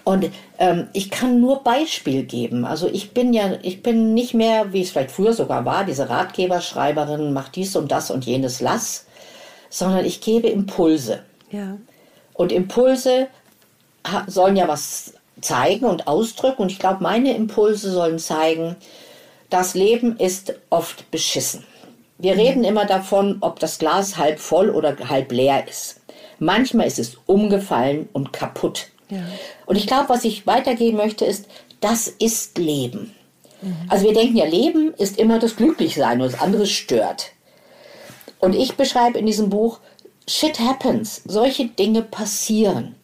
Und 0.04 0.30
ähm, 0.58 0.88
ich 0.92 1.10
kann 1.10 1.40
nur 1.40 1.62
Beispiel 1.62 2.22
geben. 2.22 2.64
Also 2.64 2.88
ich 2.88 3.12
bin 3.12 3.34
ja, 3.34 3.58
ich 3.62 3.82
bin 3.82 4.14
nicht 4.14 4.32
mehr, 4.32 4.72
wie 4.72 4.80
es 4.80 4.90
vielleicht 4.90 5.10
früher 5.10 5.34
sogar 5.34 5.64
war, 5.64 5.84
diese 5.84 6.08
Ratgeberschreiberin, 6.08 7.32
mach 7.32 7.48
dies 7.48 7.76
und 7.76 7.90
das 7.92 8.10
und 8.10 8.24
jenes 8.24 8.60
lass, 8.60 9.06
sondern 9.68 10.06
ich 10.06 10.20
gebe 10.20 10.48
Impulse. 10.48 11.24
Ja. 11.50 11.76
Und 12.32 12.52
Impulse 12.52 13.26
sollen 14.26 14.56
ja 14.56 14.68
was 14.68 15.14
zeigen 15.40 15.86
und 15.86 16.06
ausdrücken. 16.06 16.62
Und 16.62 16.72
ich 16.72 16.78
glaube, 16.78 17.02
meine 17.02 17.34
Impulse 17.34 17.90
sollen 17.90 18.18
zeigen, 18.18 18.76
das 19.50 19.74
Leben 19.74 20.16
ist 20.18 20.54
oft 20.70 21.10
beschissen. 21.10 21.64
Wir 22.18 22.34
mhm. 22.34 22.40
reden 22.40 22.64
immer 22.64 22.84
davon, 22.84 23.38
ob 23.40 23.60
das 23.60 23.78
Glas 23.78 24.16
halb 24.16 24.38
voll 24.38 24.70
oder 24.70 24.96
halb 25.08 25.32
leer 25.32 25.66
ist. 25.68 26.00
Manchmal 26.38 26.86
ist 26.86 26.98
es 26.98 27.16
umgefallen 27.26 28.08
und 28.12 28.32
kaputt. 28.32 28.88
Ja. 29.10 29.22
Und 29.66 29.76
ich 29.76 29.86
glaube, 29.86 30.08
was 30.08 30.24
ich 30.24 30.46
weitergeben 30.46 30.96
möchte, 30.96 31.24
ist, 31.24 31.46
das 31.80 32.08
ist 32.08 32.58
Leben. 32.58 33.14
Mhm. 33.62 33.76
Also 33.88 34.04
wir 34.04 34.14
denken 34.14 34.36
ja, 34.36 34.44
Leben 34.44 34.92
ist 34.94 35.18
immer 35.18 35.38
das 35.38 35.56
Glücklichsein 35.56 36.20
und 36.20 36.32
das 36.32 36.40
andere 36.40 36.66
stört. 36.66 37.30
Und 38.40 38.54
ich 38.54 38.76
beschreibe 38.76 39.18
in 39.18 39.26
diesem 39.26 39.48
Buch, 39.48 39.80
Shit 40.28 40.60
happens. 40.60 41.22
Solche 41.24 41.66
Dinge 41.66 42.02
passieren. 42.02 42.94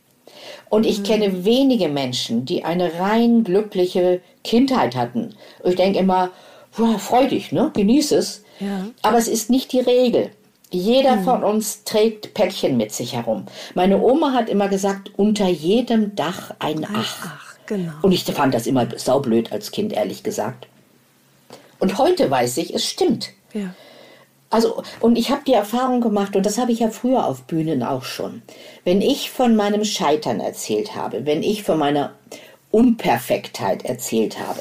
Und 0.74 0.86
ich 0.86 0.98
mhm. 0.98 1.02
kenne 1.04 1.44
wenige 1.44 1.88
Menschen, 1.88 2.46
die 2.46 2.64
eine 2.64 2.98
rein 2.98 3.44
glückliche 3.44 4.20
Kindheit 4.42 4.96
hatten. 4.96 5.36
Ich 5.62 5.76
denke 5.76 6.00
immer, 6.00 6.32
wow, 6.76 7.00
freu 7.00 7.28
dich, 7.28 7.52
ne? 7.52 7.70
genieß 7.74 8.10
es. 8.10 8.42
Ja. 8.58 8.88
Aber 9.02 9.16
es 9.16 9.28
ist 9.28 9.50
nicht 9.50 9.70
die 9.70 9.78
Regel. 9.78 10.30
Jeder 10.70 11.14
mhm. 11.14 11.24
von 11.24 11.44
uns 11.44 11.84
trägt 11.84 12.34
Päckchen 12.34 12.76
mit 12.76 12.90
sich 12.90 13.14
herum. 13.14 13.46
Meine 13.76 14.00
Oma 14.02 14.32
hat 14.32 14.48
immer 14.48 14.66
gesagt, 14.66 15.12
unter 15.16 15.46
jedem 15.46 16.16
Dach 16.16 16.50
ein 16.58 16.84
Ach. 16.92 17.18
Ach 17.24 17.54
genau. 17.66 17.92
Und 18.02 18.10
ich 18.10 18.24
fand 18.24 18.52
das 18.52 18.66
immer 18.66 18.88
saublöd 18.96 19.52
als 19.52 19.70
Kind, 19.70 19.92
ehrlich 19.92 20.24
gesagt. 20.24 20.66
Und 21.78 21.98
heute 21.98 22.28
weiß 22.28 22.56
ich, 22.56 22.74
es 22.74 22.84
stimmt. 22.84 23.30
Ja. 23.52 23.72
Also, 24.54 24.84
und 25.00 25.18
ich 25.18 25.32
habe 25.32 25.42
die 25.44 25.52
Erfahrung 25.52 26.00
gemacht, 26.00 26.36
und 26.36 26.46
das 26.46 26.58
habe 26.58 26.70
ich 26.70 26.78
ja 26.78 26.88
früher 26.88 27.26
auf 27.26 27.42
Bühnen 27.42 27.82
auch 27.82 28.04
schon. 28.04 28.42
Wenn 28.84 29.00
ich 29.00 29.32
von 29.32 29.56
meinem 29.56 29.84
Scheitern 29.84 30.38
erzählt 30.38 30.94
habe, 30.94 31.26
wenn 31.26 31.42
ich 31.42 31.64
von 31.64 31.76
meiner 31.76 32.12
Unperfektheit 32.70 33.84
erzählt 33.84 34.38
habe, 34.38 34.60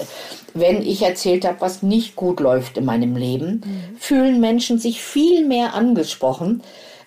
wenn 0.56 0.82
ich 0.82 1.04
erzählt 1.04 1.46
habe, 1.46 1.62
was 1.62 1.84
nicht 1.84 2.16
gut 2.16 2.40
läuft 2.40 2.80
in 2.80 2.86
meinem 2.86 3.16
Leben, 3.16 3.62
mhm. 3.64 3.98
fühlen 4.00 4.40
Menschen 4.40 4.80
sich 4.80 5.00
viel 5.00 5.46
mehr 5.46 5.76
angesprochen, 5.76 6.64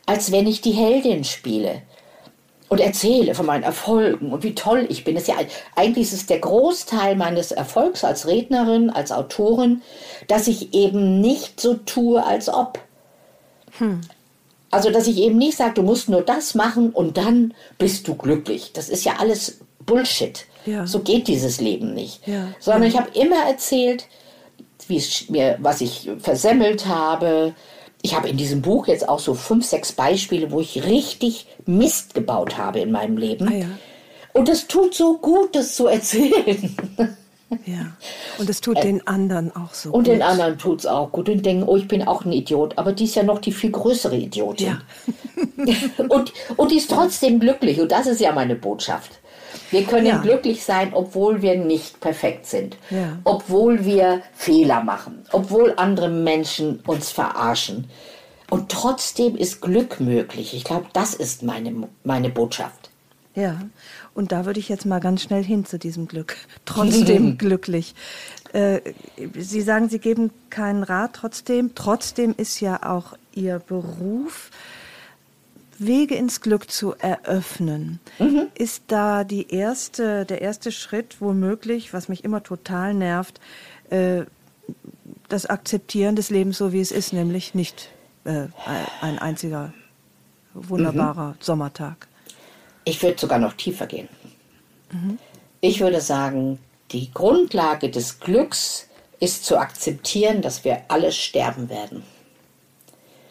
als 0.06 0.30
wenn 0.30 0.46
ich 0.46 0.60
die 0.60 0.70
Heldin 0.70 1.24
spiele 1.24 1.82
und 2.68 2.80
erzähle 2.80 3.34
von 3.34 3.46
meinen 3.46 3.62
Erfolgen 3.62 4.32
und 4.32 4.42
wie 4.42 4.54
toll 4.54 4.86
ich 4.88 5.04
bin. 5.04 5.14
Das 5.14 5.24
ist 5.24 5.28
ja, 5.28 5.36
eigentlich 5.76 6.08
ist 6.08 6.12
es 6.12 6.26
der 6.26 6.40
Großteil 6.40 7.16
meines 7.16 7.52
Erfolgs 7.52 8.04
als 8.04 8.26
Rednerin, 8.26 8.90
als 8.90 9.12
Autorin, 9.12 9.82
dass 10.26 10.48
ich 10.48 10.74
eben 10.74 11.20
nicht 11.20 11.60
so 11.60 11.74
tue, 11.74 12.24
als 12.24 12.48
ob. 12.48 12.80
Hm. 13.78 14.00
Also, 14.70 14.90
dass 14.90 15.06
ich 15.06 15.18
eben 15.18 15.38
nicht 15.38 15.56
sage, 15.56 15.74
du 15.74 15.82
musst 15.82 16.08
nur 16.08 16.22
das 16.22 16.54
machen 16.54 16.90
und 16.90 17.16
dann 17.16 17.54
bist 17.78 18.08
du 18.08 18.14
glücklich. 18.14 18.72
Das 18.72 18.88
ist 18.88 19.04
ja 19.04 19.14
alles 19.18 19.60
Bullshit. 19.84 20.44
Ja. 20.66 20.86
So 20.86 21.00
geht 21.00 21.28
dieses 21.28 21.60
Leben 21.60 21.94
nicht. 21.94 22.26
Ja. 22.26 22.48
Sondern 22.58 22.82
ich 22.82 22.98
habe 22.98 23.08
immer 23.16 23.46
erzählt, 23.48 24.06
wie 24.88 24.96
es 24.96 25.28
mir, 25.30 25.56
was 25.60 25.80
ich 25.80 26.10
versemmelt 26.18 26.86
habe. 26.86 27.54
Ich 28.06 28.14
habe 28.14 28.28
in 28.28 28.36
diesem 28.36 28.62
Buch 28.62 28.86
jetzt 28.86 29.08
auch 29.08 29.18
so 29.18 29.34
fünf, 29.34 29.66
sechs 29.66 29.90
Beispiele, 29.90 30.52
wo 30.52 30.60
ich 30.60 30.84
richtig 30.84 31.48
Mist 31.66 32.14
gebaut 32.14 32.56
habe 32.56 32.78
in 32.78 32.92
meinem 32.92 33.16
Leben. 33.16 33.48
Ah, 33.48 34.38
Und 34.38 34.48
es 34.48 34.68
tut 34.68 34.94
so 34.94 35.18
gut, 35.18 35.56
das 35.56 35.74
zu 35.74 35.88
erzählen. 35.88 36.76
Ja, 37.64 37.96
und 38.38 38.48
es 38.48 38.60
tut 38.60 38.76
äh, 38.78 38.82
den 38.82 39.04
anderen 39.08 39.54
auch 39.56 39.74
so 39.74 39.90
Und 39.90 40.04
gut. 40.04 40.06
den 40.06 40.22
anderen 40.22 40.56
tut 40.56 40.78
es 40.80 40.86
auch 40.86 41.10
gut 41.10 41.28
und 41.28 41.44
denken, 41.44 41.64
oh, 41.64 41.76
ich 41.76 41.88
bin 41.88 42.06
auch 42.06 42.24
ein 42.24 42.30
Idiot. 42.30 42.78
Aber 42.78 42.92
die 42.92 43.06
ist 43.06 43.16
ja 43.16 43.24
noch 43.24 43.40
die 43.40 43.50
viel 43.50 43.72
größere 43.72 44.16
Idiotin. 44.16 44.78
Ja. 45.56 45.74
und, 46.08 46.32
und 46.56 46.70
die 46.70 46.76
ist 46.76 46.88
trotzdem 46.88 47.40
glücklich. 47.40 47.80
Und 47.80 47.90
das 47.90 48.06
ist 48.06 48.20
ja 48.20 48.30
meine 48.30 48.54
Botschaft. 48.54 49.18
Wir 49.70 49.84
können 49.84 50.06
ja. 50.06 50.18
glücklich 50.18 50.64
sein, 50.64 50.92
obwohl 50.92 51.42
wir 51.42 51.56
nicht 51.56 52.00
perfekt 52.00 52.46
sind, 52.46 52.76
ja. 52.90 53.18
obwohl 53.24 53.84
wir 53.84 54.22
Fehler 54.34 54.82
machen, 54.82 55.24
obwohl 55.32 55.74
andere 55.76 56.08
Menschen 56.08 56.80
uns 56.86 57.10
verarschen. 57.10 57.88
Und 58.50 58.70
trotzdem 58.70 59.36
ist 59.36 59.60
Glück 59.60 60.00
möglich. 60.00 60.54
Ich 60.54 60.64
glaube, 60.64 60.86
das 60.92 61.14
ist 61.14 61.42
meine, 61.42 61.88
meine 62.04 62.30
Botschaft. 62.30 62.90
Ja, 63.34 63.60
und 64.14 64.32
da 64.32 64.46
würde 64.46 64.58
ich 64.58 64.70
jetzt 64.70 64.86
mal 64.86 64.98
ganz 64.98 65.22
schnell 65.22 65.44
hin 65.44 65.66
zu 65.66 65.78
diesem 65.78 66.08
Glück. 66.08 66.36
Trotzdem 66.64 67.38
glücklich. 67.38 67.94
Äh, 68.52 68.80
Sie 69.34 69.60
sagen, 69.60 69.88
Sie 69.88 69.98
geben 69.98 70.30
keinen 70.48 70.82
Rat 70.82 71.10
trotzdem. 71.14 71.74
Trotzdem 71.74 72.34
ist 72.36 72.60
ja 72.60 72.82
auch 72.82 73.14
Ihr 73.34 73.58
Beruf 73.58 74.50
Wege 75.78 76.14
ins 76.14 76.40
Glück 76.40 76.70
zu 76.70 76.94
eröffnen. 76.94 78.00
Mhm. 78.18 78.48
Ist 78.54 78.84
da 78.88 79.24
die 79.24 79.50
erste, 79.50 80.24
der 80.24 80.42
erste 80.42 80.72
Schritt 80.72 81.20
womöglich, 81.20 81.92
was 81.92 82.08
mich 82.08 82.24
immer 82.24 82.42
total 82.42 82.94
nervt, 82.94 83.40
äh, 83.90 84.22
das 85.28 85.46
Akzeptieren 85.46 86.16
des 86.16 86.30
Lebens 86.30 86.58
so 86.58 86.72
wie 86.72 86.80
es 86.80 86.90
ist, 86.90 87.12
nämlich 87.12 87.54
nicht 87.54 87.90
äh, 88.24 88.46
ein 89.00 89.18
einziger 89.18 89.72
wunderbarer 90.54 91.30
mhm. 91.30 91.36
Sommertag. 91.40 92.08
Ich 92.84 93.02
würde 93.02 93.18
sogar 93.18 93.38
noch 93.38 93.54
tiefer 93.54 93.86
gehen. 93.86 94.08
Mhm. 94.92 95.18
Ich 95.60 95.80
würde 95.80 96.00
sagen, 96.00 96.58
die 96.92 97.12
Grundlage 97.12 97.90
des 97.90 98.20
Glücks 98.20 98.88
ist 99.18 99.44
zu 99.44 99.58
akzeptieren, 99.58 100.42
dass 100.42 100.64
wir 100.64 100.82
alle 100.88 101.12
sterben 101.12 101.68
werden. 101.68 102.02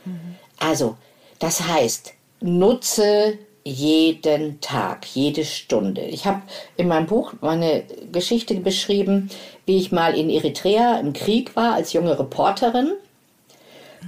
Mhm. 0.04 0.36
Also, 0.58 0.98
das 1.40 1.68
heißt, 1.68 2.14
nutze 2.46 3.38
jeden 3.64 4.62
Tag, 4.62 5.08
jede 5.08 5.44
Stunde. 5.44 6.02
Ich 6.02 6.26
habe 6.26 6.44
in 6.78 6.88
meinem 6.88 7.08
Buch 7.08 7.34
meine 7.42 7.84
Geschichte 8.12 8.54
beschrieben, 8.56 9.30
wie 9.66 9.78
ich 9.78 9.92
mal 9.92 10.16
in 10.16 10.30
Eritrea 10.30 11.00
im 11.00 11.14
Krieg 11.14 11.56
war 11.56 11.74
als 11.74 11.92
junge 11.94 12.18
Reporterin, 12.18 12.92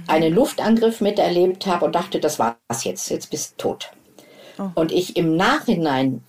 einen 0.06 0.32
Luftangriff 0.32 1.00
miterlebt 1.00 1.66
habe 1.66 1.86
und 1.86 1.94
dachte, 1.96 2.20
das 2.20 2.38
war's 2.38 2.84
jetzt, 2.84 3.10
jetzt 3.10 3.30
bist 3.30 3.54
du 3.58 3.62
tot. 3.62 3.90
Oh. 4.60 4.68
Und 4.76 4.92
ich 4.92 5.16
im 5.16 5.36
Nachhinein 5.36 6.22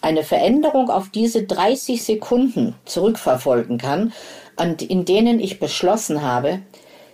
eine 0.00 0.22
Veränderung 0.22 0.88
auf 0.88 1.10
diese 1.10 1.42
30 1.42 2.02
Sekunden 2.02 2.74
zurückverfolgen 2.86 3.76
kann, 3.76 4.14
in 4.78 5.04
denen 5.04 5.40
ich 5.40 5.60
beschlossen 5.60 6.22
habe, 6.22 6.60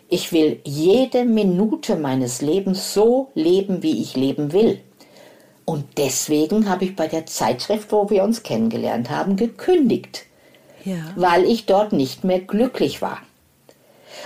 ich 0.09 0.33
will 0.33 0.61
jede 0.65 1.25
Minute 1.25 1.97
meines 1.97 2.41
Lebens 2.41 2.95
so 2.95 3.31
leben, 3.35 3.83
wie 3.83 4.01
ich 4.01 4.17
leben 4.17 4.53
will. 4.53 4.81
Und 5.65 5.85
deswegen 5.97 6.69
habe 6.69 6.85
ich 6.85 6.95
bei 6.95 7.09
der 7.09 7.27
Zeitschrift, 7.27 7.91
wo 7.91 8.09
wir 8.09 8.23
uns 8.23 8.45
kennengelernt 8.45 9.11
haben, 9.11 9.37
gekündigt. 9.37 10.25
ja. 10.85 11.13
weil 11.17 11.45
ich 11.45 11.67
dort 11.67 11.93
nicht 11.93 12.25
mehr 12.25 12.41
glücklich 12.41 13.03
war. 13.03 13.19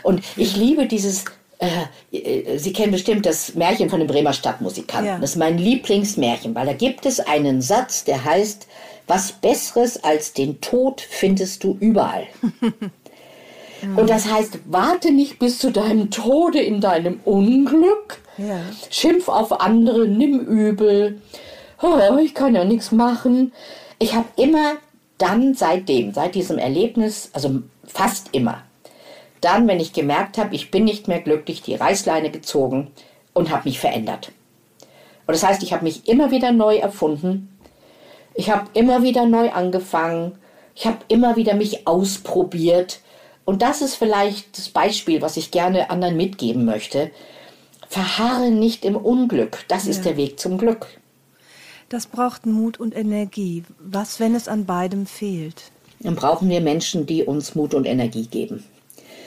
Und 0.02 0.22
ich 0.36 0.56
liebe 0.56 0.86
dieses, 0.86 1.24
äh, 1.58 2.16
äh, 2.16 2.58
Sie 2.58 2.72
kennen 2.72 2.92
bestimmt 2.92 3.26
das 3.26 3.54
Märchen 3.54 3.90
von 3.90 4.00
den 4.00 4.06
Bremer 4.06 4.32
Stadtmusikanten. 4.32 5.06
Ja. 5.14 5.18
Das 5.18 5.30
ist 5.30 5.36
mein 5.36 5.58
Lieblingsmärchen, 5.58 6.54
weil 6.54 6.66
da 6.66 6.74
gibt 6.74 7.06
es 7.06 7.20
einen 7.20 7.62
Satz, 7.62 8.04
der 8.04 8.24
heißt, 8.24 8.66
was 9.06 9.32
Besseres 9.32 10.04
als 10.04 10.34
den 10.34 10.60
Tod 10.60 11.00
findest 11.00 11.64
du 11.64 11.76
überall. 11.80 12.26
Und 13.82 14.10
das 14.10 14.30
heißt, 14.30 14.58
warte 14.66 15.12
nicht 15.12 15.38
bis 15.38 15.58
zu 15.58 15.70
deinem 15.70 16.10
Tode 16.10 16.60
in 16.60 16.80
deinem 16.80 17.20
Unglück. 17.24 18.18
Ja. 18.36 18.60
Schimpf 18.90 19.28
auf 19.28 19.60
andere, 19.60 20.06
nimm 20.06 20.40
übel. 20.40 21.20
Oh, 21.82 22.18
ich 22.22 22.34
kann 22.34 22.54
ja 22.54 22.64
nichts 22.64 22.92
machen. 22.92 23.52
Ich 23.98 24.14
habe 24.14 24.28
immer 24.36 24.74
dann 25.18 25.54
seitdem, 25.54 26.12
seit 26.12 26.34
diesem 26.34 26.58
Erlebnis, 26.58 27.30
also 27.32 27.62
fast 27.84 28.28
immer, 28.32 28.62
dann, 29.40 29.66
wenn 29.68 29.80
ich 29.80 29.92
gemerkt 29.92 30.38
habe, 30.38 30.54
ich 30.54 30.70
bin 30.70 30.84
nicht 30.84 31.08
mehr 31.08 31.20
glücklich, 31.20 31.62
die 31.62 31.74
Reißleine 31.74 32.30
gezogen 32.30 32.90
und 33.32 33.50
habe 33.50 33.68
mich 33.68 33.78
verändert. 33.78 34.32
Und 35.26 35.34
das 35.34 35.42
heißt, 35.42 35.62
ich 35.62 35.72
habe 35.72 35.84
mich 35.84 36.08
immer 36.08 36.30
wieder 36.30 36.52
neu 36.52 36.76
erfunden. 36.76 37.56
Ich 38.34 38.50
habe 38.50 38.68
immer 38.74 39.02
wieder 39.02 39.26
neu 39.26 39.50
angefangen. 39.50 40.38
Ich 40.74 40.86
habe 40.86 40.98
immer 41.08 41.36
wieder 41.36 41.54
mich 41.54 41.86
ausprobiert. 41.86 43.00
Und 43.50 43.62
das 43.62 43.82
ist 43.82 43.96
vielleicht 43.96 44.56
das 44.56 44.68
Beispiel, 44.68 45.22
was 45.22 45.36
ich 45.36 45.50
gerne 45.50 45.90
anderen 45.90 46.16
mitgeben 46.16 46.64
möchte. 46.64 47.10
Verharre 47.88 48.52
nicht 48.52 48.84
im 48.84 48.94
Unglück. 48.94 49.64
Das 49.66 49.86
ja. 49.86 49.90
ist 49.90 50.04
der 50.04 50.16
Weg 50.16 50.38
zum 50.38 50.56
Glück. 50.56 50.86
Das 51.88 52.06
braucht 52.06 52.46
Mut 52.46 52.78
und 52.78 52.94
Energie. 52.94 53.64
Was, 53.80 54.20
wenn 54.20 54.36
es 54.36 54.46
an 54.46 54.66
beidem 54.66 55.04
fehlt? 55.04 55.72
Dann 55.98 56.14
brauchen 56.14 56.48
wir 56.48 56.60
Menschen, 56.60 57.06
die 57.06 57.24
uns 57.24 57.56
Mut 57.56 57.74
und 57.74 57.86
Energie 57.86 58.28
geben. 58.28 58.62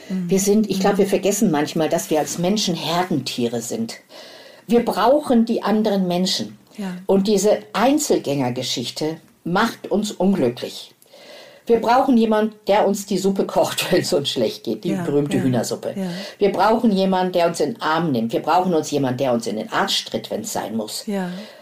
Mhm. 0.07 0.29
Wir 0.29 0.39
sind, 0.39 0.69
ich 0.69 0.79
glaube, 0.79 0.99
wir 0.99 1.07
vergessen 1.07 1.51
manchmal, 1.51 1.89
dass 1.89 2.09
wir 2.09 2.19
als 2.19 2.37
Menschen 2.37 2.75
Herdentiere 2.75 3.61
sind. 3.61 3.95
Wir 4.67 4.85
brauchen 4.85 5.43
die 5.43 5.63
anderen 5.63 6.07
Menschen. 6.07 6.57
Ja. 6.77 6.95
Und 7.07 7.27
diese 7.27 7.59
Einzelgängergeschichte 7.73 9.17
macht 9.43 9.91
uns 9.91 10.13
unglücklich. 10.13 10.92
Wir 11.65 11.79
brauchen 11.79 12.17
jemanden, 12.17 12.55
der 12.67 12.87
uns 12.87 13.05
die 13.05 13.17
Suppe 13.17 13.45
kocht, 13.45 13.91
wenn 13.91 14.01
es 14.01 14.13
uns 14.13 14.29
schlecht 14.29 14.63
geht, 14.63 14.83
die 14.83 14.91
ja, 14.91 15.03
berühmte 15.03 15.37
ja, 15.37 15.43
Hühnersuppe. 15.43 15.93
Ja. 15.95 16.07
Wir 16.37 16.51
brauchen 16.51 16.91
jemanden, 16.91 17.33
der 17.33 17.47
uns 17.47 17.59
in 17.59 17.73
den 17.73 17.81
Arm 17.81 18.11
nimmt. 18.11 18.33
Wir 18.33 18.41
brauchen 18.41 18.73
uns 18.73 18.91
jemanden, 18.91 19.17
der 19.17 19.33
uns 19.33 19.47
in 19.47 19.55
den 19.55 19.71
Arsch 19.71 20.05
tritt, 20.05 20.29
wenn 20.31 20.41
es 20.41 20.53
sein 20.53 20.75
muss. 20.75 21.07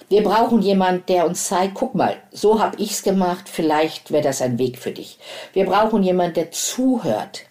Wir 0.09 0.23
brauchen 0.23 0.61
jemanden, 0.61 1.05
der 1.07 1.25
uns 1.25 1.47
zeigt, 1.47 1.73
guck 1.75 1.95
mal, 1.95 2.17
so 2.31 2.61
habe 2.61 2.75
ich 2.81 2.91
es 2.91 3.03
gemacht, 3.03 3.47
vielleicht 3.47 4.11
wäre 4.11 4.23
das 4.23 4.41
ein 4.41 4.59
Weg 4.59 4.77
für 4.77 4.91
dich. 4.91 5.17
Wir 5.53 5.65
brauchen 5.65 6.03
jemanden, 6.03 6.33
der 6.33 6.51
zuhört. 6.51 7.43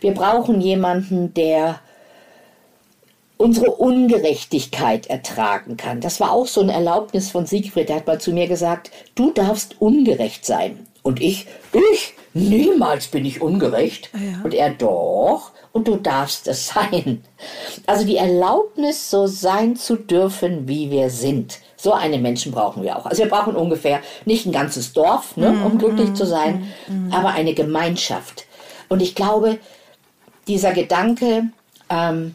Wir 0.00 0.14
brauchen 0.14 0.60
jemanden, 0.60 1.34
der 1.34 1.80
unsere 3.36 3.70
Ungerechtigkeit 3.70 5.06
ertragen 5.06 5.76
kann. 5.76 6.00
Das 6.00 6.20
war 6.20 6.32
auch 6.32 6.46
so 6.46 6.60
ein 6.60 6.68
Erlaubnis 6.68 7.30
von 7.30 7.46
Siegfried. 7.46 7.88
Der 7.88 7.96
hat 7.96 8.06
mal 8.06 8.20
zu 8.20 8.32
mir 8.32 8.48
gesagt, 8.48 8.90
du 9.14 9.30
darfst 9.30 9.80
ungerecht 9.80 10.44
sein. 10.44 10.87
Und 11.08 11.22
ich, 11.22 11.46
ich? 11.72 12.12
Niemals 12.34 13.06
bin 13.06 13.24
ich 13.24 13.40
ungerecht. 13.40 14.10
Ah 14.12 14.18
ja. 14.18 14.44
Und 14.44 14.52
er, 14.52 14.68
doch. 14.68 15.52
Und 15.72 15.88
du 15.88 15.96
darfst 15.96 16.46
es 16.48 16.66
sein. 16.66 17.24
Also 17.86 18.04
die 18.04 18.18
Erlaubnis, 18.18 19.08
so 19.08 19.26
sein 19.26 19.74
zu 19.74 19.96
dürfen, 19.96 20.68
wie 20.68 20.90
wir 20.90 21.08
sind. 21.08 21.60
So 21.78 21.94
eine 21.94 22.18
Menschen 22.18 22.52
brauchen 22.52 22.82
wir 22.82 22.98
auch. 22.98 23.06
Also 23.06 23.22
wir 23.22 23.30
brauchen 23.30 23.56
ungefähr 23.56 24.00
nicht 24.26 24.44
ein 24.44 24.52
ganzes 24.52 24.92
Dorf, 24.92 25.34
ne, 25.38 25.48
um 25.48 25.76
mm, 25.76 25.78
glücklich 25.78 26.12
zu 26.12 26.26
sein, 26.26 26.70
mm, 26.88 27.10
aber 27.10 27.30
eine 27.30 27.54
Gemeinschaft. 27.54 28.44
Und 28.90 29.00
ich 29.00 29.14
glaube, 29.14 29.58
dieser 30.46 30.72
Gedanke, 30.72 31.44
ähm, 31.88 32.34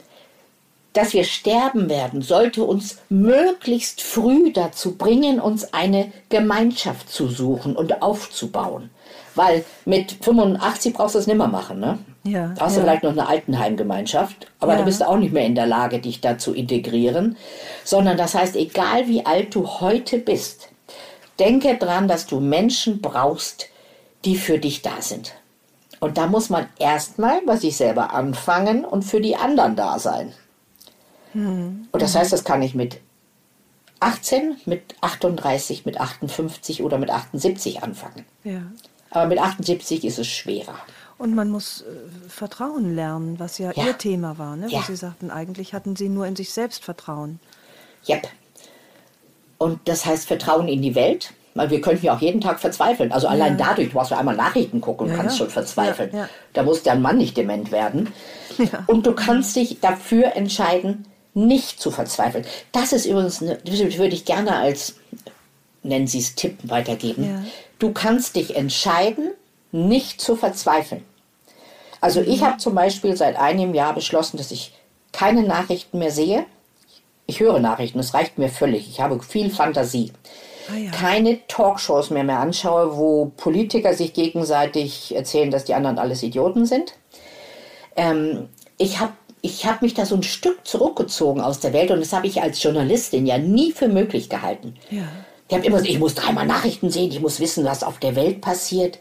dass 0.93 1.13
wir 1.13 1.23
sterben 1.23 1.89
werden, 1.89 2.21
sollte 2.21 2.63
uns 2.63 2.99
möglichst 3.09 4.01
früh 4.01 4.53
dazu 4.53 4.95
bringen, 4.95 5.39
uns 5.39 5.73
eine 5.73 6.11
Gemeinschaft 6.29 7.09
zu 7.09 7.27
suchen 7.27 7.75
und 7.75 8.01
aufzubauen. 8.01 8.91
Weil 9.35 9.65
mit 9.85 10.11
85 10.21 10.93
brauchst 10.93 11.15
du 11.15 11.19
es 11.19 11.27
nicht 11.27 11.37
mehr 11.37 11.47
machen, 11.47 11.79
ne? 11.79 11.97
Ja. 12.23 12.53
Da 12.55 12.65
hast 12.65 12.75
du 12.75 12.79
ja. 12.79 12.85
vielleicht 12.85 13.03
noch 13.03 13.11
eine 13.11 13.27
Altenheimgemeinschaft, 13.27 14.47
aber 14.59 14.73
ja. 14.73 14.79
da 14.79 14.85
bist 14.85 15.01
du 15.01 15.09
auch 15.09 15.17
nicht 15.17 15.33
mehr 15.33 15.45
in 15.45 15.55
der 15.55 15.65
Lage, 15.65 15.99
dich 15.99 16.21
da 16.21 16.37
zu 16.37 16.53
integrieren. 16.53 17.35
Sondern 17.83 18.15
das 18.15 18.35
heißt, 18.35 18.55
egal 18.55 19.07
wie 19.07 19.25
alt 19.25 19.55
du 19.55 19.67
heute 19.67 20.19
bist, 20.19 20.69
denke 21.39 21.75
dran, 21.77 22.07
dass 22.07 22.27
du 22.27 22.39
Menschen 22.39 23.01
brauchst, 23.01 23.67
die 24.23 24.37
für 24.37 24.59
dich 24.59 24.83
da 24.83 25.01
sind. 25.01 25.33
Und 25.99 26.17
da 26.17 26.27
muss 26.27 26.49
man 26.49 26.67
erstmal 26.79 27.41
bei 27.45 27.55
sich 27.55 27.75
selber 27.75 28.13
anfangen 28.13 28.85
und 28.85 29.03
für 29.03 29.19
die 29.19 29.35
anderen 29.35 29.75
da 29.75 29.99
sein. 29.99 30.33
Hm. 31.33 31.87
Und 31.91 32.01
das 32.01 32.15
heißt, 32.15 32.31
das 32.31 32.43
kann 32.43 32.61
ich 32.61 32.75
mit 32.75 32.99
18, 33.99 34.57
mit 34.65 34.95
38, 35.01 35.85
mit 35.85 35.99
58 35.99 36.83
oder 36.83 36.97
mit 36.97 37.09
78 37.09 37.83
anfangen. 37.83 38.25
Ja. 38.43 38.61
Aber 39.09 39.27
mit 39.27 39.39
78 39.39 40.03
ist 40.03 40.19
es 40.19 40.27
schwerer. 40.27 40.75
Und 41.17 41.35
man 41.35 41.49
muss 41.49 41.81
äh, 41.81 42.29
Vertrauen 42.29 42.95
lernen, 42.95 43.39
was 43.39 43.57
ja, 43.57 43.71
ja, 43.75 43.85
Ihr 43.85 43.97
Thema 43.97 44.37
war, 44.37 44.55
ne? 44.55 44.67
Ja. 44.69 44.79
wo 44.79 44.83
Sie 44.83 44.95
sagten, 44.95 45.31
eigentlich 45.31 45.73
hatten 45.73 45.95
Sie 45.95 46.09
nur 46.09 46.25
in 46.25 46.35
sich 46.35 46.51
selbst 46.51 46.83
Vertrauen. 46.83 47.39
Yep. 48.09 48.27
Und 49.57 49.79
das 49.85 50.05
heißt 50.05 50.27
Vertrauen 50.27 50.67
in 50.67 50.81
die 50.81 50.95
Welt, 50.95 51.33
weil 51.53 51.69
wir 51.69 51.79
könnten 51.79 52.05
ja 52.05 52.15
auch 52.15 52.21
jeden 52.21 52.41
Tag 52.41 52.59
verzweifeln. 52.59 53.11
Also 53.11 53.27
allein 53.27 53.57
ja. 53.57 53.67
dadurch, 53.67 53.89
du 53.89 53.93
brauchst 53.93 54.11
du 54.11 54.17
einmal 54.17 54.35
Nachrichten 54.35 54.81
gucken 54.81 55.07
und 55.07 55.13
ja, 55.13 55.17
kannst 55.19 55.37
schon 55.37 55.49
verzweifeln. 55.49 56.09
Ja, 56.13 56.27
da 56.53 56.63
muss 56.63 56.83
dein 56.83 57.01
Mann 57.01 57.17
nicht 57.17 57.37
dement 57.37 57.71
werden. 57.71 58.11
Und 58.87 59.07
du 59.07 59.13
kannst 59.13 59.55
dich 59.55 59.79
dafür 59.79 60.35
entscheiden, 60.35 61.05
nicht 61.33 61.81
zu 61.81 61.91
verzweifeln. 61.91 62.45
Das 62.71 62.93
ist 62.93 63.05
übrigens, 63.05 63.41
eine, 63.41 63.57
das 63.57 63.79
würde 63.79 64.13
ich 64.13 64.25
gerne 64.25 64.55
als, 64.55 64.95
nennen 65.81 66.07
Sie 66.07 66.19
es 66.19 66.35
Tipp 66.35 66.57
weitergeben. 66.63 67.45
Du 67.79 67.91
kannst 67.91 68.35
dich 68.35 68.55
entscheiden, 68.55 69.31
nicht 69.71 70.21
zu 70.21 70.35
verzweifeln. 70.35 71.03
Also 71.99 72.21
ich 72.21 72.41
mhm. 72.41 72.45
habe 72.45 72.57
zum 72.57 72.75
Beispiel 72.75 73.15
seit 73.17 73.37
einem 73.37 73.73
Jahr 73.73 73.93
beschlossen, 73.93 74.37
dass 74.37 74.51
ich 74.51 74.73
keine 75.11 75.43
Nachrichten 75.43 75.99
mehr 75.99 76.11
sehe. 76.11 76.45
Ich 77.25 77.39
höre 77.39 77.59
Nachrichten, 77.59 77.97
das 77.97 78.13
reicht 78.13 78.37
mir 78.37 78.49
völlig. 78.49 78.89
Ich 78.89 78.99
habe 78.99 79.21
viel 79.23 79.49
Fantasie 79.49 80.11
ah, 80.69 80.75
ja. 80.75 80.91
keine 80.91 81.39
Talkshows 81.47 82.09
mehr 82.09 82.25
mehr 82.25 82.39
anschaue, 82.39 82.97
wo 82.97 83.31
Politiker 83.37 83.93
sich 83.93 84.13
gegenseitig 84.13 85.15
erzählen, 85.15 85.49
dass 85.49 85.63
die 85.63 85.73
anderen 85.73 85.97
alles 85.97 86.23
Idioten 86.23 86.65
sind. 86.65 86.93
Ähm, 87.95 88.49
ich 88.77 88.99
habe 88.99 89.13
ich 89.45 89.65
hab 89.65 89.81
mich 89.81 89.93
da 89.93 90.05
so 90.05 90.15
ein 90.15 90.23
Stück 90.23 90.65
zurückgezogen 90.65 91.41
aus 91.41 91.59
der 91.59 91.73
Welt 91.73 91.91
und 91.91 91.99
das 91.99 92.13
habe 92.13 92.27
ich 92.27 92.41
als 92.41 92.63
Journalistin 92.63 93.27
ja 93.27 93.37
nie 93.37 93.73
für 93.73 93.89
möglich 93.89 94.29
gehalten. 94.29 94.75
Ja. 94.89 95.03
Ich 95.49 95.53
habe 95.53 95.65
immer 95.65 95.75
gesagt, 95.75 95.91
ich 95.91 95.99
muss 95.99 96.15
dreimal 96.15 96.47
Nachrichten 96.47 96.89
sehen, 96.89 97.11
ich 97.11 97.19
muss 97.19 97.41
wissen, 97.41 97.65
was 97.65 97.83
auf 97.83 97.99
der 97.99 98.15
Welt 98.15 98.39
passiert. 98.39 98.99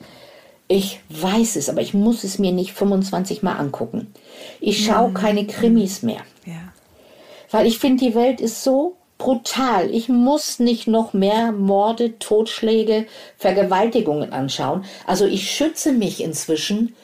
Ich 0.66 0.98
weiß 1.10 1.54
es, 1.54 1.68
aber 1.68 1.80
ich 1.80 1.94
muss 1.94 2.24
es 2.24 2.40
mir 2.40 2.50
nicht 2.50 2.72
25 2.72 3.44
Mal 3.44 3.54
angucken. 3.54 4.12
Ich 4.60 4.84
schaue 4.84 5.10
mhm. 5.10 5.14
keine 5.14 5.46
Krimis 5.46 6.02
mehr. 6.02 6.22
Ja. 6.44 6.72
Weil 7.52 7.66
ich 7.66 7.78
finde, 7.78 8.04
die 8.04 8.16
Welt 8.16 8.40
ist 8.40 8.64
so 8.64 8.96
brutal. 9.18 9.94
Ich 9.94 10.08
muss 10.08 10.58
nicht 10.58 10.88
noch 10.88 11.12
mehr 11.12 11.52
Morde, 11.52 12.18
Totschläge, 12.18 13.06
Vergewaltigungen 13.38 14.32
anschauen. 14.32 14.84
Also 15.06 15.24
ich 15.24 15.52
schütze 15.52 15.92
mich 15.92 16.20
inzwischen 16.20 16.96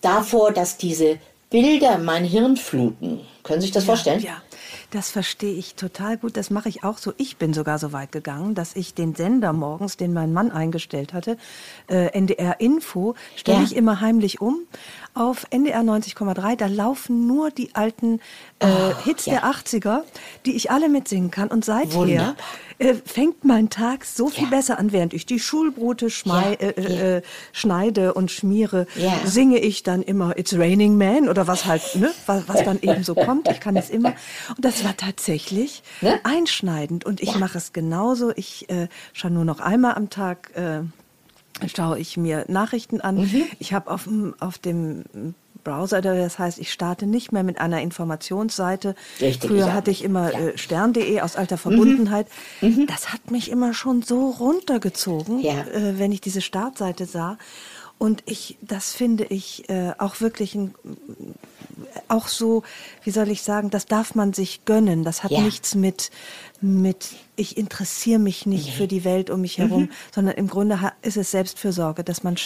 davor, 0.00 0.52
dass 0.52 0.76
diese 0.76 1.18
Bilder 1.50 1.98
mein 1.98 2.24
Hirn 2.24 2.56
fluten. 2.56 3.20
Können 3.42 3.60
Sie 3.60 3.66
sich 3.66 3.74
das 3.74 3.84
ja, 3.84 3.86
vorstellen? 3.86 4.20
Ja. 4.22 4.40
Das 4.92 5.10
verstehe 5.10 5.54
ich 5.54 5.74
total 5.74 6.16
gut. 6.16 6.36
Das 6.36 6.50
mache 6.50 6.68
ich 6.68 6.84
auch 6.84 6.98
so. 6.98 7.12
Ich 7.16 7.36
bin 7.36 7.52
sogar 7.52 7.78
so 7.78 7.92
weit 7.92 8.12
gegangen, 8.12 8.54
dass 8.54 8.76
ich 8.76 8.94
den 8.94 9.14
Sender 9.14 9.52
morgens, 9.52 9.96
den 9.96 10.12
mein 10.12 10.32
Mann 10.32 10.52
eingestellt 10.52 11.12
hatte, 11.12 11.36
äh, 11.88 12.06
NDR 12.16 12.60
Info, 12.60 13.14
stelle 13.34 13.58
ja. 13.58 13.64
ich 13.64 13.74
immer 13.74 14.00
heimlich 14.00 14.40
um 14.40 14.60
auf 15.14 15.46
NDR 15.50 15.80
90,3. 15.80 16.56
Da 16.56 16.66
laufen 16.66 17.26
nur 17.26 17.50
die 17.50 17.74
alten 17.74 18.20
äh, 18.60 18.66
oh, 18.66 19.04
Hits 19.04 19.26
ja. 19.26 19.34
der 19.34 19.44
80er, 19.44 20.02
die 20.46 20.54
ich 20.54 20.70
alle 20.70 20.88
mitsingen 20.88 21.30
kann. 21.30 21.48
Und 21.48 21.64
seither 21.64 22.36
äh, 22.80 22.94
fängt 22.94 23.44
mein 23.44 23.70
Tag 23.70 24.04
so 24.04 24.28
viel 24.28 24.44
ja. 24.44 24.50
besser 24.50 24.78
an, 24.78 24.90
während 24.90 25.12
ich 25.12 25.26
die 25.26 25.38
Schulbrote 25.38 26.10
schmei 26.10 26.56
ja. 26.60 26.68
Äh, 26.68 27.16
äh, 27.16 27.22
schneide 27.52 28.14
und 28.14 28.30
schmiere, 28.30 28.86
singe 29.24 29.58
ich 29.58 29.82
dann 29.82 30.02
immer 30.02 30.38
It's 30.38 30.54
Raining 30.56 30.96
Man 30.96 31.28
oder 31.28 31.46
was 31.46 31.66
halt, 31.66 31.82
ne, 31.94 32.10
was, 32.26 32.48
was 32.48 32.64
dann 32.64 32.80
eben 32.80 33.04
so 33.04 33.14
kommt. 33.14 33.48
Ich 33.48 33.60
kann 33.60 33.76
es 33.76 33.90
immer. 33.90 34.14
Und 34.56 34.64
das 34.64 34.82
war 34.84 34.96
tatsächlich 34.96 35.82
ne? 36.00 36.20
einschneidend. 36.24 37.04
Und 37.04 37.20
ich 37.20 37.36
mache 37.36 37.58
es 37.58 37.72
genauso. 37.72 38.32
Ich 38.34 38.68
äh, 38.70 38.88
schaue 39.12 39.30
nur 39.30 39.44
noch 39.44 39.60
einmal 39.60 39.94
am 39.94 40.10
Tag. 40.10 40.50
Äh, 40.56 40.80
schaue 41.68 41.98
ich 41.98 42.16
mir 42.16 42.46
Nachrichten 42.48 43.00
an. 43.00 43.16
Mhm. 43.18 43.44
Ich 43.58 43.72
habe 43.74 43.90
auf, 43.90 44.08
auf 44.40 44.58
dem 44.58 45.04
Browser, 45.70 46.00
das 46.00 46.38
heißt, 46.38 46.58
ich 46.58 46.72
starte 46.72 47.06
nicht 47.06 47.30
mehr 47.30 47.44
mit 47.44 47.60
einer 47.60 47.80
Informationsseite. 47.80 48.96
Richtig, 49.20 49.50
Früher 49.50 49.68
ja. 49.68 49.72
hatte 49.72 49.90
ich 49.90 50.02
immer 50.02 50.32
ja. 50.32 50.38
äh, 50.38 50.58
stern.de 50.58 51.20
aus 51.20 51.36
alter 51.36 51.58
Verbundenheit. 51.58 52.26
Mhm. 52.60 52.68
Mhm. 52.68 52.86
Das 52.86 53.12
hat 53.12 53.30
mich 53.30 53.50
immer 53.50 53.72
schon 53.72 54.02
so 54.02 54.30
runtergezogen, 54.30 55.40
ja. 55.40 55.60
äh, 55.60 55.98
wenn 55.98 56.10
ich 56.10 56.20
diese 56.20 56.40
Startseite 56.40 57.06
sah. 57.06 57.38
Und 57.98 58.22
ich, 58.26 58.56
das 58.62 58.92
finde 58.92 59.24
ich 59.24 59.68
äh, 59.68 59.92
auch 59.98 60.20
wirklich 60.20 60.54
ein, 60.54 60.74
auch 62.08 62.28
so, 62.28 62.62
wie 63.04 63.10
soll 63.10 63.28
ich 63.28 63.42
sagen, 63.42 63.70
das 63.70 63.86
darf 63.86 64.14
man 64.14 64.32
sich 64.32 64.64
gönnen. 64.64 65.04
Das 65.04 65.22
hat 65.22 65.30
ja. 65.30 65.42
nichts 65.42 65.74
mit, 65.74 66.10
mit, 66.60 67.10
ich 67.36 67.56
interessiere 67.58 68.18
mich 68.18 68.46
nicht 68.46 68.66
nee. 68.68 68.72
für 68.72 68.86
die 68.88 69.04
Welt 69.04 69.30
um 69.30 69.42
mich 69.42 69.58
herum, 69.58 69.82
mhm. 69.82 69.90
sondern 70.14 70.34
im 70.36 70.48
Grunde 70.48 70.78
ist 71.02 71.16
es 71.16 71.30
Selbstfürsorge, 71.30 72.02
dass 72.02 72.24
man 72.24 72.36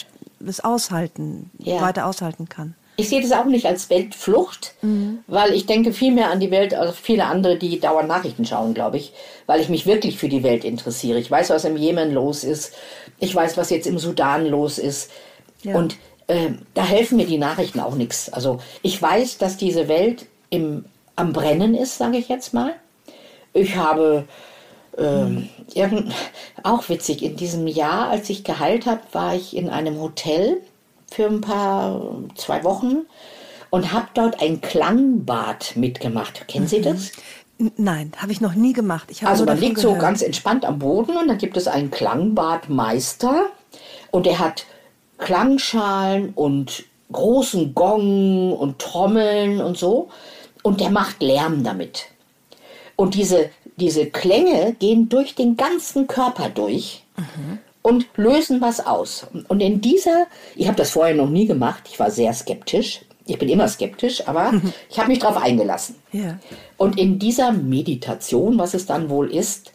es 0.45 0.61
aushalten, 0.61 1.51
ja. 1.59 1.81
weiter 1.81 2.07
aushalten 2.07 2.49
kann. 2.49 2.75
Ich 2.97 3.09
sehe 3.09 3.21
das 3.21 3.33
auch 3.33 3.47
nicht 3.47 3.67
als 3.67 3.91
Weltflucht, 3.91 4.75
mhm. 4.83 5.19
weil 5.27 5.53
ich 5.53 5.67
denke 5.67 5.93
viel 5.93 6.13
mehr 6.13 6.31
an 6.31 6.39
die 6.39 6.51
Welt 6.51 6.75
als 6.75 6.97
viele 6.97 7.25
andere, 7.25 7.59
die 7.59 7.81
dauernd 7.81 8.09
Nachrichten 8.09 8.45
schauen, 8.45 8.73
glaube 8.73 8.99
ich, 8.99 9.13
weil 9.47 9.61
ich 9.61 9.69
mich 9.69 9.87
wirklich 9.87 10.17
für 10.17 10.29
die 10.29 10.45
Welt 10.45 10.65
interessiere. 10.65 11.19
Ich 11.19 11.31
weiß, 11.31 11.51
was 11.51 11.65
im 11.65 11.77
Jemen 11.77 12.13
los 12.13 12.45
ist. 12.45 12.73
Ich 13.19 13.35
weiß, 13.35 13.57
was 13.57 13.71
jetzt 13.71 13.87
im 13.87 13.99
Sudan 13.99 14.47
los 14.47 14.79
ist. 14.79 15.11
Ja. 15.63 15.75
Und 15.75 15.97
äh, 16.29 16.51
da 16.75 16.85
helfen 16.85 17.17
mir 17.17 17.27
die 17.27 17.39
Nachrichten 17.39 17.81
auch 17.81 17.97
nichts. 17.97 18.33
Also 18.33 18.61
ich 18.83 19.01
weiß, 19.01 19.39
dass 19.39 19.57
diese 19.57 19.89
Welt 19.89 20.27
im, 20.51 20.85
am 21.17 21.33
Brennen 21.33 21.75
ist, 21.75 21.99
sage 21.99 22.17
ich 22.19 22.29
jetzt 22.29 22.55
mal. 22.55 22.75
Ich 23.53 23.77
habe 23.77 24.25
ähm, 24.99 25.49
irgend, 25.75 26.13
auch 26.63 26.89
witzig, 26.89 27.23
in 27.23 27.37
diesem 27.37 27.67
Jahr, 27.67 28.09
als 28.09 28.31
ich 28.31 28.45
geheilt 28.45 28.87
habe, 28.87 29.01
war 29.13 29.35
ich 29.35 29.57
in 29.57 29.69
einem 29.69 30.01
Hotel 30.01 30.61
für 31.15 31.27
ein 31.27 31.41
paar, 31.41 32.01
zwei 32.35 32.65
Wochen 32.65 33.07
und 33.71 33.93
habe 33.93 34.09
dort 34.15 34.41
ein 34.43 34.61
Klangbad 34.61 35.77
mitgemacht. 35.77 36.47
Kennen 36.49 36.67
Sie 36.67 36.81
mhm. 36.81 36.85
das? 36.85 37.13
Nein, 37.77 38.13
habe 38.17 38.33
ich 38.33 38.41
noch 38.41 38.55
nie 38.55 38.73
gemacht. 38.73 39.09
also 39.23 39.45
man 39.45 39.59
liegt 39.61 39.77
gehört. 39.77 39.95
so 39.95 40.01
ganz 40.01 40.23
entspannt 40.23 40.65
am 40.65 40.81
Boden 40.81 41.17
und 41.17 41.29
dann 41.29 41.39
gibt 41.39 41.57
es 41.57 41.69
einen 41.69 41.93
Klangbadmeister 41.93 43.47
und 44.11 44.27
der 44.27 44.41
hat 44.41 44.67
Klangschalen 45.19 46.31
und 46.35 46.85
großen 47.13 47.75
Gong 47.75 48.53
und 48.53 48.81
Trommeln 48.81 49.61
und 49.61 49.79
so. 49.79 50.09
Und 50.63 50.81
der 50.81 50.91
macht 50.91 51.23
Lärm 51.23 51.63
damit. 51.63 52.07
Und 52.97 53.15
diese, 53.15 53.51
diese 53.77 54.07
Klänge 54.07 54.75
gehen 54.79 55.09
durch 55.09 55.35
den 55.37 55.57
ganzen 55.57 56.07
Körper 56.09 56.49
durch 56.49 57.05
mhm. 57.17 57.59
Und 57.85 58.07
lösen 58.17 58.63
was 58.63 58.85
aus. 58.85 59.27
Und 59.49 59.61
in 59.61 59.83
dieser, 59.83 60.27
ich 60.57 60.67
habe 60.67 60.79
das 60.79 60.91
vorher 60.91 61.15
noch 61.15 61.29
nie 61.29 61.47
gemacht, 61.47 61.83
ich 61.91 62.01
war 62.01 62.11
sehr 62.11 62.33
skeptisch. 62.33 63.03
Ich 63.27 63.39
bin 63.39 63.51
immer 63.51 63.69
skeptisch, 63.69 64.27
aber 64.27 64.55
ich 64.91 64.99
habe 64.99 65.09
mich 65.09 65.19
darauf 65.19 65.37
eingelassen. 65.37 65.97
Ja. 66.11 66.39
Und 66.79 66.99
in 66.99 67.19
dieser 67.19 67.53
Meditation, 67.53 68.59
was 68.59 68.73
es 68.73 68.87
dann 68.87 69.11
wohl 69.11 69.31
ist, 69.31 69.73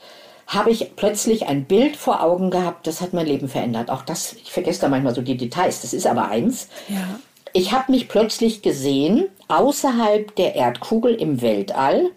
habe 0.47 0.71
ich 0.71 0.95
plötzlich 0.95 1.45
ein 1.45 1.65
Bild 1.65 1.95
vor 1.95 2.23
Augen 2.23 2.49
gehabt, 2.49 2.87
das 2.87 2.99
hat 3.01 3.13
mein 3.13 3.27
Leben 3.27 3.47
verändert. 3.47 3.91
Auch 3.91 4.01
das, 4.01 4.33
ich 4.33 4.51
vergesse 4.51 4.81
da 4.81 4.89
manchmal 4.89 5.13
so 5.13 5.21
die 5.21 5.37
Details, 5.37 5.81
das 5.81 5.93
ist 5.93 6.07
aber 6.07 6.29
eins. 6.29 6.67
Ja. 6.87 7.19
Ich 7.53 7.71
habe 7.71 7.91
mich 7.91 8.07
plötzlich 8.07 8.63
gesehen 8.63 9.27
außerhalb 9.49 10.35
der 10.35 10.55
Erdkugel 10.55 11.13
im 11.13 11.43
Weltall 11.43 12.09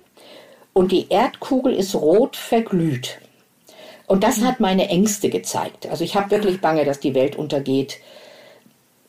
und 0.72 0.90
die 0.90 1.10
Erdkugel 1.10 1.74
ist 1.74 1.94
rot 1.94 2.36
verglüht. 2.36 3.18
Und 4.06 4.24
das 4.24 4.40
hat 4.40 4.60
meine 4.60 4.88
Ängste 4.88 5.30
gezeigt. 5.30 5.86
Also 5.86 6.04
ich 6.04 6.14
habe 6.16 6.30
wirklich 6.30 6.60
Bange, 6.60 6.84
dass 6.84 7.00
die 7.00 7.14
Welt 7.14 7.36
untergeht. 7.36 7.98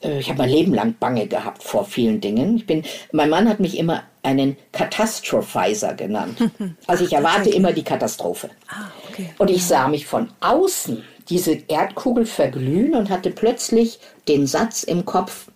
Äh, 0.02 0.20
ich 0.20 0.30
habe 0.30 0.40
mein 0.40 0.50
Leben 0.50 0.74
lang 0.74 0.96
Bange 1.00 1.28
gehabt 1.28 1.64
vor 1.64 1.86
vielen 1.86 2.22
Dingen. 2.22 2.58
Ich 2.58 2.66
bin, 2.66 2.84
mein 3.12 3.30
Mann 3.30 3.50
hat 3.50 3.60
mich 3.60 3.78
immer 3.78 4.04
einen 4.22 4.58
Catastrophizer 4.72 5.94
genannt. 5.94 6.38
Also 6.88 7.06
ich 7.06 7.14
erwarte 7.14 7.50
immer 7.50 7.74
die 7.74 7.84
Katastrophe. 7.84 8.50
Ah, 8.68 8.90
okay. 9.10 9.30
Und 9.38 9.50
ich 9.50 9.66
sah 9.66 9.88
mich 9.88 10.06
von 10.06 10.30
außen 10.40 11.04
diese 11.30 11.54
Erdkugel 11.68 12.26
verglühen 12.26 12.96
und 12.96 13.10
hatte 13.10 13.32
plötzlich 13.32 14.00
den 14.28 14.48
Satz 14.48 14.84
im 14.84 15.06
Kopf, 15.06 15.48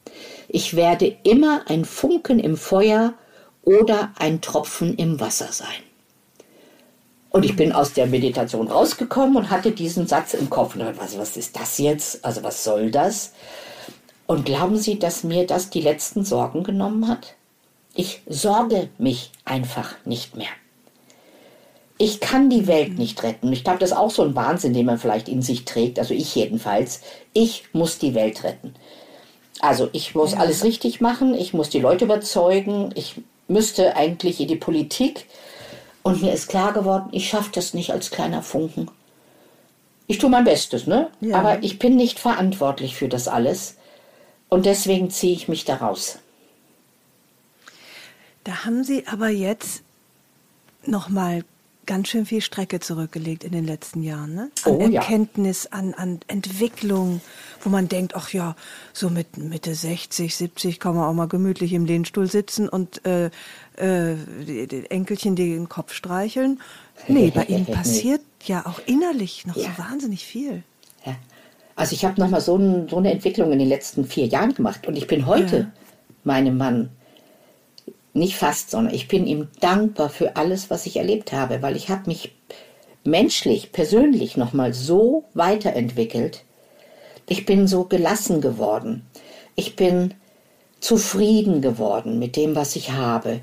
ich 0.48 0.76
werde 0.76 1.18
immer 1.24 1.64
ein 1.68 1.84
Funken 1.84 2.40
im 2.40 2.56
Feuer 2.56 3.14
oder 3.64 4.14
ein 4.18 4.40
Tropfen 4.42 4.96
im 4.96 5.20
Wasser 5.20 5.52
sein. 5.52 5.68
Und 7.38 7.44
ich 7.44 7.56
bin 7.56 7.72
aus 7.72 7.94
der 7.94 8.08
Meditation 8.08 8.68
rausgekommen 8.68 9.38
und 9.38 9.52
hatte 9.52 9.70
diesen 9.70 10.08
Satz 10.08 10.34
im 10.34 10.50
Kopf. 10.50 10.74
Und 10.74 10.82
dachte, 10.82 10.98
was, 10.98 11.20
was 11.20 11.38
ist 11.38 11.56
das 11.56 11.78
jetzt? 11.78 12.26
Also 12.26 12.42
was 12.42 12.64
soll 12.64 12.90
das? 12.90 13.34
Und 14.26 14.44
glauben 14.44 14.76
Sie, 14.76 14.98
dass 14.98 15.24
mir 15.24 15.46
das 15.46 15.70
die 15.70 15.82
letzten 15.82 16.26
Sorgen 16.26 16.64
genommen 16.64 17.08
hat? 17.08 17.36
Ich 17.94 18.24
sorge 18.26 18.90
mich 18.98 19.30
einfach 19.46 19.94
nicht 20.04 20.36
mehr. 20.36 20.48
Ich 22.00 22.22
kann 22.22 22.50
die 22.50 22.66
Welt 22.66 22.98
nicht 22.98 23.22
retten. 23.22 23.54
Ich 23.54 23.64
glaube, 23.64 23.78
das 23.78 23.92
ist 23.92 23.98
auch 23.98 24.10
so 24.10 24.24
ein 24.24 24.36
Wahnsinn, 24.36 24.74
den 24.74 24.88
man 24.88 24.98
vielleicht 24.98 25.30
in 25.30 25.44
sich 25.44 25.64
trägt. 25.64 26.00
Also 26.00 26.16
ich 26.16 26.34
jedenfalls. 26.34 27.02
Ich 27.34 27.66
muss 27.72 28.00
die 28.00 28.16
Welt 28.16 28.44
retten. 28.44 28.74
Also 29.60 29.90
ich 29.94 30.16
muss 30.16 30.32
ja. 30.32 30.40
alles 30.40 30.64
richtig 30.64 31.02
machen. 31.02 31.36
Ich 31.36 31.54
muss 31.54 31.70
die 31.70 31.82
Leute 31.82 32.06
überzeugen. 32.06 32.90
Ich 32.96 33.22
müsste 33.48 33.96
eigentlich 33.96 34.40
in 34.42 34.48
die 34.48 34.56
Politik. 34.56 35.28
Und 36.08 36.22
mir 36.22 36.32
ist 36.32 36.48
klar 36.48 36.72
geworden, 36.72 37.10
ich 37.12 37.28
schaffe 37.28 37.50
das 37.54 37.74
nicht 37.74 37.92
als 37.92 38.12
kleiner 38.12 38.42
Funken. 38.42 38.90
Ich 40.08 40.20
tue 40.20 40.30
mein 40.30 40.46
Bestes, 40.46 40.88
ne? 40.88 41.10
Ja. 41.20 41.38
Aber 41.38 41.62
ich 41.64 41.80
bin 41.80 41.98
nicht 41.98 42.18
verantwortlich 42.18 42.96
für 42.96 43.10
das 43.10 43.28
alles. 43.28 43.76
Und 44.48 44.66
deswegen 44.66 45.10
ziehe 45.10 45.34
ich 45.34 45.50
mich 45.50 45.66
da 45.66 45.76
raus. 45.76 46.20
Da 48.46 48.64
haben 48.64 48.86
Sie 48.86 49.06
aber 49.06 49.28
jetzt 49.28 49.84
noch 50.86 51.10
mal 51.10 51.44
ganz 51.86 52.08
schön 52.08 52.26
viel 52.26 52.40
Strecke 52.40 52.80
zurückgelegt 52.80 53.44
in 53.44 53.52
den 53.52 53.66
letzten 53.66 54.02
Jahren, 54.02 54.34
ne? 54.34 54.50
An 54.64 54.72
oh, 54.72 54.80
Erkenntnis, 54.80 55.66
ja. 55.66 55.78
an, 55.78 55.94
an 55.94 56.22
Entwicklung, 56.30 57.20
wo 57.68 57.70
man 57.70 57.90
denkt, 57.90 58.16
ach 58.16 58.32
ja, 58.32 58.56
so 58.94 59.10
mit 59.10 59.36
Mitte 59.38 59.76
60, 59.76 60.34
70 60.34 60.80
kann 60.80 60.96
man 60.96 61.04
auch 61.04 61.14
mal 61.14 61.28
gemütlich 61.28 61.74
im 61.74 61.86
Lehnstuhl 61.86 62.26
sitzen 62.28 62.70
und 62.70 63.06
äh, 63.06 63.26
äh, 63.76 64.16
die, 64.48 64.68
die 64.68 64.90
Enkelchen 64.90 65.36
den 65.36 65.68
Kopf 65.68 65.92
streicheln. 65.92 66.62
Nee, 67.10 67.30
bei 67.36 67.44
Ihnen 67.44 67.66
passiert 67.66 68.22
ja 68.46 68.66
auch 68.66 68.80
innerlich 68.86 69.46
noch 69.46 69.58
ja. 69.58 69.64
so 69.64 69.84
wahnsinnig 69.84 70.26
viel. 70.26 70.64
Ja. 71.06 71.16
Also 71.76 71.94
ich 71.94 72.06
habe 72.06 72.22
noch 72.22 72.30
mal 72.30 72.40
so, 72.40 72.56
ein, 72.56 72.88
so, 72.88 72.98
eine 72.98 73.12
Entwicklung 73.12 73.52
in 73.52 73.60
den 73.60 73.68
letzten 73.68 74.06
vier 74.06 74.28
Jahren 74.28 74.54
gemacht 74.54 74.88
und 74.88 74.98
ich 74.98 75.08
bin 75.08 75.26
heute 75.26 75.58
ja. 75.58 75.72
meinem 76.24 76.58
Mann 76.58 76.90
nicht 78.14 78.38
fast, 78.38 78.72
sondern 78.72 78.96
ich 78.96 79.10
bin 79.10 79.28
ihm 79.28 79.50
dankbar 79.60 80.10
für 80.10 80.38
alles, 80.38 80.70
was 80.70 80.86
ich 80.86 80.96
erlebt 80.96 81.34
habe, 81.34 81.62
weil 81.62 81.76
ich 81.76 81.90
habe 81.90 82.04
mich 82.08 82.34
menschlich, 83.04 83.74
persönlich 83.74 84.38
nochmal 84.38 84.74
so 84.74 85.26
weiterentwickelt. 85.34 86.46
Ich 87.28 87.46
bin 87.46 87.68
so 87.68 87.84
gelassen 87.84 88.42
geworden. 88.42 89.06
Ich 89.56 89.76
bin 89.76 90.14
zufrieden 90.80 91.62
geworden 91.62 92.20
mit 92.20 92.36
dem, 92.36 92.56
was 92.56 92.76
ich 92.76 92.92
habe. 92.92 93.42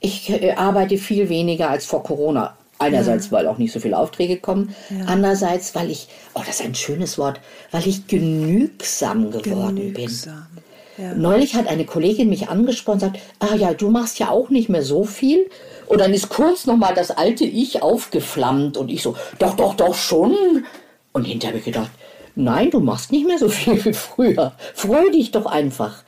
Ich 0.00 0.30
äh, 0.30 0.52
arbeite 0.52 0.98
viel 0.98 1.28
weniger 1.28 1.70
als 1.70 1.86
vor 1.86 2.02
Corona. 2.02 2.56
Einerseits, 2.78 3.30
weil 3.30 3.46
auch 3.46 3.56
nicht 3.56 3.72
so 3.72 3.78
viele 3.78 3.96
Aufträge 3.96 4.38
kommen. 4.38 4.74
Ja. 4.90 5.06
Andererseits, 5.06 5.74
weil 5.74 5.90
ich, 5.90 6.08
oh, 6.34 6.40
das 6.44 6.60
ist 6.60 6.66
ein 6.66 6.74
schönes 6.74 7.18
Wort, 7.18 7.40
weil 7.70 7.86
ich 7.86 8.06
genügsam 8.08 9.30
geworden 9.30 9.76
genügsam. 9.76 10.46
bin. 10.96 11.04
Ja. 11.04 11.14
Neulich 11.14 11.54
hat 11.54 11.66
eine 11.66 11.84
Kollegin 11.84 12.28
mich 12.28 12.48
angesprochen 12.48 12.94
und 12.94 13.00
sagt, 13.00 13.18
ah 13.38 13.54
ja, 13.54 13.74
du 13.74 13.90
machst 13.90 14.18
ja 14.18 14.30
auch 14.30 14.50
nicht 14.50 14.68
mehr 14.68 14.82
so 14.82 15.04
viel. 15.04 15.48
Und 15.86 16.00
dann 16.00 16.12
ist 16.14 16.28
kurz 16.28 16.66
nochmal 16.66 16.94
das 16.94 17.10
alte 17.10 17.44
Ich 17.44 17.82
aufgeflammt 17.82 18.76
und 18.76 18.90
ich 18.90 19.02
so, 19.02 19.16
doch, 19.38 19.54
doch, 19.56 19.74
doch 19.74 19.94
schon. 19.94 20.64
Und 21.12 21.24
hinterher 21.24 21.52
habe 21.52 21.58
ich 21.58 21.64
gedacht, 21.64 21.90
nein, 22.34 22.70
du 22.70 22.80
machst 22.80 23.12
nicht 23.12 23.26
mehr 23.26 23.38
so 23.38 23.48
viel 23.48 23.84
wie 23.84 23.92
früher. 23.92 24.52
Freu 24.74 25.10
dich 25.10 25.30
doch 25.30 25.46
einfach. 25.46 26.02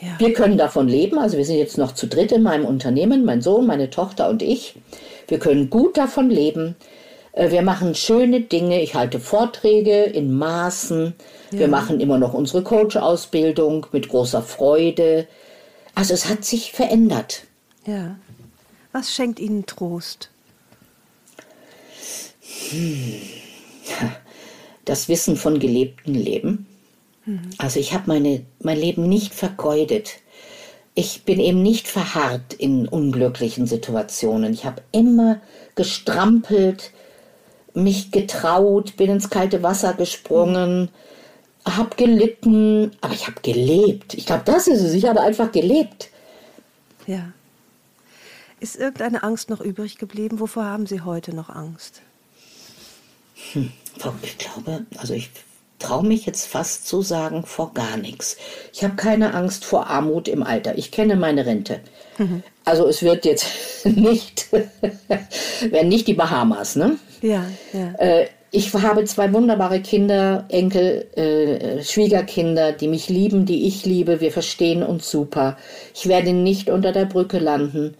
Ja. 0.00 0.08
Wir 0.18 0.32
können 0.32 0.56
davon 0.56 0.88
leben, 0.88 1.18
also 1.18 1.36
wir 1.36 1.44
sind 1.44 1.58
jetzt 1.58 1.76
noch 1.76 1.92
zu 1.92 2.06
dritt 2.06 2.32
in 2.32 2.42
meinem 2.42 2.64
Unternehmen, 2.64 3.24
mein 3.24 3.42
Sohn, 3.42 3.66
meine 3.66 3.90
Tochter 3.90 4.30
und 4.30 4.42
ich. 4.42 4.74
Wir 5.28 5.38
können 5.38 5.68
gut 5.68 5.96
davon 5.98 6.30
leben. 6.30 6.76
Äh, 7.32 7.50
wir 7.50 7.62
machen 7.62 7.94
schöne 7.94 8.40
Dinge. 8.40 8.82
Ich 8.82 8.94
halte 8.94 9.20
Vorträge 9.20 10.04
in 10.04 10.32
Maßen. 10.32 11.14
Ja. 11.52 11.58
Wir 11.58 11.68
machen 11.68 12.00
immer 12.00 12.18
noch 12.18 12.34
unsere 12.34 12.62
Coach-Ausbildung 12.62 13.86
mit 13.92 14.08
großer 14.08 14.42
Freude. 14.42 15.26
Also 15.94 16.14
es 16.14 16.28
hat 16.28 16.44
sich 16.44 16.72
verändert. 16.72 17.42
Ja. 17.86 18.16
Was 18.92 19.12
schenkt 19.12 19.38
Ihnen 19.38 19.66
Trost? 19.66 20.30
Hm. 22.70 23.20
Das 24.84 25.08
Wissen 25.08 25.36
von 25.36 25.58
gelebtem 25.58 26.14
Leben. 26.14 26.66
Mhm. 27.26 27.50
Also 27.58 27.80
ich 27.80 27.92
habe 27.92 28.04
meine 28.06 28.44
mein 28.60 28.78
Leben 28.78 29.08
nicht 29.08 29.34
vergeudet. 29.34 30.20
Ich 30.94 31.22
bin 31.24 31.38
eben 31.38 31.62
nicht 31.62 31.88
verharrt 31.88 32.52
in 32.54 32.88
unglücklichen 32.88 33.66
Situationen. 33.66 34.52
Ich 34.52 34.64
habe 34.64 34.82
immer 34.92 35.40
gestrampelt, 35.76 36.90
mich 37.74 38.10
getraut, 38.10 38.96
bin 38.96 39.10
ins 39.10 39.30
kalte 39.30 39.62
Wasser 39.62 39.94
gesprungen, 39.94 40.90
habe 41.64 41.96
gelitten, 41.96 42.92
aber 43.00 43.14
ich 43.14 43.26
habe 43.26 43.40
gelebt. 43.42 44.14
Ich 44.14 44.26
glaube, 44.26 44.42
das 44.44 44.66
ist 44.66 44.82
es. 44.82 44.94
Ich 44.94 45.06
habe 45.06 45.20
einfach 45.20 45.52
gelebt. 45.52 46.08
Ja. 47.06 47.32
Ist 48.60 48.76
irgendeine 48.76 49.22
Angst 49.22 49.48
noch 49.48 49.60
übrig 49.60 49.96
geblieben? 49.96 50.40
Wovor 50.40 50.64
haben 50.64 50.86
Sie 50.86 51.00
heute 51.00 51.34
noch 51.34 51.48
Angst? 51.48 52.02
Hm, 53.52 53.72
ich 54.22 54.38
glaube, 54.38 54.86
also 54.98 55.14
ich 55.14 55.30
traue 55.78 56.06
mich 56.06 56.26
jetzt 56.26 56.46
fast 56.46 56.86
zu 56.86 57.02
sagen, 57.02 57.44
vor 57.44 57.72
gar 57.74 57.96
nichts. 57.96 58.36
Ich 58.72 58.84
habe 58.84 58.94
keine 58.96 59.34
Angst 59.34 59.64
vor 59.64 59.88
Armut 59.88 60.28
im 60.28 60.42
Alter. 60.42 60.78
Ich 60.78 60.90
kenne 60.92 61.16
meine 61.16 61.46
Rente. 61.46 61.80
Mhm. 62.18 62.42
Also 62.64 62.86
es 62.86 63.02
wird 63.02 63.24
jetzt 63.24 63.46
nicht, 63.84 64.48
werden 64.52 65.88
nicht 65.88 66.06
die 66.06 66.14
Bahamas, 66.14 66.76
ne? 66.76 66.98
Ja, 67.22 67.44
ja. 67.72 67.94
Äh, 67.98 68.26
ich 68.52 68.74
habe 68.74 69.04
zwei 69.04 69.32
wunderbare 69.32 69.80
Kinder, 69.80 70.44
Enkel, 70.48 71.06
äh, 71.14 71.84
Schwiegerkinder, 71.84 72.72
die 72.72 72.88
mich 72.88 73.08
lieben, 73.08 73.46
die 73.46 73.66
ich 73.68 73.86
liebe. 73.86 74.20
Wir 74.20 74.32
verstehen 74.32 74.82
uns 74.82 75.08
super. 75.08 75.56
Ich 75.94 76.08
werde 76.08 76.32
nicht 76.32 76.68
unter 76.68 76.90
der 76.90 77.04
Brücke 77.04 77.38
landen. 77.38 77.96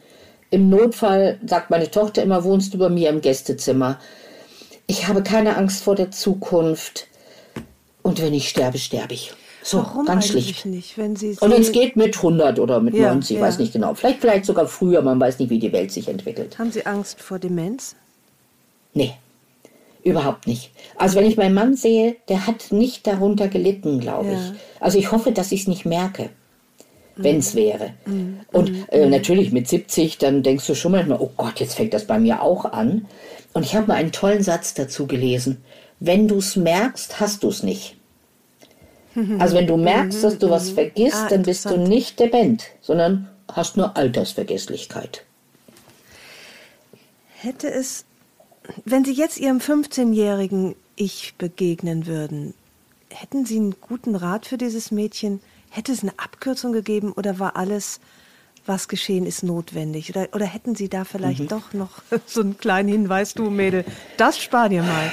Im 0.50 0.68
Notfall 0.68 1.38
sagt 1.46 1.70
meine 1.70 1.90
Tochter 1.90 2.24
immer, 2.24 2.42
wohnst 2.42 2.74
du 2.74 2.78
bei 2.78 2.88
mir 2.88 3.10
im 3.10 3.20
Gästezimmer. 3.20 4.00
Ich 4.90 5.06
habe 5.06 5.22
keine 5.22 5.56
Angst 5.56 5.84
vor 5.84 5.94
der 5.94 6.10
Zukunft. 6.10 7.06
Und 8.02 8.20
wenn 8.20 8.34
ich 8.34 8.48
sterbe, 8.48 8.76
sterbe 8.76 9.14
ich. 9.14 9.32
So, 9.62 9.78
Warum 9.78 10.04
ganz 10.04 10.26
schlicht. 10.26 10.66
Nicht, 10.66 10.98
wenn 10.98 11.14
Sie 11.14 11.36
und 11.38 11.52
es 11.52 11.70
geht 11.70 11.94
mit 11.94 12.16
100 12.16 12.58
oder 12.58 12.80
mit 12.80 12.94
ja, 12.94 13.14
90, 13.14 13.36
ich 13.36 13.40
ja. 13.40 13.46
weiß 13.46 13.60
nicht 13.60 13.72
genau. 13.72 13.94
Vielleicht, 13.94 14.20
vielleicht 14.20 14.46
sogar 14.46 14.66
früher, 14.66 15.00
man 15.02 15.20
weiß 15.20 15.38
nicht, 15.38 15.48
wie 15.48 15.60
die 15.60 15.70
Welt 15.72 15.92
sich 15.92 16.08
entwickelt. 16.08 16.58
Haben 16.58 16.72
Sie 16.72 16.84
Angst 16.86 17.20
vor 17.20 17.38
Demenz? 17.38 17.94
Nee, 18.92 19.12
überhaupt 20.02 20.48
nicht. 20.48 20.72
Also 20.96 21.16
wenn 21.16 21.26
ich 21.26 21.36
meinen 21.36 21.54
Mann 21.54 21.76
sehe, 21.76 22.16
der 22.28 22.48
hat 22.48 22.72
nicht 22.72 23.06
darunter 23.06 23.46
gelitten, 23.46 24.00
glaube 24.00 24.32
ja. 24.32 24.40
ich. 24.40 24.58
Also 24.80 24.98
ich 24.98 25.12
hoffe, 25.12 25.30
dass 25.30 25.52
ich 25.52 25.60
es 25.60 25.68
nicht 25.68 25.86
merke, 25.86 26.30
mhm. 27.14 27.22
wenn 27.22 27.36
es 27.38 27.54
wäre. 27.54 27.94
Mhm. 28.06 28.40
Und 28.50 28.72
mhm. 28.72 28.86
äh, 28.88 29.06
natürlich 29.06 29.52
mit 29.52 29.68
70, 29.68 30.18
dann 30.18 30.42
denkst 30.42 30.66
du 30.66 30.74
schon 30.74 30.90
manchmal, 30.90 31.20
oh 31.20 31.30
Gott, 31.36 31.60
jetzt 31.60 31.76
fängt 31.76 31.94
das 31.94 32.06
bei 32.06 32.18
mir 32.18 32.42
auch 32.42 32.64
an. 32.64 33.06
Und 33.52 33.64
ich 33.64 33.74
habe 33.74 33.88
mal 33.88 33.94
einen 33.94 34.12
tollen 34.12 34.42
Satz 34.42 34.74
dazu 34.74 35.06
gelesen. 35.06 35.64
Wenn 35.98 36.28
du 36.28 36.38
es 36.38 36.56
merkst, 36.56 37.20
hast 37.20 37.42
du 37.42 37.48
es 37.48 37.62
nicht. 37.62 37.96
Also 39.40 39.56
wenn 39.56 39.66
du 39.66 39.76
merkst, 39.76 40.22
dass 40.22 40.38
du 40.38 40.50
was 40.50 40.70
vergisst, 40.70 41.16
ah, 41.16 41.28
dann 41.28 41.42
bist 41.42 41.64
du 41.64 41.76
nicht 41.76 42.20
dement, 42.20 42.62
sondern 42.80 43.28
hast 43.52 43.76
nur 43.76 43.96
Altersvergesslichkeit. 43.96 45.24
Hätte 47.40 47.68
es, 47.68 48.04
wenn 48.84 49.04
Sie 49.04 49.12
jetzt 49.12 49.38
Ihrem 49.38 49.58
15-jährigen 49.58 50.76
Ich 50.94 51.34
begegnen 51.38 52.06
würden, 52.06 52.54
hätten 53.08 53.44
Sie 53.46 53.56
einen 53.56 53.74
guten 53.80 54.14
Rat 54.14 54.46
für 54.46 54.58
dieses 54.58 54.90
Mädchen? 54.90 55.40
Hätte 55.70 55.90
es 55.90 56.02
eine 56.02 56.12
Abkürzung 56.18 56.72
gegeben 56.72 57.12
oder 57.12 57.38
war 57.38 57.56
alles, 57.56 58.00
was 58.70 58.88
geschehen 58.88 59.26
ist, 59.26 59.42
notwendig? 59.42 60.08
Oder, 60.08 60.28
oder 60.32 60.46
hätten 60.46 60.74
Sie 60.74 60.88
da 60.88 61.04
vielleicht 61.04 61.40
mhm. 61.40 61.48
doch 61.48 61.72
noch 61.74 62.02
so 62.26 62.40
einen 62.40 62.56
kleinen 62.56 62.88
Hinweis, 62.88 63.34
du 63.34 63.50
Mädel, 63.50 63.84
das 64.16 64.38
spar 64.38 64.70
dir 64.70 64.82
mal? 64.82 65.12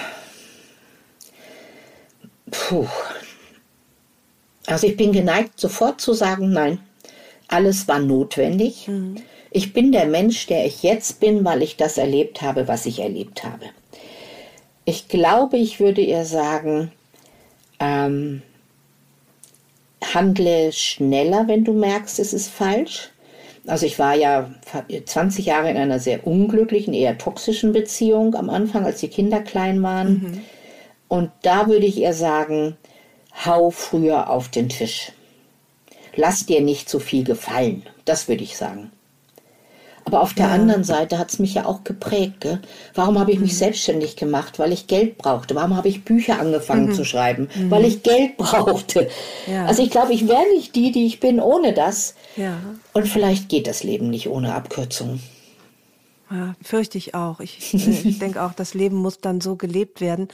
Puh, 2.49 2.87
also 4.67 4.85
ich 4.85 4.97
bin 4.97 5.13
geneigt, 5.13 5.59
sofort 5.59 6.01
zu 6.01 6.13
sagen, 6.13 6.51
nein, 6.51 6.79
alles 7.47 7.87
war 7.87 7.99
notwendig. 7.99 8.87
Mhm. 8.87 9.15
Ich 9.49 9.73
bin 9.73 9.93
der 9.93 10.05
Mensch, 10.05 10.45
der 10.47 10.65
ich 10.65 10.83
jetzt 10.83 11.21
bin, 11.21 11.43
weil 11.45 11.63
ich 11.63 11.77
das 11.77 11.97
erlebt 11.97 12.41
habe, 12.41 12.67
was 12.67 12.85
ich 12.85 12.99
erlebt 12.99 13.43
habe. 13.45 13.65
Ich 14.83 15.07
glaube, 15.07 15.57
ich 15.57 15.79
würde 15.79 16.01
ihr 16.01 16.25
sagen, 16.25 16.91
ähm, 17.79 18.41
handle 20.13 20.71
schneller, 20.73 21.47
wenn 21.47 21.63
du 21.63 21.73
merkst, 21.73 22.19
es 22.19 22.33
ist 22.33 22.49
falsch. 22.49 23.09
Also 23.67 23.85
ich 23.85 23.99
war 23.99 24.15
ja 24.15 24.49
20 25.05 25.45
Jahre 25.45 25.69
in 25.69 25.77
einer 25.77 25.99
sehr 25.99 26.25
unglücklichen, 26.25 26.93
eher 26.93 27.17
toxischen 27.17 27.73
Beziehung 27.73 28.33
am 28.35 28.49
Anfang, 28.49 28.85
als 28.85 29.01
die 29.01 29.09
Kinder 29.09 29.41
klein 29.41 29.83
waren. 29.83 30.13
Mhm. 30.13 30.41
Und 31.09 31.31
da 31.41 31.67
würde 31.67 31.85
ich 31.85 31.97
ihr 31.97 32.13
sagen, 32.13 32.77
hau 33.45 33.69
früher 33.69 34.29
auf 34.29 34.49
den 34.49 34.69
Tisch. 34.69 35.11
Lass 36.15 36.45
dir 36.45 36.61
nicht 36.61 36.89
so 36.89 36.99
viel 36.99 37.23
gefallen, 37.23 37.83
das 38.05 38.27
würde 38.27 38.43
ich 38.43 38.57
sagen. 38.57 38.91
Aber 40.07 40.21
auf 40.21 40.33
der 40.33 40.45
ja. 40.45 40.53
anderen 40.53 40.85
Seite 40.85 41.19
hat 41.19 41.31
es 41.31 41.37
mich 41.37 41.53
ja 41.55 41.65
auch 41.65 41.83
geprägt. 41.83 42.39
Gell? 42.39 42.61
Warum 42.95 43.19
habe 43.19 43.33
ich 43.33 43.41
mich 43.41 43.51
mhm. 43.51 43.57
selbstständig 43.57 44.15
gemacht? 44.15 44.57
Weil 44.57 44.71
ich 44.71 44.87
Geld 44.87 45.17
brauchte. 45.17 45.53
Warum 45.53 45.75
habe 45.75 45.89
ich 45.89 46.05
Bücher 46.05 46.39
angefangen 46.39 46.87
mhm. 46.87 46.93
zu 46.93 47.03
schreiben? 47.03 47.49
Mhm. 47.53 47.69
Weil 47.69 47.83
ich 47.83 48.03
Geld 48.03 48.37
brauchte. 48.37 49.09
Ja. 49.47 49.65
Also 49.65 49.83
ich 49.83 49.89
glaube, 49.89 50.13
ich 50.13 50.29
wäre 50.29 50.45
nicht 50.55 50.77
die, 50.77 50.93
die 50.93 51.05
ich 51.05 51.19
bin 51.19 51.41
ohne 51.41 51.73
das. 51.73 52.15
Ja. 52.37 52.57
Und 52.93 53.09
vielleicht 53.09 53.49
geht 53.49 53.67
das 53.67 53.83
Leben 53.83 54.09
nicht 54.09 54.29
ohne 54.29 54.55
Abkürzung. 54.55 55.19
Ja, 56.31 56.55
fürchte 56.61 56.97
ich 56.97 57.13
auch. 57.13 57.41
Ich, 57.41 57.73
ich 58.05 58.17
denke 58.17 58.41
auch, 58.41 58.53
das 58.53 58.73
Leben 58.73 58.95
muss 58.95 59.19
dann 59.19 59.41
so 59.41 59.57
gelebt 59.57 59.99
werden. 59.99 60.29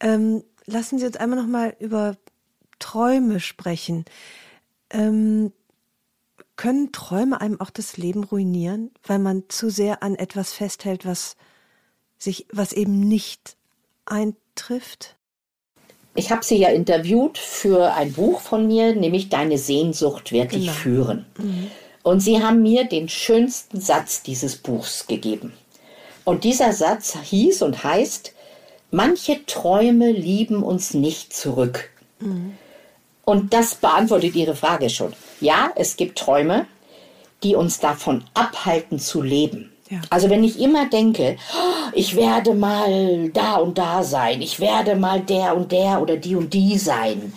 Ähm, 0.00 0.44
lassen 0.66 0.98
Sie 0.98 1.06
uns 1.06 1.16
einmal 1.16 1.40
noch 1.40 1.48
mal 1.48 1.74
über 1.80 2.18
Träume 2.78 3.40
sprechen. 3.40 4.04
Ähm, 4.90 5.50
können 6.56 6.92
Träume 6.92 7.40
einem 7.40 7.60
auch 7.60 7.70
das 7.70 7.96
Leben 7.96 8.24
ruinieren, 8.24 8.90
weil 9.06 9.18
man 9.18 9.44
zu 9.48 9.70
sehr 9.70 10.02
an 10.02 10.14
etwas 10.14 10.52
festhält, 10.52 11.06
was 11.06 11.36
sich, 12.18 12.46
was 12.52 12.72
eben 12.72 13.00
nicht 13.00 13.56
eintrifft? 14.04 15.16
Ich 16.14 16.30
habe 16.30 16.44
sie 16.44 16.56
ja 16.56 16.68
interviewt 16.68 17.38
für 17.38 17.94
ein 17.94 18.12
Buch 18.12 18.40
von 18.40 18.66
mir, 18.66 18.94
nämlich 18.94 19.30
Deine 19.30 19.56
Sehnsucht 19.56 20.30
wird 20.30 20.52
dich 20.52 20.66
genau. 20.66 20.72
führen. 20.72 21.26
Mhm. 21.38 21.70
Und 22.02 22.20
sie 22.20 22.42
haben 22.42 22.62
mir 22.62 22.84
den 22.84 23.08
schönsten 23.08 23.80
Satz 23.80 24.22
dieses 24.22 24.56
Buchs 24.56 25.06
gegeben. 25.06 25.52
Und 26.24 26.44
dieser 26.44 26.72
Satz 26.72 27.16
hieß 27.22 27.62
und 27.62 27.82
heißt, 27.82 28.34
manche 28.90 29.44
Träume 29.46 30.12
lieben 30.12 30.62
uns 30.62 30.94
nicht 30.94 31.32
zurück. 31.32 31.90
Mhm. 32.20 32.56
Und 33.24 33.52
das 33.52 33.76
beantwortet 33.76 34.34
Ihre 34.34 34.56
Frage 34.56 34.90
schon. 34.90 35.12
Ja, 35.40 35.70
es 35.76 35.96
gibt 35.96 36.18
Träume, 36.18 36.66
die 37.42 37.54
uns 37.54 37.80
davon 37.80 38.24
abhalten 38.34 38.98
zu 38.98 39.22
leben. 39.22 39.72
Ja. 39.90 40.00
Also 40.10 40.30
wenn 40.30 40.42
ich 40.42 40.58
immer 40.58 40.88
denke, 40.88 41.36
oh, 41.54 41.90
ich 41.92 42.16
werde 42.16 42.54
mal 42.54 43.28
da 43.30 43.56
und 43.56 43.78
da 43.78 44.02
sein, 44.02 44.40
ich 44.40 44.58
werde 44.58 44.96
mal 44.96 45.20
der 45.20 45.56
und 45.56 45.70
der 45.70 46.00
oder 46.00 46.16
die 46.16 46.34
und 46.34 46.54
die 46.54 46.78
sein, 46.78 47.32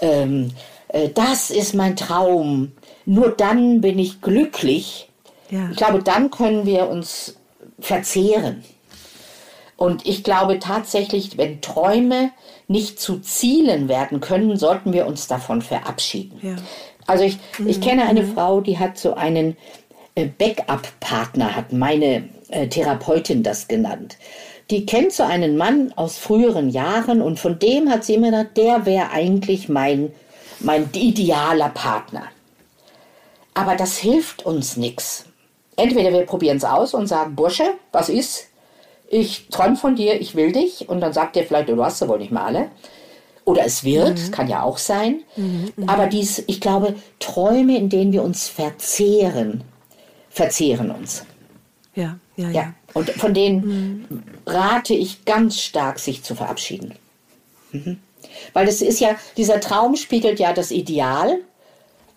ähm, 0.00 0.52
äh, 0.88 1.10
das 1.10 1.50
ist 1.50 1.74
mein 1.74 1.96
Traum, 1.96 2.72
nur 3.04 3.30
dann 3.30 3.80
bin 3.80 3.98
ich 3.98 4.20
glücklich. 4.20 5.08
Ja. 5.50 5.68
Ich 5.70 5.76
glaube, 5.76 6.02
dann 6.02 6.30
können 6.30 6.66
wir 6.66 6.88
uns 6.88 7.36
verzehren. 7.78 8.64
Und 9.76 10.06
ich 10.06 10.24
glaube 10.24 10.58
tatsächlich, 10.58 11.38
wenn 11.38 11.60
Träume 11.60 12.30
nicht 12.68 13.00
zu 13.00 13.18
Zielen 13.18 13.88
werden 13.88 14.20
können, 14.20 14.56
sollten 14.56 14.92
wir 14.92 15.06
uns 15.06 15.26
davon 15.26 15.62
verabschieden. 15.62 16.38
Ja. 16.42 16.56
Also 17.06 17.24
ich, 17.24 17.38
mhm. 17.58 17.68
ich 17.68 17.80
kenne 17.80 18.04
eine 18.06 18.22
mhm. 18.22 18.34
Frau, 18.34 18.60
die 18.60 18.78
hat 18.78 18.98
so 18.98 19.14
einen 19.14 19.56
äh, 20.14 20.26
Backup-Partner, 20.26 21.56
hat 21.56 21.72
meine 21.72 22.28
äh, 22.50 22.68
Therapeutin 22.68 23.42
das 23.42 23.66
genannt. 23.66 24.18
Die 24.70 24.84
kennt 24.84 25.12
so 25.12 25.22
einen 25.22 25.56
Mann 25.56 25.94
aus 25.96 26.18
früheren 26.18 26.68
Jahren 26.68 27.22
und 27.22 27.40
von 27.40 27.58
dem 27.58 27.90
hat 27.90 28.04
sie 28.04 28.14
immer 28.14 28.30
gedacht, 28.30 28.56
der 28.58 28.84
wäre 28.84 29.10
eigentlich 29.10 29.70
mein, 29.70 30.12
mein 30.60 30.90
idealer 30.92 31.70
Partner. 31.70 32.24
Aber 33.54 33.76
das 33.76 33.96
hilft 33.96 34.44
uns 34.44 34.76
nichts. 34.76 35.24
Entweder 35.76 36.12
wir 36.12 36.26
probieren 36.26 36.58
es 36.58 36.64
aus 36.64 36.92
und 36.92 37.06
sagen, 37.06 37.34
Bursche, 37.34 37.74
was 37.92 38.10
ist? 38.10 38.47
Ich 39.10 39.48
träume 39.48 39.76
von 39.76 39.96
dir, 39.96 40.20
ich 40.20 40.34
will 40.34 40.52
dich. 40.52 40.88
Und 40.88 41.00
dann 41.00 41.12
sagt 41.12 41.36
er 41.36 41.44
vielleicht, 41.44 41.68
du 41.68 41.82
hast 41.82 41.98
sie 41.98 42.08
wohl 42.08 42.18
nicht 42.18 42.32
mal 42.32 42.44
alle. 42.44 42.70
Oder 43.44 43.64
es 43.64 43.82
wird, 43.82 44.18
mhm. 44.18 44.30
kann 44.30 44.48
ja 44.48 44.62
auch 44.62 44.78
sein. 44.78 45.22
Mhm, 45.36 45.72
mhm, 45.76 45.88
Aber 45.88 46.06
dies, 46.06 46.44
ich 46.46 46.60
glaube, 46.60 46.94
Träume, 47.18 47.78
in 47.78 47.88
denen 47.88 48.12
wir 48.12 48.22
uns 48.22 48.48
verzehren, 48.48 49.62
verzehren 50.28 50.90
uns. 50.90 51.24
Ja, 51.94 52.18
ja, 52.36 52.44
ja. 52.44 52.50
ja. 52.50 52.74
Und 52.92 53.10
von 53.10 53.32
denen 53.32 54.06
mhm. 54.08 54.22
rate 54.46 54.94
ich 54.94 55.24
ganz 55.24 55.60
stark, 55.60 55.98
sich 55.98 56.22
zu 56.22 56.34
verabschieden. 56.34 56.94
Mhm. 57.72 57.98
Weil 58.52 58.66
das 58.66 58.82
ist 58.82 59.00
ja, 59.00 59.16
dieser 59.36 59.60
Traum 59.60 59.96
spiegelt 59.96 60.38
ja 60.38 60.52
das 60.52 60.70
Ideal 60.70 61.38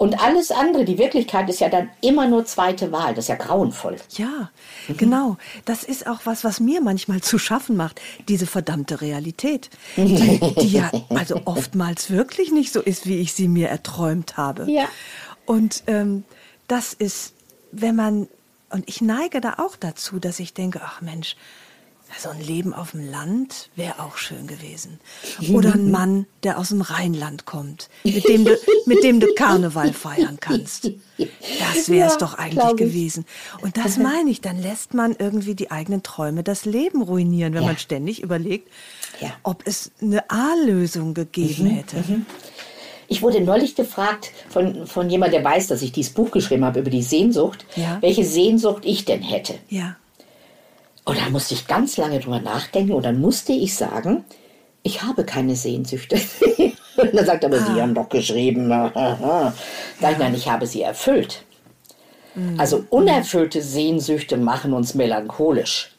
und 0.02 0.20
alles 0.20 0.50
andere, 0.50 0.84
die 0.84 0.98
Wirklichkeit 0.98 1.48
ist 1.48 1.60
ja 1.60 1.70
dann 1.70 1.92
immer 2.02 2.28
nur 2.28 2.44
zweite 2.44 2.92
Wahl. 2.92 3.14
Das 3.14 3.26
ist 3.26 3.30
ja 3.30 3.36
grauenvoll. 3.36 3.98
Ja, 4.10 4.50
mhm. 4.88 4.98
genau. 4.98 5.38
Das 5.66 5.84
ist 5.84 6.08
auch 6.08 6.22
was, 6.24 6.44
was 6.44 6.60
mir 6.60 6.82
manchmal 6.82 7.22
zu 7.22 7.38
schaffen 7.38 7.78
macht. 7.78 8.02
Diese 8.28 8.48
verdammte 8.48 9.02
Realität. 9.02 9.70
Die, 9.98 10.40
die 10.60 10.72
ja 10.72 10.90
also 11.10 11.42
oftmals 11.46 12.10
wirklich 12.10 12.52
nicht 12.52 12.74
so 12.74 12.82
ist, 12.82 13.06
wie 13.06 13.18
ich 13.18 13.34
sie 13.34 13.48
mir 13.48 13.70
erträumt 13.70 14.38
habe. 14.38 14.66
Ja. 14.72 14.88
Und 15.46 15.84
ähm, 15.86 16.24
das 16.68 16.96
ist, 16.96 17.36
wenn 17.72 17.96
man, 17.96 18.28
und 18.72 18.90
ich 18.90 19.02
neige 19.02 19.40
da 19.40 19.58
auch 19.60 19.76
dazu, 19.76 20.18
dass 20.18 20.40
ich 20.40 20.56
denke, 20.56 20.82
ach 20.84 21.02
Mensch, 21.02 21.36
So 22.18 22.30
ein 22.30 22.42
Leben 22.42 22.74
auf 22.74 22.92
dem 22.92 23.10
Land 23.10 23.70
wäre 23.76 24.00
auch 24.00 24.18
schön 24.18 24.48
gewesen. 24.48 25.00
Oder 25.54 25.74
ein 25.74 25.92
Mann, 25.92 26.28
der 26.44 26.58
aus 26.58 26.70
dem 26.70 26.82
Rheinland 26.82 27.46
kommt, 27.46 27.90
mit 28.04 28.28
dem 28.28 28.46
du, 28.46 28.58
mit 28.86 29.04
dem 29.04 29.20
du 29.20 29.34
Karneval 29.34 29.94
feiern 29.94 30.38
kannst. 30.40 30.92
Das 31.18 31.90
wäre 31.90 32.08
es 32.08 32.14
ja, 32.14 32.20
doch 32.20 32.36
eigentlich 32.36 32.76
gewesen. 32.76 33.26
Und 33.62 33.78
das 33.78 33.98
meine 33.98 34.30
ich, 34.30 34.42
dann 34.42 34.62
lässt 34.62 34.94
man 34.94 35.16
irgendwie 35.18 35.56
die 35.56 35.72
eigenen 35.72 36.04
Träume 36.04 36.44
das 36.44 36.66
Leben 36.66 37.02
ruinieren, 37.02 37.54
wenn 37.54 37.64
ja. 37.64 37.68
man 37.68 37.78
ständig 37.78 38.22
überlegt, 38.22 38.70
ja. 39.20 39.30
ob 39.44 39.66
es 39.66 39.92
eine 40.02 40.30
A-Lösung 40.30 41.14
gegeben 41.14 41.66
mhm, 41.66 41.70
hätte. 41.72 41.98
Mhm. 41.98 42.26
Ich 43.08 43.22
wurde 43.22 43.42
neulich 43.42 43.76
gefragt 43.76 44.32
von, 44.50 44.88
von 44.88 45.10
jemand, 45.10 45.34
der 45.34 45.44
weiß, 45.44 45.68
dass 45.68 45.82
ich 45.82 45.92
dieses 45.92 46.14
Buch 46.14 46.32
geschrieben 46.32 46.64
habe 46.64 46.80
über 46.80 46.90
die 46.90 47.04
Sehnsucht, 47.04 47.66
welche 48.00 48.24
Sehnsucht 48.24 48.84
ich 48.86 49.04
denn 49.04 49.22
hätte. 49.22 49.56
Ja. 49.68 49.98
Und 51.06 51.20
da 51.20 51.30
musste 51.30 51.54
ich 51.54 51.68
ganz 51.68 51.98
lange 51.98 52.20
drüber 52.20 52.40
nachdenken 52.40 52.94
und 52.94 53.04
dann 53.04 53.20
musste 53.20 53.54
ich 53.54 53.76
sagen, 53.76 54.24
ich 54.84 55.04
habe 55.04 55.24
keine 55.24 55.56
Sehnsüchte. 55.56 56.20
und 56.98 57.14
dann 57.14 57.26
sagt 57.26 57.44
er, 57.44 57.50
aber 57.50 57.62
ah. 57.62 57.66
Sie 57.66 57.82
haben 57.82 57.96
doch 57.96 58.10
geschrieben. 58.10 58.70
Sag 60.00 60.12
ich, 60.12 60.18
nein, 60.18 60.36
ich 60.36 60.50
habe 60.50 60.68
sie 60.68 60.82
erfüllt. 60.82 61.44
Mhm. 62.36 62.60
Also 62.60 62.84
unerfüllte 62.90 63.62
Sehnsüchte 63.62 64.38
machen 64.38 64.74
uns 64.74 64.94
melancholisch. 64.94 65.92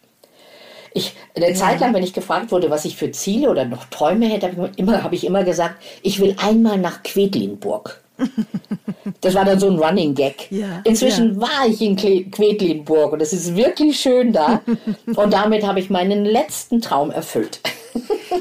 Ich, 0.94 1.14
eine 1.34 1.50
ja. 1.50 1.54
Zeit 1.54 1.80
lang, 1.80 1.94
wenn 1.94 2.02
ich 2.02 2.12
gefragt 2.12 2.52
wurde, 2.52 2.70
was 2.70 2.84
ich 2.84 2.96
für 2.96 3.10
Ziele 3.12 3.50
oder 3.50 3.64
noch 3.64 3.86
Träume 3.86 4.26
hätte, 4.26 4.48
habe 4.48 4.70
immer, 4.76 5.12
ich 5.12 5.24
immer 5.24 5.42
gesagt, 5.42 5.76
ich 6.02 6.20
will 6.20 6.36
einmal 6.38 6.78
nach 6.78 7.02
Quedlinburg. 7.02 8.01
Das 9.20 9.34
war 9.34 9.44
dann 9.44 9.58
so 9.58 9.68
ein 9.68 9.78
Running 9.78 10.14
Gag. 10.14 10.50
Ja, 10.50 10.80
Inzwischen 10.84 11.34
ja. 11.34 11.40
war 11.40 11.66
ich 11.68 11.80
in 11.80 11.96
Quedlinburg 11.96 13.12
und 13.12 13.22
es 13.22 13.32
ist 13.32 13.54
wirklich 13.54 14.00
schön 14.00 14.32
da. 14.32 14.60
und 15.16 15.32
damit 15.32 15.66
habe 15.66 15.80
ich 15.80 15.90
meinen 15.90 16.24
letzten 16.24 16.80
Traum 16.80 17.10
erfüllt. 17.10 17.60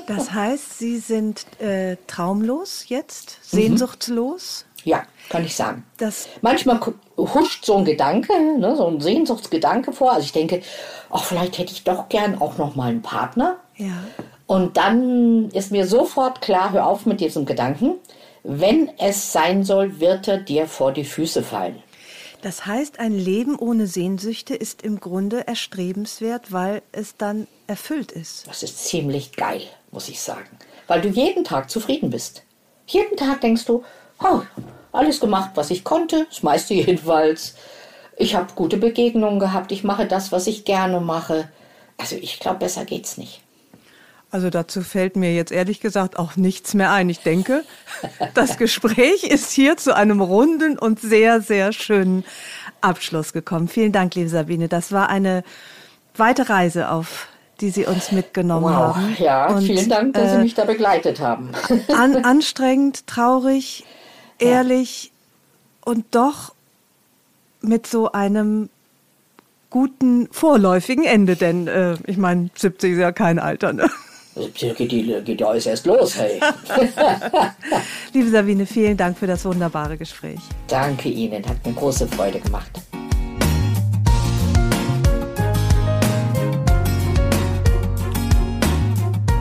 Das 0.07 0.31
heißt, 0.33 0.79
Sie 0.79 0.97
sind 0.97 1.45
äh, 1.59 1.97
traumlos 2.07 2.85
jetzt, 2.87 3.39
mhm. 3.51 3.57
sehnsuchtslos? 3.57 4.65
Ja, 4.83 5.03
kann 5.29 5.45
ich 5.45 5.55
sagen. 5.55 5.83
Das 5.97 6.27
Manchmal 6.41 6.79
huscht 7.17 7.65
so 7.65 7.77
ein 7.77 7.85
Gedanke, 7.85 8.33
ne, 8.57 8.75
so 8.75 8.87
ein 8.87 8.99
Sehnsuchtsgedanke 8.99 9.91
vor. 9.93 10.13
Also 10.13 10.25
ich 10.25 10.31
denke, 10.31 10.61
ach, 11.11 11.23
vielleicht 11.23 11.57
hätte 11.57 11.71
ich 11.71 11.83
doch 11.83 12.09
gern 12.09 12.41
auch 12.41 12.57
noch 12.57 12.75
mal 12.75 12.89
einen 12.89 13.01
Partner. 13.01 13.57
Ja. 13.77 13.93
Und 14.47 14.77
dann 14.77 15.49
ist 15.51 15.71
mir 15.71 15.85
sofort 15.87 16.41
klar, 16.41 16.71
hör 16.71 16.87
auf 16.87 17.05
mit 17.05 17.21
diesem 17.21 17.45
Gedanken. 17.45 17.93
Wenn 18.43 18.89
es 18.97 19.31
sein 19.31 19.63
soll, 19.63 19.99
wird 19.99 20.27
er 20.27 20.37
dir 20.37 20.67
vor 20.67 20.91
die 20.91 21.05
Füße 21.05 21.43
fallen. 21.43 21.81
Das 22.41 22.65
heißt, 22.65 22.99
ein 22.99 23.13
Leben 23.13 23.55
ohne 23.55 23.85
Sehnsüchte 23.85 24.55
ist 24.55 24.81
im 24.81 24.99
Grunde 24.99 25.47
erstrebenswert, 25.47 26.51
weil 26.51 26.81
es 26.91 27.15
dann 27.15 27.47
erfüllt 27.67 28.11
ist. 28.11 28.47
Das 28.47 28.63
ist 28.63 28.83
ziemlich 28.85 29.33
geil, 29.33 29.61
muss 29.91 30.09
ich 30.09 30.19
sagen. 30.19 30.57
Weil 30.87 31.01
du 31.01 31.09
jeden 31.09 31.43
Tag 31.43 31.69
zufrieden 31.69 32.09
bist. 32.09 32.43
Jeden 32.87 33.15
Tag 33.15 33.41
denkst 33.41 33.65
du, 33.65 33.83
oh, 34.23 34.41
alles 34.91 35.19
gemacht, 35.19 35.51
was 35.53 35.69
ich 35.69 35.83
konnte, 35.83 36.25
das 36.29 36.41
meiste 36.41 36.73
jedenfalls. 36.75 37.55
Ich 38.17 38.35
habe 38.35 38.53
gute 38.55 38.77
Begegnungen 38.77 39.39
gehabt, 39.39 39.71
ich 39.71 39.83
mache 39.83 40.07
das, 40.07 40.31
was 40.31 40.47
ich 40.47 40.65
gerne 40.65 40.99
mache. 40.99 41.47
Also 41.97 42.15
ich 42.15 42.39
glaube, 42.39 42.59
besser 42.59 42.85
geht's 42.85 43.17
nicht. 43.17 43.41
Also 44.31 44.49
dazu 44.49 44.81
fällt 44.81 45.17
mir 45.17 45.35
jetzt 45.35 45.51
ehrlich 45.51 45.81
gesagt 45.81 46.17
auch 46.17 46.37
nichts 46.37 46.73
mehr 46.73 46.91
ein. 46.91 47.09
Ich 47.09 47.19
denke, 47.19 47.65
das 48.33 48.57
Gespräch 48.57 49.25
ist 49.25 49.51
hier 49.51 49.75
zu 49.75 49.93
einem 49.93 50.21
runden 50.21 50.79
und 50.79 51.01
sehr, 51.01 51.41
sehr 51.41 51.73
schönen 51.73 52.23
Abschluss 52.79 53.33
gekommen. 53.33 53.67
Vielen 53.67 53.91
Dank, 53.91 54.15
liebe 54.15 54.29
Sabine. 54.29 54.69
Das 54.69 54.93
war 54.93 55.09
eine 55.09 55.43
weite 56.15 56.47
Reise, 56.47 56.89
auf 56.89 57.27
die 57.59 57.71
Sie 57.71 57.85
uns 57.85 58.13
mitgenommen 58.13 58.63
wow. 58.63 58.95
haben. 58.95 59.15
Ja, 59.19 59.47
und, 59.47 59.63
vielen 59.63 59.89
Dank, 59.89 60.13
dass 60.13 60.31
äh, 60.31 60.35
Sie 60.35 60.41
mich 60.43 60.53
da 60.53 60.63
begleitet 60.63 61.19
haben. 61.19 61.51
An, 61.89 62.23
anstrengend, 62.23 63.05
traurig, 63.07 63.83
ehrlich 64.39 65.05
ja. 65.05 65.91
und 65.91 66.05
doch 66.15 66.53
mit 67.61 67.85
so 67.85 68.13
einem 68.13 68.69
guten 69.69 70.29
vorläufigen 70.31 71.03
Ende, 71.03 71.35
denn 71.35 71.67
äh, 71.67 71.97
ich 72.07 72.17
meine, 72.17 72.49
70 72.55 72.93
ist 72.93 72.99
ja 72.99 73.11
kein 73.11 73.37
Alter. 73.37 73.73
Ne? 73.73 73.89
Geht, 74.53 74.79
die, 74.79 75.21
geht 75.25 75.41
ja 75.41 75.47
alles 75.47 75.65
erst 75.65 75.85
los, 75.85 76.17
hey. 76.17 76.39
Liebe 78.13 78.29
Sabine, 78.29 78.65
vielen 78.65 78.95
Dank 78.95 79.17
für 79.17 79.27
das 79.27 79.43
wunderbare 79.43 79.97
Gespräch. 79.97 80.39
Danke 80.67 81.09
Ihnen, 81.09 81.45
hat 81.45 81.65
mir 81.65 81.73
große 81.73 82.07
Freude 82.07 82.39
gemacht. 82.39 82.71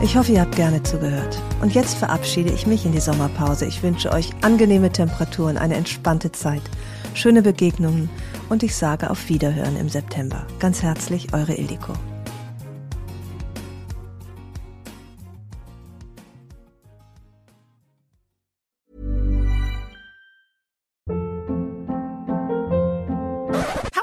Ich 0.02 0.16
hoffe, 0.16 0.32
ihr 0.32 0.40
habt 0.40 0.56
gerne 0.56 0.82
zugehört. 0.82 1.38
Und 1.60 1.74
jetzt 1.74 1.96
verabschiede 1.96 2.50
ich 2.50 2.66
mich 2.66 2.84
in 2.84 2.92
die 2.92 3.00
Sommerpause. 3.00 3.66
Ich 3.66 3.82
wünsche 3.82 4.10
euch 4.10 4.30
angenehme 4.40 4.90
Temperaturen, 4.90 5.56
eine 5.56 5.76
entspannte 5.76 6.32
Zeit, 6.32 6.62
schöne 7.14 7.42
Begegnungen 7.42 8.08
und 8.48 8.62
ich 8.62 8.74
sage 8.74 9.10
auf 9.10 9.28
Wiederhören 9.28 9.76
im 9.76 9.88
September. 9.88 10.46
Ganz 10.58 10.82
herzlich, 10.82 11.32
eure 11.32 11.54
Ildiko. 11.54 11.92